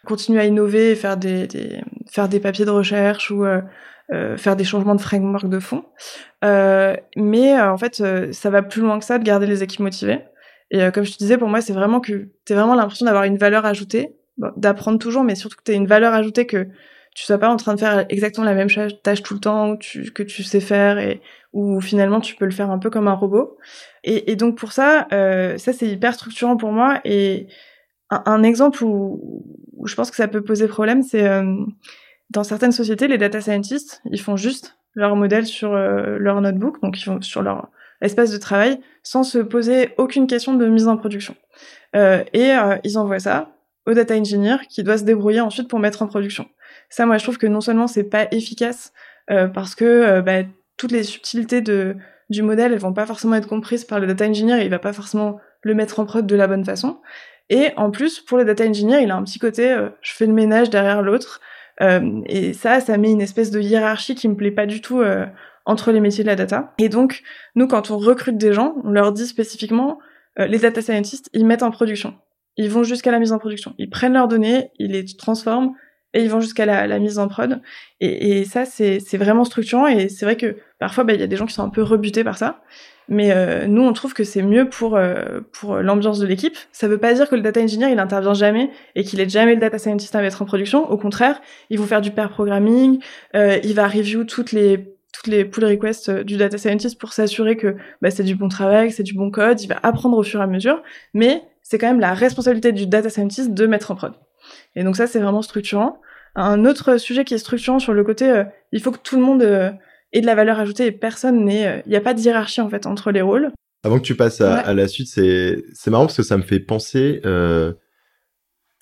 continuer 0.06 0.40
à 0.40 0.44
innover 0.46 0.92
et 0.92 0.94
faire 0.94 1.16
des, 1.16 1.46
des, 1.46 1.80
faire 2.10 2.28
des 2.28 2.40
papiers 2.40 2.64
de 2.64 2.70
recherche 2.70 3.30
ou 3.30 3.44
euh, 3.44 4.36
faire 4.36 4.54
des 4.54 4.64
changements 4.64 4.94
de 4.94 5.00
framework 5.00 5.48
de 5.48 5.58
fond. 5.58 5.84
Euh, 6.44 6.96
mais 7.16 7.58
euh, 7.58 7.72
en 7.72 7.76
fait, 7.76 8.02
ça 8.32 8.50
va 8.50 8.62
plus 8.62 8.80
loin 8.80 8.98
que 8.98 9.04
ça 9.04 9.18
de 9.18 9.24
garder 9.24 9.46
les 9.46 9.62
équipes 9.62 9.80
motivées. 9.80 10.20
Et 10.70 10.80
comme 10.92 11.04
je 11.04 11.12
te 11.12 11.18
disais, 11.18 11.38
pour 11.38 11.48
moi, 11.48 11.60
c'est 11.60 11.72
vraiment 11.72 12.00
que 12.00 12.28
tu 12.44 12.52
as 12.52 12.56
vraiment 12.56 12.74
l'impression 12.74 13.06
d'avoir 13.06 13.24
une 13.24 13.36
valeur 13.36 13.66
ajoutée, 13.66 14.16
d'apprendre 14.56 14.98
toujours, 14.98 15.22
mais 15.22 15.36
surtout 15.36 15.56
que 15.56 15.62
tu 15.62 15.72
une 15.72 15.86
valeur 15.86 16.12
ajoutée 16.12 16.46
que 16.46 16.66
tu 17.16 17.24
sois 17.24 17.38
pas 17.38 17.48
en 17.48 17.56
train 17.56 17.74
de 17.74 17.80
faire 17.80 18.04
exactement 18.10 18.44
la 18.44 18.54
même 18.54 18.68
tâche 19.02 19.22
tout 19.22 19.34
le 19.34 19.40
temps 19.40 19.76
que 19.76 20.22
tu 20.22 20.42
sais 20.42 20.60
faire 20.60 20.98
et 20.98 21.22
où 21.54 21.80
finalement 21.80 22.20
tu 22.20 22.36
peux 22.36 22.44
le 22.44 22.50
faire 22.50 22.70
un 22.70 22.78
peu 22.78 22.90
comme 22.90 23.08
un 23.08 23.14
robot. 23.14 23.56
Et, 24.04 24.30
et 24.30 24.36
donc 24.36 24.58
pour 24.58 24.72
ça, 24.72 25.08
euh, 25.12 25.56
ça 25.56 25.72
c'est 25.72 25.86
hyper 25.86 26.12
structurant 26.12 26.58
pour 26.58 26.72
moi. 26.72 27.00
Et 27.06 27.46
un, 28.10 28.42
exemple 28.42 28.84
où, 28.84 29.44
où, 29.76 29.86
je 29.86 29.94
pense 29.94 30.10
que 30.10 30.16
ça 30.16 30.28
peut 30.28 30.42
poser 30.42 30.68
problème, 30.68 31.02
c'est 31.02 31.26
euh, 31.26 31.54
dans 32.30 32.44
certaines 32.44 32.72
sociétés, 32.72 33.08
les 33.08 33.18
data 33.18 33.40
scientists, 33.40 34.02
ils 34.10 34.20
font 34.20 34.36
juste 34.36 34.78
leur 34.94 35.14
modèle 35.16 35.46
sur 35.46 35.74
euh, 35.74 36.16
leur 36.18 36.40
notebook, 36.40 36.80
donc 36.82 36.98
ils 36.98 37.04
font 37.04 37.20
sur 37.20 37.42
leur 37.42 37.68
espace 38.00 38.30
de 38.30 38.38
travail, 38.38 38.80
sans 39.02 39.22
se 39.22 39.38
poser 39.38 39.90
aucune 39.98 40.26
question 40.26 40.54
de 40.54 40.66
mise 40.66 40.88
en 40.88 40.96
production. 40.96 41.36
Euh, 41.94 42.24
et 42.32 42.52
euh, 42.52 42.76
ils 42.84 42.98
envoient 42.98 43.20
ça 43.20 43.50
au 43.86 43.94
data 43.94 44.16
engineer 44.16 44.58
qui 44.68 44.82
doit 44.82 44.98
se 44.98 45.04
débrouiller 45.04 45.40
ensuite 45.40 45.68
pour 45.68 45.78
mettre 45.78 46.02
en 46.02 46.06
production. 46.06 46.48
Ça, 46.90 47.06
moi, 47.06 47.18
je 47.18 47.22
trouve 47.22 47.38
que 47.38 47.46
non 47.46 47.60
seulement 47.60 47.86
c'est 47.86 48.04
pas 48.04 48.26
efficace 48.32 48.92
euh, 49.30 49.48
parce 49.48 49.74
que 49.74 50.20
bah, 50.20 50.42
toutes 50.76 50.92
les 50.92 51.04
subtilités 51.04 51.60
de, 51.60 51.96
du 52.28 52.42
modèle, 52.42 52.72
elles 52.72 52.78
vont 52.78 52.92
pas 52.92 53.06
forcément 53.06 53.36
être 53.36 53.48
comprises 53.48 53.84
par 53.84 54.00
le 54.00 54.06
data 54.06 54.26
engineer, 54.26 54.60
et 54.60 54.64
il 54.64 54.70
va 54.70 54.78
pas 54.78 54.92
forcément 54.92 55.38
le 55.62 55.74
mettre 55.74 56.00
en 56.00 56.04
prod 56.04 56.26
de 56.26 56.36
la 56.36 56.46
bonne 56.46 56.64
façon. 56.64 57.00
Et 57.48 57.70
en 57.76 57.90
plus, 57.90 58.20
pour 58.20 58.38
le 58.38 58.44
data 58.44 58.64
engineer, 58.64 59.02
il 59.02 59.10
a 59.10 59.16
un 59.16 59.22
petit 59.22 59.38
côté, 59.38 59.76
je 60.00 60.12
fais 60.12 60.26
le 60.26 60.32
ménage 60.32 60.70
derrière 60.70 61.02
l'autre. 61.02 61.40
Euh, 61.82 62.22
et 62.26 62.52
ça, 62.52 62.80
ça 62.80 62.96
met 62.96 63.10
une 63.10 63.20
espèce 63.20 63.50
de 63.50 63.60
hiérarchie 63.60 64.14
qui 64.14 64.28
me 64.28 64.34
plaît 64.34 64.50
pas 64.50 64.66
du 64.66 64.80
tout 64.80 65.00
euh, 65.00 65.26
entre 65.64 65.92
les 65.92 66.00
métiers 66.00 66.24
de 66.24 66.28
la 66.28 66.36
data. 66.36 66.74
Et 66.78 66.88
donc, 66.88 67.22
nous, 67.54 67.66
quand 67.66 67.90
on 67.90 67.98
recrute 67.98 68.38
des 68.38 68.52
gens, 68.52 68.76
on 68.84 68.90
leur 68.90 69.12
dit 69.12 69.26
spécifiquement, 69.26 69.98
euh, 70.38 70.46
les 70.46 70.58
data 70.58 70.80
scientists, 70.80 71.28
ils 71.32 71.46
mettent 71.46 71.62
en 71.62 71.70
production. 71.70 72.14
Ils 72.56 72.70
vont 72.70 72.84
jusqu'à 72.84 73.10
la 73.10 73.18
mise 73.18 73.32
en 73.32 73.38
production. 73.38 73.74
Ils 73.78 73.90
prennent 73.90 74.14
leurs 74.14 74.28
données, 74.28 74.70
ils 74.78 74.92
les 74.92 75.04
transforment 75.04 75.74
et 76.14 76.22
ils 76.22 76.30
vont 76.30 76.40
jusqu'à 76.40 76.64
la, 76.64 76.86
la, 76.86 76.98
mise 76.98 77.18
en 77.18 77.28
prod. 77.28 77.60
Et, 78.00 78.38
et 78.40 78.44
ça, 78.46 78.64
c'est 78.64 79.18
vraiment 79.18 79.44
structurant. 79.44 79.86
Et 79.86 80.08
c'est 80.08 80.24
vrai 80.24 80.36
que 80.36 80.56
parfois, 80.78 81.04
bah, 81.04 81.12
il 81.12 81.20
y 81.20 81.22
a 81.22 81.26
des 81.26 81.36
gens 81.36 81.44
qui 81.44 81.52
sont 81.52 81.64
un 81.64 81.68
peu 81.68 81.82
rebutés 81.82 82.24
par 82.24 82.38
ça. 82.38 82.62
Mais 83.08 83.32
euh, 83.32 83.66
nous, 83.66 83.82
on 83.82 83.92
trouve 83.92 84.14
que 84.14 84.24
c'est 84.24 84.42
mieux 84.42 84.68
pour 84.68 84.96
euh, 84.96 85.40
pour 85.52 85.76
l'ambiance 85.76 86.18
de 86.18 86.26
l'équipe. 86.26 86.56
Ça 86.72 86.88
veut 86.88 86.98
pas 86.98 87.14
dire 87.14 87.28
que 87.28 87.36
le 87.36 87.42
data 87.42 87.60
engineer 87.60 87.90
il 87.92 87.98
intervient 87.98 88.34
jamais 88.34 88.70
et 88.94 89.04
qu'il 89.04 89.20
est 89.20 89.28
jamais 89.28 89.54
le 89.54 89.60
data 89.60 89.78
scientist 89.78 90.14
à 90.14 90.20
mettre 90.20 90.42
en 90.42 90.44
production. 90.44 90.90
Au 90.90 90.96
contraire, 90.96 91.40
il 91.70 91.78
va 91.78 91.86
faire 91.86 92.00
du 92.00 92.10
pair 92.10 92.30
programming, 92.30 93.00
euh, 93.34 93.58
il 93.62 93.74
va 93.74 93.86
review 93.86 94.24
toutes 94.24 94.52
les 94.52 94.96
toutes 95.12 95.28
les 95.28 95.44
pull 95.44 95.64
requests 95.64 96.10
du 96.10 96.36
data 96.36 96.58
scientist 96.58 96.98
pour 96.98 97.12
s'assurer 97.12 97.56
que 97.56 97.76
bah, 98.02 98.10
c'est 98.10 98.24
du 98.24 98.34
bon 98.34 98.48
travail, 98.48 98.90
c'est 98.90 99.02
du 99.02 99.14
bon 99.14 99.30
code. 99.30 99.60
Il 99.62 99.68
va 99.68 99.78
apprendre 99.82 100.18
au 100.18 100.22
fur 100.22 100.40
et 100.40 100.42
à 100.42 100.46
mesure, 100.46 100.82
mais 101.14 101.42
c'est 101.62 101.78
quand 101.78 101.86
même 101.86 102.00
la 102.00 102.12
responsabilité 102.12 102.72
du 102.72 102.86
data 102.86 103.08
scientist 103.08 103.54
de 103.54 103.66
mettre 103.66 103.92
en 103.92 103.94
prod. 103.94 104.12
Et 104.74 104.84
donc 104.84 104.96
ça, 104.96 105.06
c'est 105.06 105.20
vraiment 105.20 105.42
structurant. 105.42 106.00
Un 106.34 106.66
autre 106.66 106.98
sujet 106.98 107.24
qui 107.24 107.32
est 107.32 107.38
structurant 107.38 107.78
sur 107.78 107.94
le 107.94 108.04
côté, 108.04 108.44
il 108.72 108.82
faut 108.82 108.90
que 108.90 108.98
tout 108.98 109.16
le 109.16 109.22
monde 109.22 109.42
et 110.16 110.22
de 110.22 110.26
la 110.26 110.34
valeur 110.34 110.58
ajoutée 110.58 110.86
et 110.86 110.92
personne 110.92 111.44
n'est, 111.44 111.60
il 111.60 111.66
euh, 111.66 111.80
n'y 111.86 111.96
a 111.96 112.00
pas 112.00 112.14
de 112.14 112.20
hiérarchie 112.20 112.62
en 112.62 112.70
fait 112.70 112.86
entre 112.86 113.10
les 113.10 113.20
rôles. 113.20 113.52
Avant 113.84 113.98
que 113.98 114.04
tu 114.04 114.16
passes 114.16 114.40
à, 114.40 114.72
la 114.72 114.88
suite, 114.88 115.08
c'est 115.08 115.62
c'est 115.74 115.90
marrant 115.90 116.06
parce 116.06 116.16
que 116.16 116.22
ça 116.22 116.38
me 116.38 116.42
fait 116.42 116.58
penser, 116.58 117.20
euh, 117.26 117.74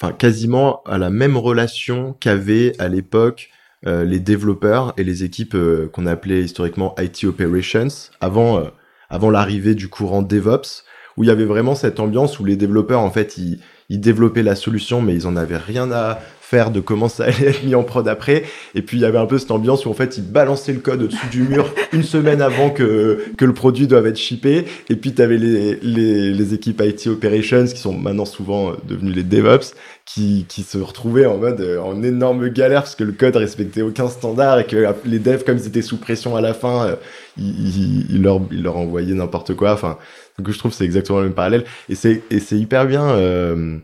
enfin 0.01 0.12
quasiment 0.12 0.81
à 0.85 0.97
la 0.97 1.11
même 1.11 1.37
relation 1.37 2.14
qu'avaient 2.14 2.73
à 2.79 2.88
l'époque 2.88 3.51
euh, 3.85 4.05
les 4.05 4.20
développeurs 4.20 4.94
et 4.97 5.03
les 5.05 5.25
équipes 5.25 5.57
euh, 5.57 5.88
qu'on 5.92 6.07
appelait 6.07 6.42
historiquement 6.42 6.94
IT 6.99 7.25
operations 7.25 7.88
avant 8.20 8.64
avant 9.11 9.29
l'arrivée 9.29 9.75
du 9.75 9.88
courant 9.88 10.23
DevOps 10.23 10.85
où 11.16 11.25
il 11.25 11.27
y 11.27 11.31
avait 11.31 11.44
vraiment 11.44 11.75
cette 11.75 12.01
ambiance 12.01 12.38
où 12.38 12.44
les 12.44 12.57
développeurs 12.57 13.01
en 13.01 13.11
fait 13.11 13.37
ils 13.37 13.59
ils 13.90 14.01
développaient 14.01 14.42
la 14.42 14.55
solution 14.55 15.03
mais 15.03 15.14
ils 15.14 15.27
en 15.27 15.37
avaient 15.37 15.59
rien 15.59 15.90
à 15.92 16.20
de 16.55 16.81
comment 16.81 17.09
ça 17.09 17.25
allait 17.25 17.49
être 17.49 17.64
mis 17.64 17.75
en 17.75 17.83
prod 17.83 18.07
après. 18.07 18.45
Et 18.75 18.83
puis 18.83 18.99
il 18.99 19.01
y 19.01 19.05
avait 19.05 19.19
un 19.19 19.27
peu 19.27 19.38
cette 19.38 19.51
ambiance 19.51 19.87
où 19.87 19.90
en 19.90 19.95
fait 19.95 20.17
ils 20.19 20.25
balançaient 20.25 20.73
le 20.73 20.79
code 20.79 21.03
au-dessus 21.03 21.27
du 21.31 21.43
mur 21.43 21.73
une 21.93 22.03
semaine 22.03 22.40
avant 22.40 22.71
que, 22.71 23.25
que 23.37 23.45
le 23.45 23.53
produit 23.53 23.87
doive 23.87 24.07
être 24.07 24.17
shippé. 24.17 24.64
Et 24.88 24.97
puis 24.97 25.12
tu 25.12 25.23
avais 25.23 25.37
les, 25.37 25.77
les, 25.83 26.33
les, 26.33 26.55
équipes 26.55 26.83
IT 26.85 27.09
Operations 27.09 27.64
qui 27.64 27.79
sont 27.79 27.93
maintenant 27.93 28.25
souvent 28.25 28.71
euh, 28.71 28.75
devenues 28.88 29.12
les 29.12 29.25
DevOps 29.25 29.75
qui, 30.05 30.45
qui 30.49 30.62
se 30.62 30.79
retrouvaient 30.79 31.27
en 31.27 31.38
mode 31.38 31.61
euh, 31.61 31.81
en 31.81 32.03
énorme 32.03 32.49
galère 32.49 32.83
parce 32.83 32.95
que 32.95 33.05
le 33.05 33.12
code 33.12 33.37
respectait 33.37 33.83
aucun 33.83 34.09
standard 34.09 34.61
et 34.61 34.67
que 34.67 34.95
les 35.05 35.19
devs 35.19 35.45
comme 35.45 35.57
ils 35.57 35.67
étaient 35.67 35.83
sous 35.83 35.97
pression 35.97 36.37
à 36.37 36.40
la 36.40 36.55
fin 36.55 36.87
euh, 36.87 36.97
ils, 37.37 38.11
ils, 38.11 38.23
leur, 38.23 38.40
ils 38.51 38.62
leur 38.62 38.77
envoyaient 38.77 39.14
n'importe 39.14 39.55
quoi. 39.55 39.73
Enfin, 39.73 39.99
donc 40.38 40.51
je 40.51 40.59
trouve 40.59 40.73
c'est 40.73 40.85
exactement 40.85 41.19
le 41.19 41.27
même 41.27 41.35
parallèle 41.35 41.64
et 41.88 41.95
c'est 41.95 42.23
et 42.31 42.38
c'est 42.38 42.57
hyper 42.57 42.87
bien 42.87 43.09
euh, 43.09 43.79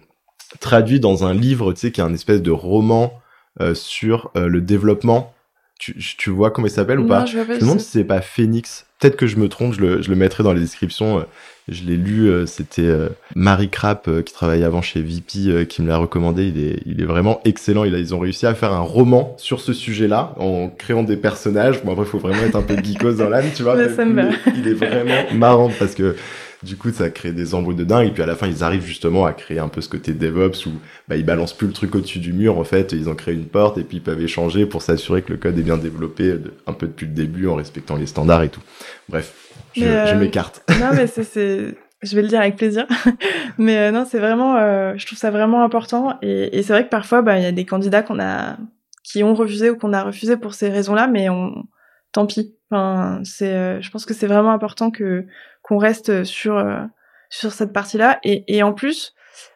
traduit 0.59 1.01
dans 1.01 1.25
un 1.25 1.35
livre, 1.35 1.73
tu 1.73 1.81
sais, 1.81 1.91
qui 1.93 2.01
est 2.01 2.05
un 2.05 2.15
espèce 2.15 2.43
de 2.43 2.51
roman 2.51 3.13
euh, 3.61 3.75
sur 3.75 4.31
euh, 4.37 4.49
le 4.49 4.61
développement 4.61 5.33
Tu, 5.79 5.95
tu 5.97 6.31
vois 6.31 6.51
comment 6.51 6.67
il 6.67 6.71
s'appelle 6.71 6.99
ou 6.99 7.03
Non, 7.03 7.09
pas 7.09 7.27
je 7.27 7.39
me 7.39 7.59
demande 7.59 7.81
si 7.81 7.91
c'est 7.91 8.05
pas 8.05 8.21
Phoenix. 8.21 8.87
Peut-être 8.99 9.17
que 9.17 9.27
je 9.27 9.37
me 9.37 9.49
trompe, 9.49 9.73
je 9.75 9.81
le, 9.81 10.03
je 10.03 10.11
le 10.11 10.17
mettrai 10.17 10.43
dans 10.43 10.53
les 10.53 10.61
descriptions. 10.61 11.19
euh, 11.21 11.23
Je 11.69 11.85
l'ai 11.85 11.97
lu, 11.97 12.31
c'était 12.47 12.93
Marie 13.35 13.71
Krapp 13.71 14.07
euh, 14.09 14.21
qui 14.23 14.35
travaillait 14.35 14.65
avant 14.65 14.83
chez 14.83 15.01
VP 15.01 15.67
qui 15.67 15.81
me 15.83 15.89
l'a 15.89 15.97
recommandé. 15.97 16.49
Il 16.49 16.63
est, 16.63 16.83
il 16.85 17.01
est 17.01 17.07
vraiment 17.07 17.41
excellent. 17.45 17.85
Ils 17.85 18.15
ont 18.15 18.19
réussi 18.19 18.45
à 18.47 18.55
faire 18.55 18.73
un 18.73 18.81
roman 18.81 19.35
sur 19.39 19.61
ce 19.61 19.73
sujet-là 19.73 20.35
en 20.39 20.69
créant 20.69 21.03
des 21.03 21.17
personnages. 21.17 21.83
Bon 21.83 21.93
après, 21.93 22.05
il 22.05 22.09
faut 22.11 22.19
vraiment 22.19 22.43
être 22.43 22.57
un 22.57 22.63
peu 22.63 22.77
geekos 22.85 23.15
dans 23.15 23.29
l'âme, 23.31 23.47
tu 23.55 23.63
vois. 23.63 23.75
Mais 23.77 24.55
il 24.57 24.69
est 24.69 24.75
vraiment 24.75 25.33
marrant 25.33 25.71
parce 25.79 25.95
que 25.95 26.15
du 26.63 26.77
coup, 26.77 26.91
ça 26.91 27.09
crée 27.11 27.33
des 27.33 27.55
embrouilles 27.55 27.77
de 27.77 27.85
dingue. 27.85 28.09
Et 28.09 28.11
puis 28.11 28.23
à 28.23 28.27
la 28.27 28.35
fin, 28.37 28.47
ils 28.47 28.63
arrivent 28.63 28.85
justement 28.85 29.25
à 29.25 29.33
créer 29.33 29.59
un 29.59 29.69
peu 29.69 29.81
ce 29.81 29.89
côté 29.89 30.13
DevOps 30.13 30.67
où 30.67 30.73
bah, 31.09 31.17
ils 31.17 31.25
balancent 31.25 31.55
plus 31.57 31.67
le 31.67 31.73
truc 31.73 31.95
au-dessus 31.95 32.19
du 32.19 32.33
mur. 32.33 32.59
En 32.59 32.65
fait, 32.65 32.93
ils 32.93 33.09
ont 33.09 33.15
créé 33.15 33.35
une 33.35 33.47
porte 33.47 33.79
et 33.79 33.83
puis 33.85 33.97
ils 33.99 34.03
peuvent 34.03 34.21
échanger 34.21 34.67
pour 34.67 34.83
s'assurer 34.83 35.23
que 35.23 35.33
le 35.33 35.39
code 35.39 35.59
est 35.59 35.63
bien 35.63 35.79
développé 35.79 36.25
de- 36.35 36.53
un 36.67 36.73
peu 36.73 36.87
depuis 36.87 37.07
le 37.07 37.13
début 37.13 37.47
en 37.49 37.55
respectant 37.55 37.97
les 37.97 38.07
standards 38.07 38.43
et 38.43 38.49
tout. 38.51 38.61
Bref, 39.09 39.33
je, 39.75 39.85
euh, 39.85 40.07
je 40.07 40.15
m'écarte. 40.17 40.63
non, 40.81 40.91
mais 40.95 41.07
c'est, 41.07 41.25
c'est, 41.25 41.75
je 42.03 42.17
vais 42.17 42.23
le 42.23 42.29
dire 42.29 42.41
avec 42.41 42.57
plaisir. 42.57 42.87
mais 43.59 43.79
euh, 43.79 43.91
non, 43.91 44.07
c'est 44.09 44.19
vraiment, 44.19 44.57
euh, 44.57 44.93
je 44.97 45.07
trouve 45.07 45.19
ça 45.19 45.31
vraiment 45.31 45.65
important. 45.65 46.19
Et, 46.23 46.59
et 46.59 46.63
c'est 46.63 46.73
vrai 46.73 46.85
que 46.85 46.91
parfois, 46.91 47.23
bah, 47.23 47.39
il 47.39 47.43
y 47.43 47.47
a 47.47 47.53
des 47.53 47.65
candidats 47.65 48.03
qu'on 48.03 48.21
a, 48.21 48.59
qui 49.03 49.23
ont 49.25 49.35
refusé 49.35 49.71
ou 49.71 49.77
qu'on 49.77 49.93
a 49.95 50.03
refusé 50.03 50.37
pour 50.37 50.53
ces 50.55 50.69
raisons-là, 50.69 51.07
mais 51.07 51.29
on, 51.31 51.65
tant 52.13 52.27
pis. 52.27 52.55
Enfin, 52.71 53.21
c'est, 53.25 53.55
euh, 53.55 53.81
je 53.81 53.91
pense 53.91 54.07
que 54.07 54.15
c'est 54.15 54.27
vraiment 54.27 54.53
important 54.53 54.91
que 54.91 55.27
qu'on 55.63 55.79
reste 55.79 56.25
sur 56.25 56.57
euh, 56.57 56.83
sur 57.29 57.53
cette 57.53 57.73
partie-là. 57.73 58.19
Et, 58.25 58.45
et 58.55 58.63
en 58.63 58.73
plus, 58.73 59.15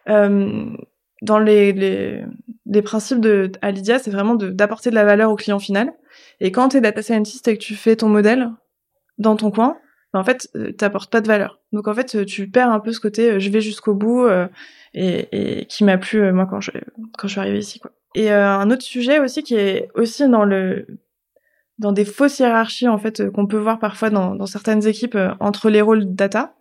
euh, 0.09 0.67
dans 1.23 1.39
les, 1.39 1.73
les 1.73 2.25
les 2.67 2.83
principes 2.83 3.21
de 3.21 3.53
à 3.63 3.71
Lydia, 3.71 3.99
c'est 3.99 4.11
vraiment 4.11 4.35
d'apporter 4.35 4.91
de 4.91 4.95
la 4.95 5.05
valeur 5.05 5.31
au 5.31 5.37
client 5.37 5.59
final. 5.59 5.93
Et 6.41 6.53
quand 6.53 6.71
tu 6.71 6.79
es 6.79 6.81
data 6.81 7.03
scientist 7.03 7.47
et 7.49 7.57
que 7.57 7.63
tu 7.63 7.75
fais 7.75 7.97
ton 7.97 8.09
modèle 8.09 8.51
dans 9.19 9.37
ton 9.37 9.51
coin, 9.51 9.77
ben, 10.13 10.21
en 10.21 10.25
fait, 10.25 10.49
euh, 10.57 10.73
t'apportes 10.73 11.11
pas 11.11 11.21
de 11.21 11.29
valeur. 11.29 11.61
Donc 11.73 11.89
en 11.89 11.95
fait, 11.95 12.25
tu 12.27 12.49
perds 12.51 12.71
un 12.71 12.81
peu 12.81 12.93
ce 12.93 13.01
côté 13.01 13.39
je 13.41 13.51
vais 13.51 13.61
jusqu'au 13.61 13.95
bout 13.95 14.25
euh, 14.25 14.49
et, 14.93 15.61
et 15.61 15.67
qui 15.67 15.85
m'a 15.85 15.99
plu 15.99 16.33
moi 16.33 16.47
quand 16.47 16.61
je 16.61 16.73
quand 17.19 17.29
je 17.29 17.33
suis 17.33 17.41
arrivée 17.41 17.59
ici 17.59 17.79
quoi. 17.79 17.93
Et 18.17 18.31
un 18.31 18.71
autre 18.71 18.83
sujet 18.83 19.19
aussi 19.19 19.43
qui 19.43 19.57
est 19.57 19.89
aussi 19.97 20.29
dans 20.29 20.45
le 20.45 20.87
dans 21.79 21.93
des 21.93 22.05
fausses 22.05 22.39
hiérarchies 22.39 22.89
en 22.89 22.99
fait 22.99 23.21
euh, 23.21 23.31
qu'on 23.31 23.47
peut 23.47 23.59
voir 23.59 23.79
parfois 23.79 24.11
dans, 24.11 24.35
dans 24.35 24.47
certaines 24.47 24.87
équipes 24.87 25.17
euh, 25.17 25.31
entre 25.41 25.71
les 25.71 25.81
rôles 25.81 26.15
data. 26.15 26.55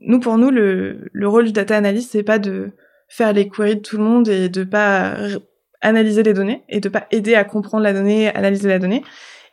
Nous 0.00 0.20
pour 0.20 0.38
nous 0.38 0.50
le, 0.50 1.08
le 1.12 1.28
rôle 1.28 1.46
du 1.46 1.52
data 1.52 1.76
analyst 1.76 2.12
c'est 2.12 2.22
pas 2.22 2.38
de 2.38 2.70
faire 3.08 3.32
les 3.32 3.48
queries 3.48 3.76
de 3.76 3.80
tout 3.80 3.96
le 3.96 4.02
monde 4.02 4.28
et 4.28 4.48
de 4.48 4.64
pas 4.64 5.14
analyser 5.80 6.22
les 6.22 6.34
données 6.34 6.64
et 6.68 6.80
de 6.80 6.88
pas 6.88 7.06
aider 7.10 7.34
à 7.34 7.44
comprendre 7.44 7.84
la 7.84 7.92
donnée, 7.92 8.34
analyser 8.34 8.68
la 8.68 8.78
donnée. 8.78 9.02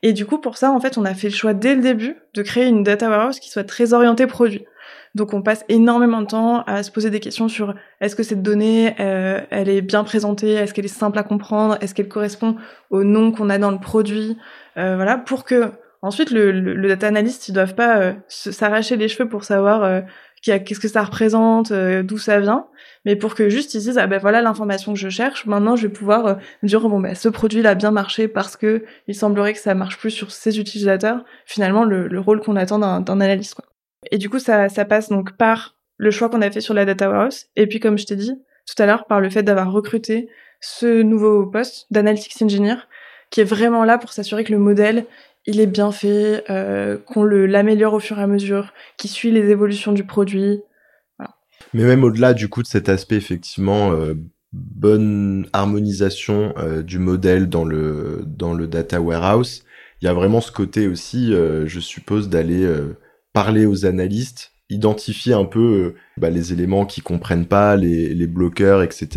Et 0.02 0.12
du 0.12 0.26
coup, 0.26 0.38
pour 0.38 0.58
ça, 0.58 0.72
en 0.72 0.80
fait, 0.82 0.98
on 0.98 1.06
a 1.06 1.14
fait 1.14 1.30
le 1.30 1.34
choix 1.34 1.54
dès 1.54 1.76
le 1.76 1.82
début 1.82 2.18
de 2.34 2.42
créer 2.42 2.66
une 2.66 2.84
data 2.84 3.10
warehouse 3.10 3.40
qui 3.40 3.50
soit 3.50 3.64
très 3.64 3.94
orientée 3.94 4.28
produit. 4.28 4.66
Donc, 5.16 5.34
on 5.34 5.42
passe 5.42 5.64
énormément 5.70 6.22
de 6.22 6.28
temps 6.28 6.64
à 6.64 6.84
se 6.84 6.92
poser 6.92 7.10
des 7.10 7.20
questions 7.20 7.48
sur 7.48 7.76
est-ce 8.02 8.16
que 8.16 8.24
cette 8.24 8.42
donnée, 8.42 8.96
euh, 9.00 9.40
elle 9.50 9.70
est 9.70 9.82
bien 9.82 10.04
présentée, 10.04 10.54
est-ce 10.54 10.74
qu'elle 10.74 10.86
est 10.86 10.90
simple 10.90 11.20
à 11.20 11.24
comprendre, 11.24 11.78
est-ce 11.80 11.94
qu'elle 11.94 12.10
correspond 12.10 12.58
au 12.90 13.04
nom 13.04 13.32
qu'on 13.32 13.50
a 13.50 13.60
dans 13.60 13.72
le 13.72 13.80
produit, 13.80 14.38
voilà, 14.76 15.18
pour 15.18 15.44
que 15.44 15.72
ensuite 16.02 16.32
le, 16.32 16.52
le, 16.52 16.76
le 16.76 16.88
data 16.88 17.08
analyst, 17.08 17.48
ils 17.48 17.54
doivent 17.54 17.76
pas 17.76 17.98
euh, 17.98 18.14
s'arracher 18.28 18.98
les 18.98 19.08
cheveux 19.08 19.28
pour 19.28 19.44
savoir 19.44 19.84
euh, 19.84 20.02
qu'est-ce 20.44 20.80
que 20.80 20.88
ça 20.88 21.04
représente, 21.04 21.72
euh, 21.72 22.04
d'où 22.04 22.18
ça 22.18 22.40
vient, 22.40 22.68
mais 23.06 23.16
pour 23.16 23.34
que 23.34 23.50
juste 23.50 23.74
ils 23.74 23.80
se 23.82 23.86
disent 23.86 23.98
ah 23.98 24.08
ben 24.08 24.20
voilà 24.20 24.42
l'information 24.42 24.94
que 24.94 25.00
je 25.00 25.10
cherche, 25.10 25.46
maintenant 25.46 25.76
je 25.76 25.88
vais 25.88 25.94
pouvoir 25.94 26.26
euh, 26.26 26.36
dire 26.62 26.82
bon 26.82 27.00
ben 27.00 27.16
ce 27.16 27.30
produit 27.30 27.66
a 27.66 27.76
bien 27.76 27.92
marché 27.92 28.28
parce 28.28 28.58
que 28.58 28.84
il 29.08 29.16
semblerait 29.16 29.54
que 29.54 29.60
ça 29.60 29.74
marche 29.74 29.98
plus 29.98 30.12
sur 30.12 30.32
ces 30.32 30.60
utilisateurs, 30.60 31.24
finalement 31.46 31.86
le, 31.86 32.08
le 32.08 32.20
rôle 32.20 32.42
qu'on 32.42 32.58
attend 32.58 32.80
d'un 32.80 33.00
d'un 33.00 33.22
analyste. 33.22 33.56
Quoi. 33.56 33.66
Et 34.12 34.18
du 34.18 34.30
coup, 34.30 34.40
ça, 34.40 34.68
ça 34.68 34.84
passe 34.84 35.10
donc 35.10 35.38
par 35.38 35.76
le 35.98 36.12
choix 36.12 36.28
qu'on 36.28 36.42
a 36.42 36.52
fait 36.52 36.60
sur 36.62 36.74
la 36.74 36.84
data 36.84 37.10
warehouse, 37.10 37.46
et 37.56 37.68
puis 37.68 37.80
comme 37.80 37.98
je 37.98 38.06
t'ai 38.06 38.18
dit 38.18 38.34
tout 38.66 38.82
à 38.82 38.86
l'heure, 38.86 39.06
par 39.06 39.20
le 39.22 39.30
fait 39.30 39.44
d'avoir 39.44 39.72
recruté 39.72 40.30
ce 40.60 41.02
nouveau 41.02 41.46
poste 41.46 41.88
d'analytics 41.92 42.42
engineer, 42.42 42.88
qui 43.34 43.42
est 43.42 43.46
vraiment 43.46 43.84
là 43.84 43.98
pour 43.98 44.14
s'assurer 44.14 44.44
que 44.44 44.52
le 44.52 44.60
modèle 44.60 45.08
il 45.46 45.60
est 45.60 45.68
bien 45.68 45.92
fait, 45.92 46.44
euh, 46.50 46.98
qu'on 46.98 47.24
l'améliore 47.24 47.96
au 47.96 48.00
fur 48.00 48.18
et 48.20 48.22
à 48.22 48.28
mesure, 48.28 48.74
qui 48.96 49.10
suit 49.10 49.32
les 49.32 49.50
évolutions 49.50 49.92
du 49.92 50.06
produit. 50.06 50.62
Mais 51.74 51.84
même 51.84 52.04
au-delà 52.04 52.34
du 52.36 52.48
coup 52.48 52.62
de 52.62 52.68
cet 52.68 52.88
aspect 52.88 53.16
effectivement 53.16 53.92
euh, 53.92 54.14
bonne 54.52 55.48
harmonisation 55.52 56.54
euh, 56.58 56.84
du 56.84 57.00
modèle 57.00 57.50
dans 57.50 57.66
le 57.66 58.24
dans 58.26 58.54
le 58.54 58.68
data 58.68 59.02
warehouse, 59.02 59.64
il 60.02 60.06
y 60.06 60.08
a 60.08 60.14
vraiment 60.14 60.40
ce 60.40 60.52
côté 60.52 60.88
aussi, 60.88 61.34
euh, 61.34 61.66
je 61.66 61.80
suppose, 61.80 62.30
d'aller 62.30 62.70
parler 63.34 63.66
aux 63.66 63.88
analystes, 63.88 64.52
identifier 64.70 65.34
un 65.34 65.46
peu 65.46 65.96
bah, 66.18 66.30
les 66.30 66.54
éléments 66.54 66.86
qui 66.86 67.02
comprennent 67.02 67.48
pas, 67.48 67.76
les, 67.78 68.14
les 68.14 68.28
bloqueurs, 68.28 68.84
etc., 68.84 69.08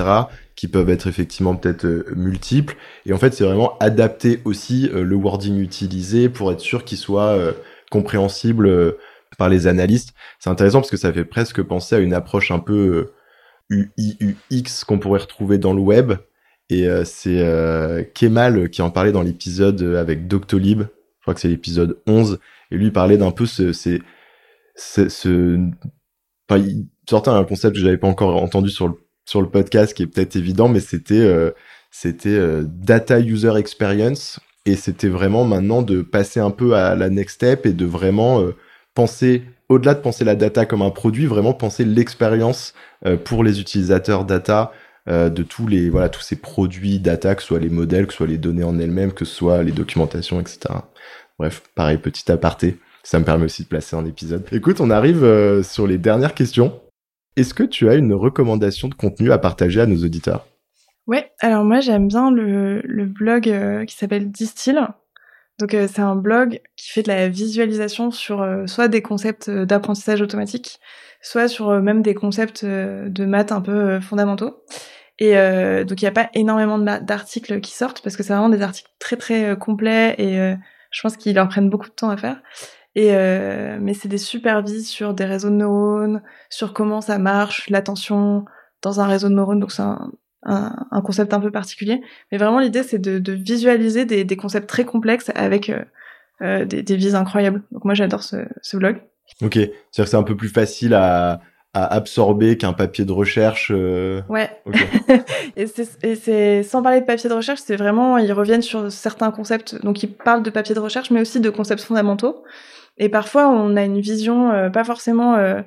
qui 0.57 0.69
peuvent 0.69 0.89
être 0.91 1.07
effectivement 1.07 1.55
peut-être 1.55 1.85
euh, 1.85 2.05
multiples. 2.17 2.77
Et 3.05 3.13
en 3.13 3.19
fait, 3.19 3.35
c'est 3.35 3.45
vraiment 3.45 3.77
adapter 3.79 4.41
aussi 4.45 4.91
euh, 4.93 5.03
le 5.05 5.17
wording 5.17 5.59
utilisé 5.61 6.29
pour 6.29 6.51
être 6.51 6.61
sûr 6.61 6.85
qu'il 6.85 6.99
soit 6.99 7.29
euh, 7.37 7.53
compréhensible 7.91 8.97
par 9.39 9.49
les 9.49 9.67
analystes. 9.67 10.15
C'est 10.39 10.51
intéressant 10.51 10.81
parce 10.81 10.91
que 10.91 10.97
ça 10.97 11.13
fait 11.13 11.25
presque 11.25 11.63
penser 11.63 11.95
à 11.95 11.99
une 11.99 12.15
approche 12.15 12.51
un 12.51 12.59
peu 12.59 13.13
UI/UX 13.71 14.85
qu'on 14.87 14.99
pourrait 14.99 15.21
retrouver 15.21 15.59
dans 15.59 15.73
le 15.75 15.81
web. 15.83 16.15
Et 16.69 16.89
c'est 17.05 18.11
Kemal 18.15 18.71
qui 18.71 18.83
en 18.83 18.91
parlait 18.91 19.13
dans 19.13 19.23
l'épisode 19.23 19.81
avec 19.97 20.27
Doctolib. 20.27 20.81
Je 20.81 21.23
crois 21.23 21.35
que 21.35 21.41
c'est 21.41 21.49
l'épisode 21.49 21.99
11. 22.09 22.41
Et 22.73 22.77
lui 22.77 22.91
parlait 22.91 23.19
d'un 23.19 23.31
peu 23.31 23.47
ce, 23.47 23.73
c'est- 23.73 24.03
ce, 24.75 25.59
enfin, 26.49 26.61
il 26.61 26.87
sortait 27.09 27.31
un 27.31 27.45
concept 27.45 27.77
que 27.77 27.81
j'avais 27.83 27.99
pas 27.99 28.09
encore 28.09 28.43
entendu 28.43 28.71
sur 28.71 28.89
le, 28.89 28.95
sur 29.27 29.43
le 29.43 29.49
podcast 29.49 29.93
qui 29.93 30.05
est 30.05 30.07
peut-être 30.07 30.37
évident, 30.37 30.69
mais 30.69 30.81
c'était, 30.81 31.15
euh, 31.15 31.51
c'était 31.91 32.31
euh, 32.31 32.63
data 32.65 33.21
user 33.21 33.57
experience. 33.57 34.41
Et 34.65 34.75
c'était 34.75 35.09
vraiment 35.09 35.45
maintenant 35.45 35.83
de 35.83 36.03
passer 36.03 36.41
un 36.41 36.51
peu 36.51 36.75
à 36.75 36.97
la 36.97 37.09
next 37.11 37.37
step 37.37 37.67
et 37.67 37.73
de 37.73 37.85
vraiment 37.85 38.41
euh, 38.41 38.57
penser, 38.95 39.45
au-delà 39.69 39.95
de 39.95 40.01
penser 40.01 40.25
la 40.25 40.35
data 40.35 40.67
comme 40.67 40.83
un 40.83 40.91
produit, 40.91 41.27
vraiment 41.27 41.53
penser 41.53 41.85
l'expérience 41.85 42.75
euh, 43.05 43.17
pour 43.17 43.45
les 43.45 43.61
utilisateurs 43.61 44.25
data 44.25 44.73
de 45.09 45.45
tous 45.45 45.69
les 45.69 45.89
voilà 45.89 46.09
tous 46.09 46.21
ces 46.23 46.35
produits 46.35 46.99
data, 46.99 47.37
que 47.37 47.43
ce 47.43 47.47
soit 47.47 47.61
les 47.61 47.69
modèles, 47.69 48.09
que 48.09 48.13
ce 48.13 48.17
soit 48.17 48.27
les 48.27 48.39
données 48.39 48.65
en 48.65 48.77
elles-mêmes, 48.77 49.13
que 49.13 49.25
ce 49.25 49.37
soit 49.37 49.63
les 49.63 49.71
documentations, 49.71 50.41
etc. 50.41 50.59
Bref, 51.39 51.63
pareil, 51.77 51.99
petit 51.99 52.31
aparté. 52.33 52.79
Ça 53.03 53.21
me 53.21 53.25
permet 53.25 53.45
aussi 53.45 53.63
de 53.63 53.69
placer 53.69 53.95
un 53.95 54.05
épisode. 54.05 54.45
Écoute, 54.51 54.81
on 54.81 54.91
arrive 54.91 55.23
euh, 55.23 55.63
sur 55.63 55.87
les 55.87 55.97
dernières 55.97 56.35
questions. 56.35 56.81
Est-ce 57.37 57.53
que 57.53 57.63
tu 57.63 57.89
as 57.91 57.97
une 57.97 58.15
recommandation 58.15 58.89
de 58.89 58.95
contenu 58.95 59.31
à 59.31 59.37
partager 59.37 59.83
à 59.83 59.87
nos 59.87 60.03
auditeurs? 60.03 60.47
Ouais, 61.07 61.31
alors 61.41 61.65
moi 61.65 61.81
j'aime 61.81 62.09
bien 62.09 62.31
le, 62.31 62.83
blog 63.05 63.49
euh, 63.49 63.85
qui 63.85 63.95
s'appelle 63.95 64.31
Distill. 64.31 64.89
Donc 65.59 65.75
euh, 65.75 65.87
c'est 65.87 66.01
un 66.01 66.17
blog 66.17 66.61
qui 66.77 66.91
fait 66.91 67.03
de 67.03 67.09
la 67.09 67.29
visualisation 67.29 68.11
sur 68.11 68.41
euh, 68.41 68.67
soit 68.67 68.89
des 68.89 69.03
concepts 69.03 69.51
d'apprentissage 69.51 70.23
automatique, 70.23 70.81
soit 71.21 71.47
sur 71.49 71.71
même 71.83 72.01
des 72.01 72.15
concepts 72.15 72.65
de 72.65 73.25
maths 73.27 73.53
un 73.53 73.61
peu 73.61 74.01
fondamentaux. 74.01 74.65
Et 75.19 75.33
donc 75.85 76.03
il 76.03 76.05
n'y 76.05 76.09
a 76.09 76.13
pas 76.13 76.29
énormément 76.35 76.79
d'articles 76.79 77.61
qui 77.61 77.73
sortent 77.73 78.03
parce 78.03 78.17
que 78.17 78.23
c'est 78.23 78.35
vraiment 78.35 78.51
des 78.51 78.61
articles 78.61 78.91
très 78.99 79.17
très 79.17 79.57
complets 79.57 80.15
et 80.19 80.55
je 80.91 81.01
pense 81.01 81.17
qu'ils 81.17 81.35
leur 81.35 81.49
prennent 81.49 81.71
beaucoup 81.71 81.89
de 81.89 81.95
temps 81.95 82.11
à 82.11 82.19
faire. 82.19 82.43
Et 82.99 83.15
euh, 83.15 83.77
mais 83.81 83.93
c'est 83.95 84.09
des 84.09 84.17
super 84.19 84.63
vies 84.63 84.83
sur 84.83 85.13
des 85.15 85.27
réseaux 85.27 85.51
de 85.51 85.55
neurones, 85.55 86.23
sur 86.51 86.73
comment 86.73 87.01
ça 87.03 87.19
marche, 87.19 87.69
l'attention 87.71 88.45
dans 88.83 89.01
un 89.01 89.07
réseau 89.07 89.29
de 89.29 89.35
neurones. 89.35 89.61
Donc 89.61 89.71
c'est 89.71 89.83
un, 89.83 90.11
un, 90.45 90.75
un 90.91 91.01
concept 91.03 91.35
un 91.35 91.41
peu 91.41 91.51
particulier. 91.51 92.01
Mais 92.33 92.39
vraiment, 92.39 92.59
l'idée, 92.59 92.83
c'est 92.83 92.99
de, 92.99 93.19
de 93.19 93.33
visualiser 93.35 94.07
des, 94.07 94.25
des 94.25 94.37
concepts 94.37 94.67
très 94.69 94.85
complexes 94.87 95.31
avec 95.35 95.69
euh, 95.69 95.83
euh, 96.43 96.65
des, 96.65 96.83
des 96.83 96.97
vies 96.97 97.15
incroyables. 97.15 97.63
Donc 97.71 97.85
moi, 97.85 97.93
j'adore 97.95 98.23
ce, 98.23 98.37
ce 98.63 98.77
blog. 98.79 98.97
Ok, 99.43 99.55
c'est-à-dire 99.55 99.75
que 100.05 100.05
c'est 100.07 100.17
un 100.17 100.23
peu 100.23 100.37
plus 100.37 100.49
facile 100.49 100.95
à, 100.95 101.41
à 101.75 101.95
absorber 101.95 102.57
qu'un 102.57 102.73
papier 102.73 103.05
de 103.05 103.13
recherche. 103.13 103.71
euh, 103.75 104.23
Ouais. 104.31 104.49
Et 105.57 105.67
c'est- 105.67 106.63
sans 106.63 106.83
parler 106.83 107.01
de 107.03 107.07
papier 107.07 107.29
de 107.29 107.35
recherche, 107.35 107.61
c'est 107.63 107.77
vraiment 107.77 108.17
ils 108.19 108.33
reviennent 108.33 108.63
sur 108.63 108.91
certains 108.91 109.31
concepts. 109.33 109.83
Donc 109.85 110.03
ils 110.03 110.11
parlent 110.13 110.43
de 110.43 110.51
papier 110.51 110.75
de 110.75 110.81
recherche, 110.81 111.11
mais 111.11 111.21
aussi 111.21 111.41
de 111.41 111.51
concepts 111.51 111.83
fondamentaux. 111.83 112.43
Et 112.99 113.09
parfois, 113.09 113.49
on 113.49 113.77
a 113.77 113.85
une 113.85 114.01
vision 114.01 114.51
euh, 114.53 114.71
pas 114.71 114.85
forcément 114.85 115.35
euh, 115.35 115.61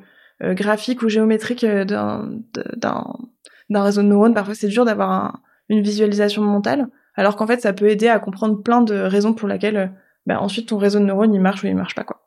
euh, 0.43 0.53
graphique 0.53 1.01
ou 1.03 1.09
géométrique 1.09 1.63
euh, 1.63 1.85
d'un 1.85 3.81
réseau 3.83 4.01
de 4.01 4.07
neurones. 4.07 4.33
Parfois, 4.33 4.55
c'est 4.55 4.67
dur 4.67 4.85
d'avoir 4.85 5.11
un- 5.11 5.33
une 5.69 5.81
visualisation 5.81 6.41
mentale, 6.41 6.87
alors 7.15 7.35
qu'en 7.35 7.45
fait, 7.45 7.61
ça 7.61 7.73
peut 7.73 7.87
aider 7.89 8.07
à 8.07 8.19
comprendre 8.19 8.61
plein 8.63 8.81
de 8.81 8.95
raisons 8.95 9.33
pour 9.33 9.47
lesquelles 9.47 9.77
euh, 9.77 9.87
bah, 10.25 10.41
ensuite 10.41 10.69
ton 10.69 10.77
réseau 10.77 10.99
de 10.99 11.05
neurones 11.05 11.33
il 11.33 11.41
marche 11.41 11.63
ou 11.63 11.67
il 11.67 11.75
marche 11.75 11.95
pas 11.95 12.03
quoi. 12.03 12.21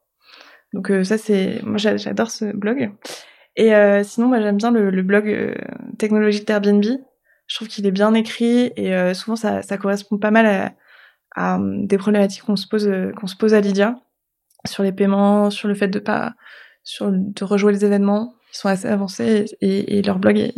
Donc 0.73 0.91
ça 1.05 1.19
c'est 1.19 1.61
moi 1.65 1.77
j'a- 1.77 1.99
j'adore 1.99 2.31
ce 2.31 2.47
blog. 2.57 2.91
Et 3.57 3.71
sinon 4.05 4.29
moi 4.29 4.41
j'aime 4.41 4.57
bien 4.57 4.71
le, 4.71 4.89
le 4.91 5.03
blog 5.03 5.55
technologique 5.99 6.47
d'Airbnb. 6.47 6.83
Je 7.47 7.55
trouve 7.57 7.69
qu'il 7.69 7.87
est 7.87 7.91
bien 7.91 8.15
écrit 8.15 8.73
et 8.77 9.13
souvent 9.13 9.37
ça, 9.37 9.61
ça 9.61 9.77
correspond 9.77 10.17
pas 10.17 10.31
mal 10.31 10.47
à, 10.47 10.73
à 11.37 11.59
des 11.61 11.99
problématiques 11.99 12.45
qu'on 12.45 12.57
se 12.57 12.67
pose 12.67 12.91
qu'on 13.21 13.27
se 13.27 13.37
pose 13.37 13.53
à 13.53 13.61
Lydia 13.61 13.97
sur 14.67 14.83
les 14.83 14.93
paiements, 14.93 15.51
sur 15.51 15.69
le 15.69 15.75
fait 15.75 15.89
de 15.89 15.99
pas 15.99 16.35
sur 16.85 17.11
de 17.13 17.45
rejouer 17.45 17.73
les 17.73 17.85
événements. 17.85 18.35
Ils 18.53 18.57
sont 18.57 18.69
assez 18.69 18.89
avancés 18.89 19.47
et, 19.61 19.99
et 19.99 20.03
leur 20.03 20.19
blog 20.19 20.39
est, 20.39 20.55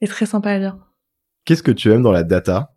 est 0.00 0.06
très 0.06 0.26
sympa 0.26 0.50
à 0.50 0.58
lire. 0.58 0.76
Qu'est-ce 1.44 1.62
que 1.62 1.70
tu 1.70 1.90
aimes 1.90 2.02
dans 2.02 2.12
la 2.12 2.24
data? 2.24 2.72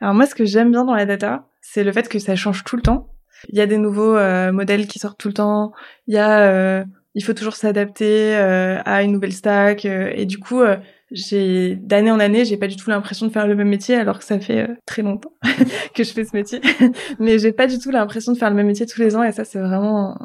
Alors 0.00 0.14
moi, 0.14 0.26
ce 0.26 0.34
que 0.34 0.44
j'aime 0.44 0.70
bien 0.70 0.84
dans 0.84 0.94
la 0.94 1.06
data, 1.06 1.48
c'est 1.60 1.84
le 1.84 1.92
fait 1.92 2.08
que 2.08 2.18
ça 2.18 2.36
change 2.36 2.64
tout 2.64 2.76
le 2.76 2.82
temps. 2.82 3.10
Il 3.48 3.58
y 3.58 3.60
a 3.60 3.66
des 3.66 3.78
nouveaux 3.78 4.16
euh, 4.16 4.52
modèles 4.52 4.86
qui 4.86 4.98
sortent 4.98 5.18
tout 5.18 5.28
le 5.28 5.34
temps. 5.34 5.72
Il 6.06 6.14
y 6.14 6.18
a, 6.18 6.40
euh, 6.50 6.84
il 7.14 7.24
faut 7.24 7.32
toujours 7.32 7.56
s'adapter 7.56 8.36
euh, 8.36 8.80
à 8.84 9.02
une 9.02 9.12
nouvelle 9.12 9.32
stack. 9.32 9.84
et 9.84 10.26
du 10.26 10.38
coup, 10.38 10.62
j'ai 11.10 11.76
d'année 11.76 12.10
en 12.10 12.20
année, 12.20 12.44
j'ai 12.44 12.56
pas 12.56 12.68
du 12.68 12.76
tout 12.76 12.90
l'impression 12.90 13.26
de 13.26 13.32
faire 13.32 13.46
le 13.46 13.54
même 13.54 13.68
métier, 13.68 13.96
alors 13.96 14.18
que 14.18 14.24
ça 14.24 14.38
fait 14.38 14.68
très 14.86 15.02
longtemps 15.02 15.32
que 15.94 16.04
je 16.04 16.12
fais 16.12 16.24
ce 16.24 16.36
métier. 16.36 16.60
Mais 17.18 17.38
j'ai 17.38 17.52
pas 17.52 17.66
du 17.66 17.78
tout 17.78 17.90
l'impression 17.90 18.32
de 18.32 18.38
faire 18.38 18.50
le 18.50 18.56
même 18.56 18.66
métier 18.66 18.86
tous 18.86 19.00
les 19.00 19.16
ans, 19.16 19.22
et 19.22 19.32
ça, 19.32 19.44
c'est 19.44 19.60
vraiment 19.60 20.18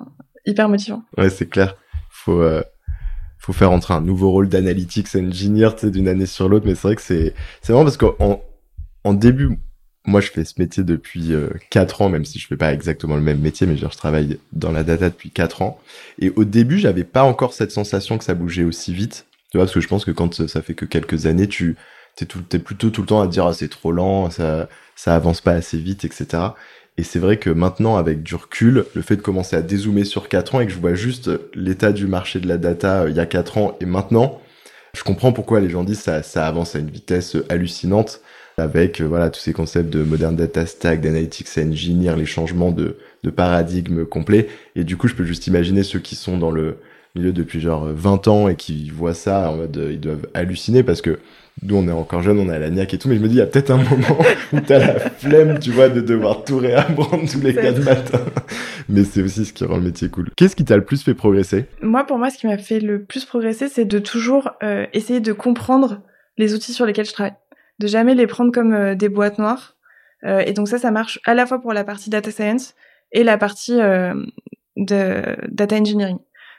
hyper 0.45 0.69
motivant. 0.69 1.03
Ouais, 1.17 1.29
c'est 1.29 1.49
clair. 1.49 1.75
Faut 2.09 2.41
faut 3.45 3.53
faire 3.53 3.71
entrer 3.71 3.93
un 3.93 4.01
nouveau 4.01 4.31
rôle 4.31 4.49
d'analytics 4.49 5.15
engineer 5.15 5.69
d'une 5.83 6.07
année 6.07 6.25
sur 6.25 6.49
l'autre 6.49 6.65
mais 6.65 6.73
c'est 6.73 6.87
vrai 6.87 6.95
que 6.95 7.01
c'est 7.03 7.35
c'est 7.61 7.73
vraiment 7.73 7.85
parce 7.85 7.97
qu'en 7.97 8.41
en 9.03 9.13
début 9.13 9.59
moi 10.07 10.19
je 10.19 10.31
fais 10.31 10.43
ce 10.43 10.55
métier 10.57 10.83
depuis 10.83 11.31
euh, 11.31 11.49
4 11.69 12.01
ans 12.01 12.09
même 12.09 12.25
si 12.25 12.39
je 12.39 12.47
fais 12.47 12.57
pas 12.57 12.73
exactement 12.73 13.15
le 13.15 13.21
même 13.21 13.39
métier 13.39 13.67
mais 13.67 13.77
je 13.77 13.85
travaille 13.85 14.39
dans 14.51 14.71
la 14.71 14.83
data 14.83 15.11
depuis 15.11 15.29
4 15.29 15.61
ans 15.61 15.79
et 16.17 16.33
au 16.35 16.43
début 16.43 16.79
j'avais 16.79 17.03
pas 17.03 17.23
encore 17.23 17.53
cette 17.53 17.69
sensation 17.69 18.17
que 18.17 18.23
ça 18.23 18.33
bougeait 18.33 18.63
aussi 18.63 18.95
vite 18.95 19.27
tu 19.51 19.57
vois 19.57 19.65
parce 19.65 19.73
que 19.73 19.81
je 19.81 19.87
pense 19.87 20.05
que 20.05 20.11
quand 20.11 20.47
ça 20.47 20.61
fait 20.61 20.73
que 20.73 20.85
quelques 20.85 21.25
années 21.25 21.47
tu 21.47 21.75
t'es 22.15 22.25
tout 22.25 22.41
plutôt 22.43 22.89
tout 22.89 23.01
le 23.01 23.07
temps 23.07 23.21
à 23.21 23.27
dire 23.27 23.45
ah, 23.45 23.53
c'est 23.53 23.69
trop 23.69 23.91
lent 23.91 24.29
ça 24.29 24.69
ça 24.95 25.15
avance 25.15 25.41
pas 25.41 25.51
assez 25.51 25.77
vite 25.77 26.05
etc 26.05 26.49
et 26.97 27.03
c'est 27.03 27.19
vrai 27.19 27.37
que 27.37 27.49
maintenant, 27.49 27.97
avec 27.97 28.23
du 28.23 28.35
recul, 28.35 28.85
le 28.93 29.01
fait 29.01 29.17
de 29.17 29.21
commencer 29.21 29.55
à 29.55 29.61
dézoomer 29.61 30.05
sur 30.05 30.29
4 30.29 30.55
ans 30.55 30.61
et 30.61 30.65
que 30.65 30.71
je 30.71 30.79
vois 30.79 30.93
juste 30.93 31.29
l'état 31.53 31.91
du 31.91 32.07
marché 32.07 32.39
de 32.39 32.47
la 32.47 32.57
data 32.57 33.03
euh, 33.03 33.09
il 33.09 33.15
y 33.15 33.19
a 33.19 33.25
4 33.25 33.57
ans 33.57 33.77
et 33.81 33.85
maintenant, 33.85 34.41
je 34.93 35.03
comprends 35.03 35.33
pourquoi 35.33 35.59
les 35.59 35.69
gens 35.69 35.83
disent 35.83 35.99
ça, 35.99 36.23
ça 36.23 36.47
avance 36.47 36.75
à 36.75 36.79
une 36.79 36.89
vitesse 36.89 37.35
hallucinante 37.49 38.21
avec 38.57 39.01
euh, 39.01 39.05
voilà 39.05 39.29
tous 39.29 39.41
ces 39.41 39.51
concepts 39.51 39.89
de 39.89 40.03
modern 40.03 40.37
data 40.37 40.65
stack, 40.65 41.01
d'analytics 41.01 41.49
engineer, 41.57 42.15
les 42.15 42.25
changements 42.25 42.71
de, 42.71 42.97
de 43.23 43.29
paradigme 43.29 44.05
complet. 44.05 44.47
Et 44.77 44.85
du 44.85 44.95
coup, 44.95 45.09
je 45.09 45.15
peux 45.15 45.25
juste 45.25 45.47
imaginer 45.47 45.83
ceux 45.83 45.99
qui 45.99 46.15
sont 46.15 46.37
dans 46.37 46.51
le 46.51 46.77
milieu 47.15 47.33
depuis 47.33 47.59
genre 47.59 47.85
20 47.85 48.27
ans 48.27 48.47
et 48.47 48.55
qui 48.55 48.89
voient 48.89 49.13
ça 49.13 49.49
en 49.49 49.57
mode 49.57 49.87
ils 49.91 49.99
doivent 49.99 50.27
halluciner 50.33 50.83
parce 50.83 51.01
que 51.01 51.19
nous 51.61 51.77
on 51.77 51.87
est 51.87 51.91
encore 51.91 52.21
jeunes, 52.21 52.39
on 52.39 52.49
a 52.49 52.59
la 52.59 52.69
niaque 52.69 52.93
et 52.93 52.97
tout, 52.97 53.07
mais 53.07 53.15
je 53.15 53.21
me 53.21 53.27
dis 53.27 53.35
il 53.35 53.39
y 53.39 53.41
a 53.41 53.45
peut-être 53.45 53.71
un 53.71 53.77
moment 53.89 54.17
où 54.53 54.59
t'as 54.59 54.79
la 54.79 54.99
flemme, 54.99 55.59
tu 55.59 55.71
vois, 55.71 55.89
de 55.89 56.01
devoir 56.01 56.43
tout 56.43 56.57
réapprendre 56.57 57.29
tous 57.29 57.41
les 57.41 57.53
quatre 57.53 57.83
matins. 57.83 58.25
mais 58.89 59.03
c'est 59.03 59.21
aussi 59.21 59.45
ce 59.45 59.53
qui 59.53 59.63
rend 59.63 59.77
le 59.77 59.83
métier 59.83 60.09
cool. 60.09 60.29
Qu'est-ce 60.35 60.55
qui 60.55 60.65
t'a 60.65 60.75
le 60.75 60.83
plus 60.83 61.03
fait 61.03 61.13
progresser? 61.13 61.65
Moi, 61.81 62.03
pour 62.05 62.17
moi, 62.17 62.29
ce 62.29 62.37
qui 62.37 62.47
m'a 62.47 62.57
fait 62.57 62.79
le 62.79 63.03
plus 63.03 63.25
progresser, 63.25 63.67
c'est 63.69 63.85
de 63.85 63.99
toujours 63.99 64.51
euh, 64.63 64.85
essayer 64.93 65.21
de 65.21 65.33
comprendre 65.33 66.01
les 66.37 66.53
outils 66.53 66.73
sur 66.73 66.85
lesquels 66.85 67.05
je 67.05 67.13
travaille, 67.13 67.35
de 67.79 67.87
jamais 67.87 68.15
les 68.15 68.27
prendre 68.27 68.51
comme 68.51 68.73
euh, 68.73 68.95
des 68.95 69.09
boîtes 69.09 69.39
noires. 69.39 69.77
Euh, 70.25 70.39
et 70.39 70.53
donc 70.53 70.67
ça, 70.67 70.77
ça 70.77 70.91
marche 70.91 71.19
à 71.25 71.33
la 71.33 71.45
fois 71.45 71.61
pour 71.61 71.71
la 71.71 71.83
partie 71.83 72.09
data 72.09 72.31
science 72.31 72.75
et 73.11 73.23
la 73.23 73.37
partie 73.37 73.77
de 73.77 75.35
data 75.47 75.75
engineering. 75.77 76.17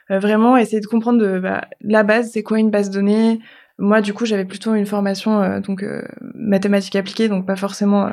Vraiment 0.09 0.57
essayer 0.57 0.79
de 0.79 0.87
comprendre 0.87 1.19
de, 1.19 1.39
bah, 1.39 1.67
la 1.81 2.03
base, 2.03 2.31
c'est 2.31 2.43
quoi 2.43 2.59
une 2.59 2.69
base 2.71 2.89
de 2.89 2.95
données, 2.95 3.39
moi, 3.79 4.01
du 4.01 4.13
coup, 4.13 4.25
j'avais 4.25 4.45
plutôt 4.45 4.73
une 4.73 4.85
formation 4.85 5.41
euh, 5.41 5.59
donc 5.59 5.83
euh, 5.83 6.01
mathématiques 6.33 6.95
appliquées, 6.95 7.27
donc 7.27 7.45
pas 7.45 7.55
forcément 7.55 8.07
euh, 8.07 8.11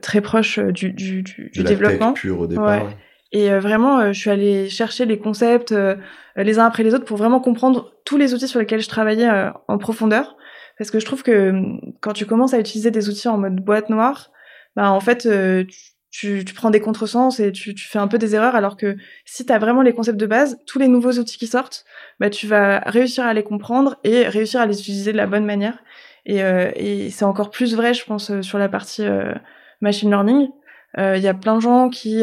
très 0.00 0.20
proche 0.20 0.58
du, 0.58 0.92
du, 0.92 1.22
du, 1.22 1.50
du 1.52 1.64
développement. 1.64 2.12
Pure 2.12 2.40
au 2.40 2.46
départ. 2.46 2.84
Ouais. 2.84 2.96
Et 3.32 3.48
vraiment, 3.58 4.12
je 4.12 4.18
suis 4.18 4.28
allée 4.28 4.68
chercher 4.68 5.06
les 5.06 5.18
concepts 5.18 5.74
les 6.36 6.58
uns 6.58 6.66
après 6.66 6.82
les 6.82 6.92
autres 6.92 7.06
pour 7.06 7.16
vraiment 7.16 7.40
comprendre 7.40 7.94
tous 8.04 8.18
les 8.18 8.34
outils 8.34 8.46
sur 8.46 8.60
lesquels 8.60 8.82
je 8.82 8.90
travaillais 8.90 9.26
en 9.68 9.78
profondeur. 9.78 10.36
Parce 10.76 10.90
que 10.90 11.00
je 11.00 11.06
trouve 11.06 11.22
que 11.22 11.50
quand 12.02 12.12
tu 12.12 12.26
commences 12.26 12.52
à 12.52 12.60
utiliser 12.60 12.90
des 12.90 13.08
outils 13.08 13.28
en 13.28 13.38
mode 13.38 13.56
boîte 13.56 13.88
noire, 13.88 14.30
bah 14.76 14.90
en 14.90 15.00
fait, 15.00 15.20
tu, 15.66 15.91
tu, 16.12 16.44
tu, 16.44 16.52
prends 16.52 16.70
des 16.70 16.80
contresens 16.80 17.40
et 17.40 17.50
tu, 17.52 17.74
tu, 17.74 17.88
fais 17.88 17.98
un 17.98 18.06
peu 18.06 18.18
des 18.18 18.34
erreurs, 18.34 18.54
alors 18.54 18.76
que 18.76 18.96
si 19.24 19.46
tu 19.46 19.52
as 19.52 19.58
vraiment 19.58 19.80
les 19.80 19.94
concepts 19.94 20.20
de 20.20 20.26
base, 20.26 20.58
tous 20.66 20.78
les 20.78 20.86
nouveaux 20.86 21.12
outils 21.12 21.38
qui 21.38 21.46
sortent, 21.46 21.86
bah, 22.20 22.28
tu 22.28 22.46
vas 22.46 22.80
réussir 22.80 23.24
à 23.24 23.32
les 23.32 23.42
comprendre 23.42 23.96
et 24.04 24.28
réussir 24.28 24.60
à 24.60 24.66
les 24.66 24.78
utiliser 24.78 25.12
de 25.12 25.16
la 25.16 25.26
bonne 25.26 25.46
manière. 25.46 25.78
Et, 26.26 26.42
euh, 26.42 26.70
et 26.76 27.08
c'est 27.08 27.24
encore 27.24 27.50
plus 27.50 27.74
vrai, 27.74 27.94
je 27.94 28.04
pense, 28.04 28.30
euh, 28.30 28.42
sur 28.42 28.58
la 28.58 28.68
partie 28.68 29.04
euh, 29.04 29.32
machine 29.80 30.10
learning. 30.10 30.50
Il 30.98 31.22
y 31.22 31.28
a 31.28 31.32
plein 31.32 31.56
de 31.56 31.62
gens 31.62 31.88
qui 31.88 32.22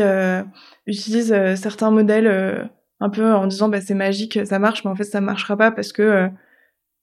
utilisent 0.86 1.56
certains 1.56 1.90
modèles 1.90 2.70
un 3.00 3.10
peu 3.10 3.34
en 3.34 3.48
disant 3.48 3.68
bah, 3.68 3.82
c'est 3.82 3.96
magique, 3.96 4.46
ça 4.46 4.60
marche, 4.60 4.86
mais 4.86 4.92
en 4.92 4.96
fait 4.96 5.06
ça 5.06 5.22
marchera 5.22 5.58
pas 5.58 5.72
parce 5.72 5.92
que 5.92 6.30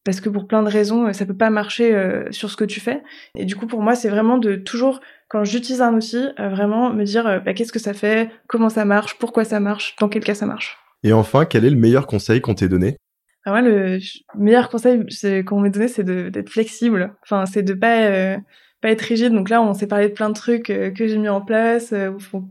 parce 0.07 0.23
que 0.23 0.31
pour 0.31 0.47
plein 0.47 0.63
de 0.63 0.71
raisons, 0.71 1.13
ça 1.13 1.27
peut 1.27 1.37
pas 1.37 1.51
marcher 1.51 1.95
sur 2.31 2.51
ce 2.51 2.57
que 2.57 2.65
tu 2.65 2.81
fais. 2.81 3.03
Et 3.35 3.45
du 3.45 3.57
coup, 3.57 3.67
pour 3.67 3.83
moi, 3.83 3.95
c'est 3.95 4.09
vraiment 4.09 4.39
de 4.39 4.57
toujours 4.57 5.01
quand 5.29 5.45
j'utilise 5.45 5.83
un 5.83 5.95
outil, 5.95 6.29
euh, 6.39 6.49
vraiment 6.49 6.91
me 6.93 7.05
dire 7.05 7.27
euh, 7.27 7.39
bah, 7.41 7.53
qu'est-ce 7.53 7.73
que 7.73 7.79
ça 7.79 7.95
fait, 7.95 8.31
comment 8.47 8.69
ça 8.69 8.85
marche, 8.85 9.19
pourquoi 9.19 9.45
ça 9.45 9.61
marche, 9.61 9.97
dans 10.01 10.09
quel 10.09 10.23
cas 10.23 10.35
ça 10.35 10.47
marche. 10.47 10.79
Et 11.03 11.13
enfin, 11.13 11.45
quel 11.45 11.65
est 11.65 11.71
le 11.71 11.77
meilleur 11.77 12.07
conseil 12.07 12.41
qu'on 12.41 12.55
t'ait 12.55 12.69
donné? 12.69 12.97
Ah, 13.45 13.51
Moi, 13.51 13.63
le 13.63 13.99
meilleur 14.37 14.69
conseil 14.69 15.05
qu'on 15.45 15.61
m'ait 15.61 15.71
donné, 15.71 15.89
c'est 15.89 16.05
d'être 16.05 16.51
flexible. 16.51 17.15
Enfin, 17.23 17.47
c'est 17.47 17.63
de 17.63 17.75
pas 17.75 18.07
euh, 18.07 18.37
pas 18.81 18.91
être 18.91 19.03
rigide. 19.03 19.33
Donc 19.33 19.49
là, 19.49 19.63
on 19.63 19.73
s'est 19.75 19.87
parlé 19.87 20.09
de 20.09 20.15
plein 20.15 20.29
de 20.29 20.35
trucs 20.35 20.67
que 20.67 21.07
j'ai 21.07 21.17
mis 21.17 21.29
en 21.29 21.41
place, 21.41 21.95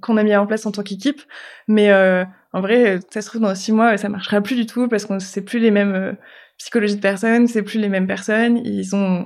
qu'on 0.01 0.17
a 0.17 0.23
mis 0.23 0.35
en 0.35 0.47
place 0.47 0.65
en 0.65 0.71
tant 0.71 0.83
qu'équipe. 0.83 1.21
Mais 1.67 1.93
en 1.93 2.61
vrai, 2.61 2.99
ça 3.11 3.21
se 3.21 3.27
trouve 3.27 3.41
dans 3.41 3.53
six 3.53 3.73
mois, 3.73 3.97
ça 3.97 4.09
marchera 4.09 4.41
plus 4.41 4.55
du 4.55 4.65
tout 4.65 4.87
parce 4.87 5.05
qu'on 5.05 5.19
c'est 5.19 5.43
plus 5.43 5.59
les 5.59 5.71
mêmes 5.71 6.15
psychologies 6.57 6.95
de 6.95 7.01
personnes, 7.01 7.47
c'est 7.47 7.63
plus 7.63 7.79
les 7.79 7.89
mêmes 7.89 8.07
personnes. 8.07 8.57
Ils 8.63 8.95
ont 8.95 9.25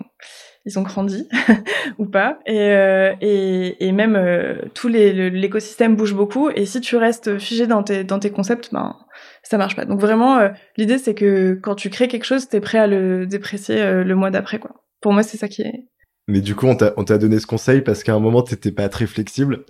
ils 0.65 0.77
ont 0.77 0.83
grandi 0.83 1.27
ou 1.97 2.05
pas. 2.05 2.39
Et, 2.45 2.59
euh, 2.59 3.13
et, 3.21 3.85
et, 3.85 3.91
même 3.91 4.15
euh, 4.15 4.55
tout 4.73 4.87
l'écosystème 4.87 5.95
bouge 5.95 6.13
beaucoup. 6.13 6.49
Et 6.49 6.65
si 6.65 6.81
tu 6.81 6.95
restes 6.95 7.37
figé 7.39 7.67
dans 7.67 7.83
tes, 7.83 8.03
dans 8.03 8.19
tes 8.19 8.29
concepts, 8.29 8.69
ben 8.71 8.95
ça 9.43 9.57
marche 9.57 9.75
pas. 9.75 9.85
Donc 9.85 9.99
vraiment, 9.99 10.37
euh, 10.37 10.49
l'idée 10.77 10.97
c'est 10.97 11.15
que 11.15 11.53
quand 11.61 11.75
tu 11.75 11.89
crées 11.89 12.07
quelque 12.07 12.25
chose, 12.25 12.47
t'es 12.47 12.59
prêt 12.59 12.77
à 12.77 12.87
le 12.87 13.25
déprécier 13.25 14.03
le 14.03 14.15
mois 14.15 14.31
d'après. 14.31 14.59
quoi. 14.59 14.71
Pour 15.01 15.13
moi, 15.13 15.23
c'est 15.23 15.37
ça 15.37 15.47
qui 15.47 15.61
est. 15.61 15.85
Mais 16.27 16.41
du 16.41 16.53
coup, 16.53 16.67
on 16.67 16.75
t'a 16.75 17.17
donné 17.17 17.39
ce 17.39 17.47
conseil 17.47 17.81
parce 17.81 18.03
qu'à 18.03 18.13
un 18.13 18.19
moment, 18.19 18.43
t'étais 18.43 18.71
pas 18.71 18.87
très 18.87 19.07
flexible. 19.07 19.65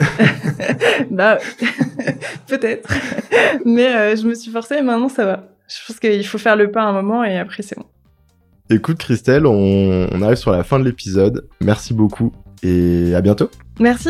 bah, 1.10 1.38
peut-être. 2.47 2.91
Mais 3.64 4.18
je 4.18 4.28
me 4.28 4.34
suis 4.34 4.51
forcée 4.51 4.76
et 4.76 4.82
maintenant 4.82 5.07
ça 5.07 5.26
va. 5.26 5.59
Je 5.70 5.76
pense 5.86 5.99
qu'il 5.99 6.26
faut 6.26 6.39
faire 6.39 6.55
le 6.55 6.72
pas 6.72 6.84
un 6.84 6.93
moment 6.93 7.24
et 7.24 7.38
après 7.38 7.61
c'est 7.61 7.78
bon. 7.78 7.86
Écoute 8.72 8.97
Christelle, 8.97 9.45
on, 9.45 10.22
arrive 10.22 10.38
sur 10.38 10.51
la 10.51 10.63
fin 10.63 10.80
de 10.80 10.84
l'épisode. 10.84 11.47
Merci 11.61 11.93
beaucoup 11.93 12.32
et 12.63 13.13
à 13.13 13.22
bientôt. 13.22 13.49
Merci. 13.80 14.09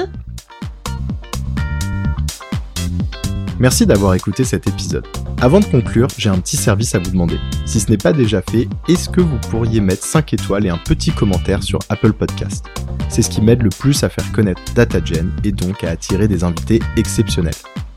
Merci 3.59 3.85
d'avoir 3.85 4.13
écouté 4.13 4.45
cet 4.45 4.67
épisode. 4.67 5.05
Avant 5.41 5.59
de 5.59 5.65
conclure, 5.65 6.07
j'ai 6.17 6.29
un 6.29 6.39
petit 6.39 6.55
service 6.55 6.95
à 6.95 6.99
vous 6.99 7.11
demander. 7.11 7.37
Si 7.65 7.81
ce 7.81 7.89
n'est 7.91 7.97
pas 7.97 8.13
déjà 8.13 8.41
fait, 8.41 8.69
est-ce 8.87 9.09
que 9.09 9.19
vous 9.19 9.37
pourriez 9.49 9.81
mettre 9.81 10.03
5 10.03 10.33
étoiles 10.33 10.65
et 10.65 10.69
un 10.69 10.77
petit 10.77 11.11
commentaire 11.11 11.61
sur 11.61 11.79
Apple 11.89 12.13
Podcast? 12.13 12.65
C'est 13.09 13.21
ce 13.21 13.29
qui 13.29 13.41
m'aide 13.41 13.63
le 13.63 13.69
plus 13.69 14.01
à 14.03 14.09
faire 14.09 14.31
connaître 14.31 14.61
DataGen 14.75 15.31
et 15.43 15.51
donc 15.51 15.83
à 15.83 15.89
attirer 15.89 16.29
des 16.29 16.45
invités 16.45 16.79
exceptionnels. 16.95 17.53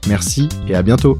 Merci 0.08 0.48
et 0.66 0.74
à 0.74 0.82
bientôt 0.82 1.18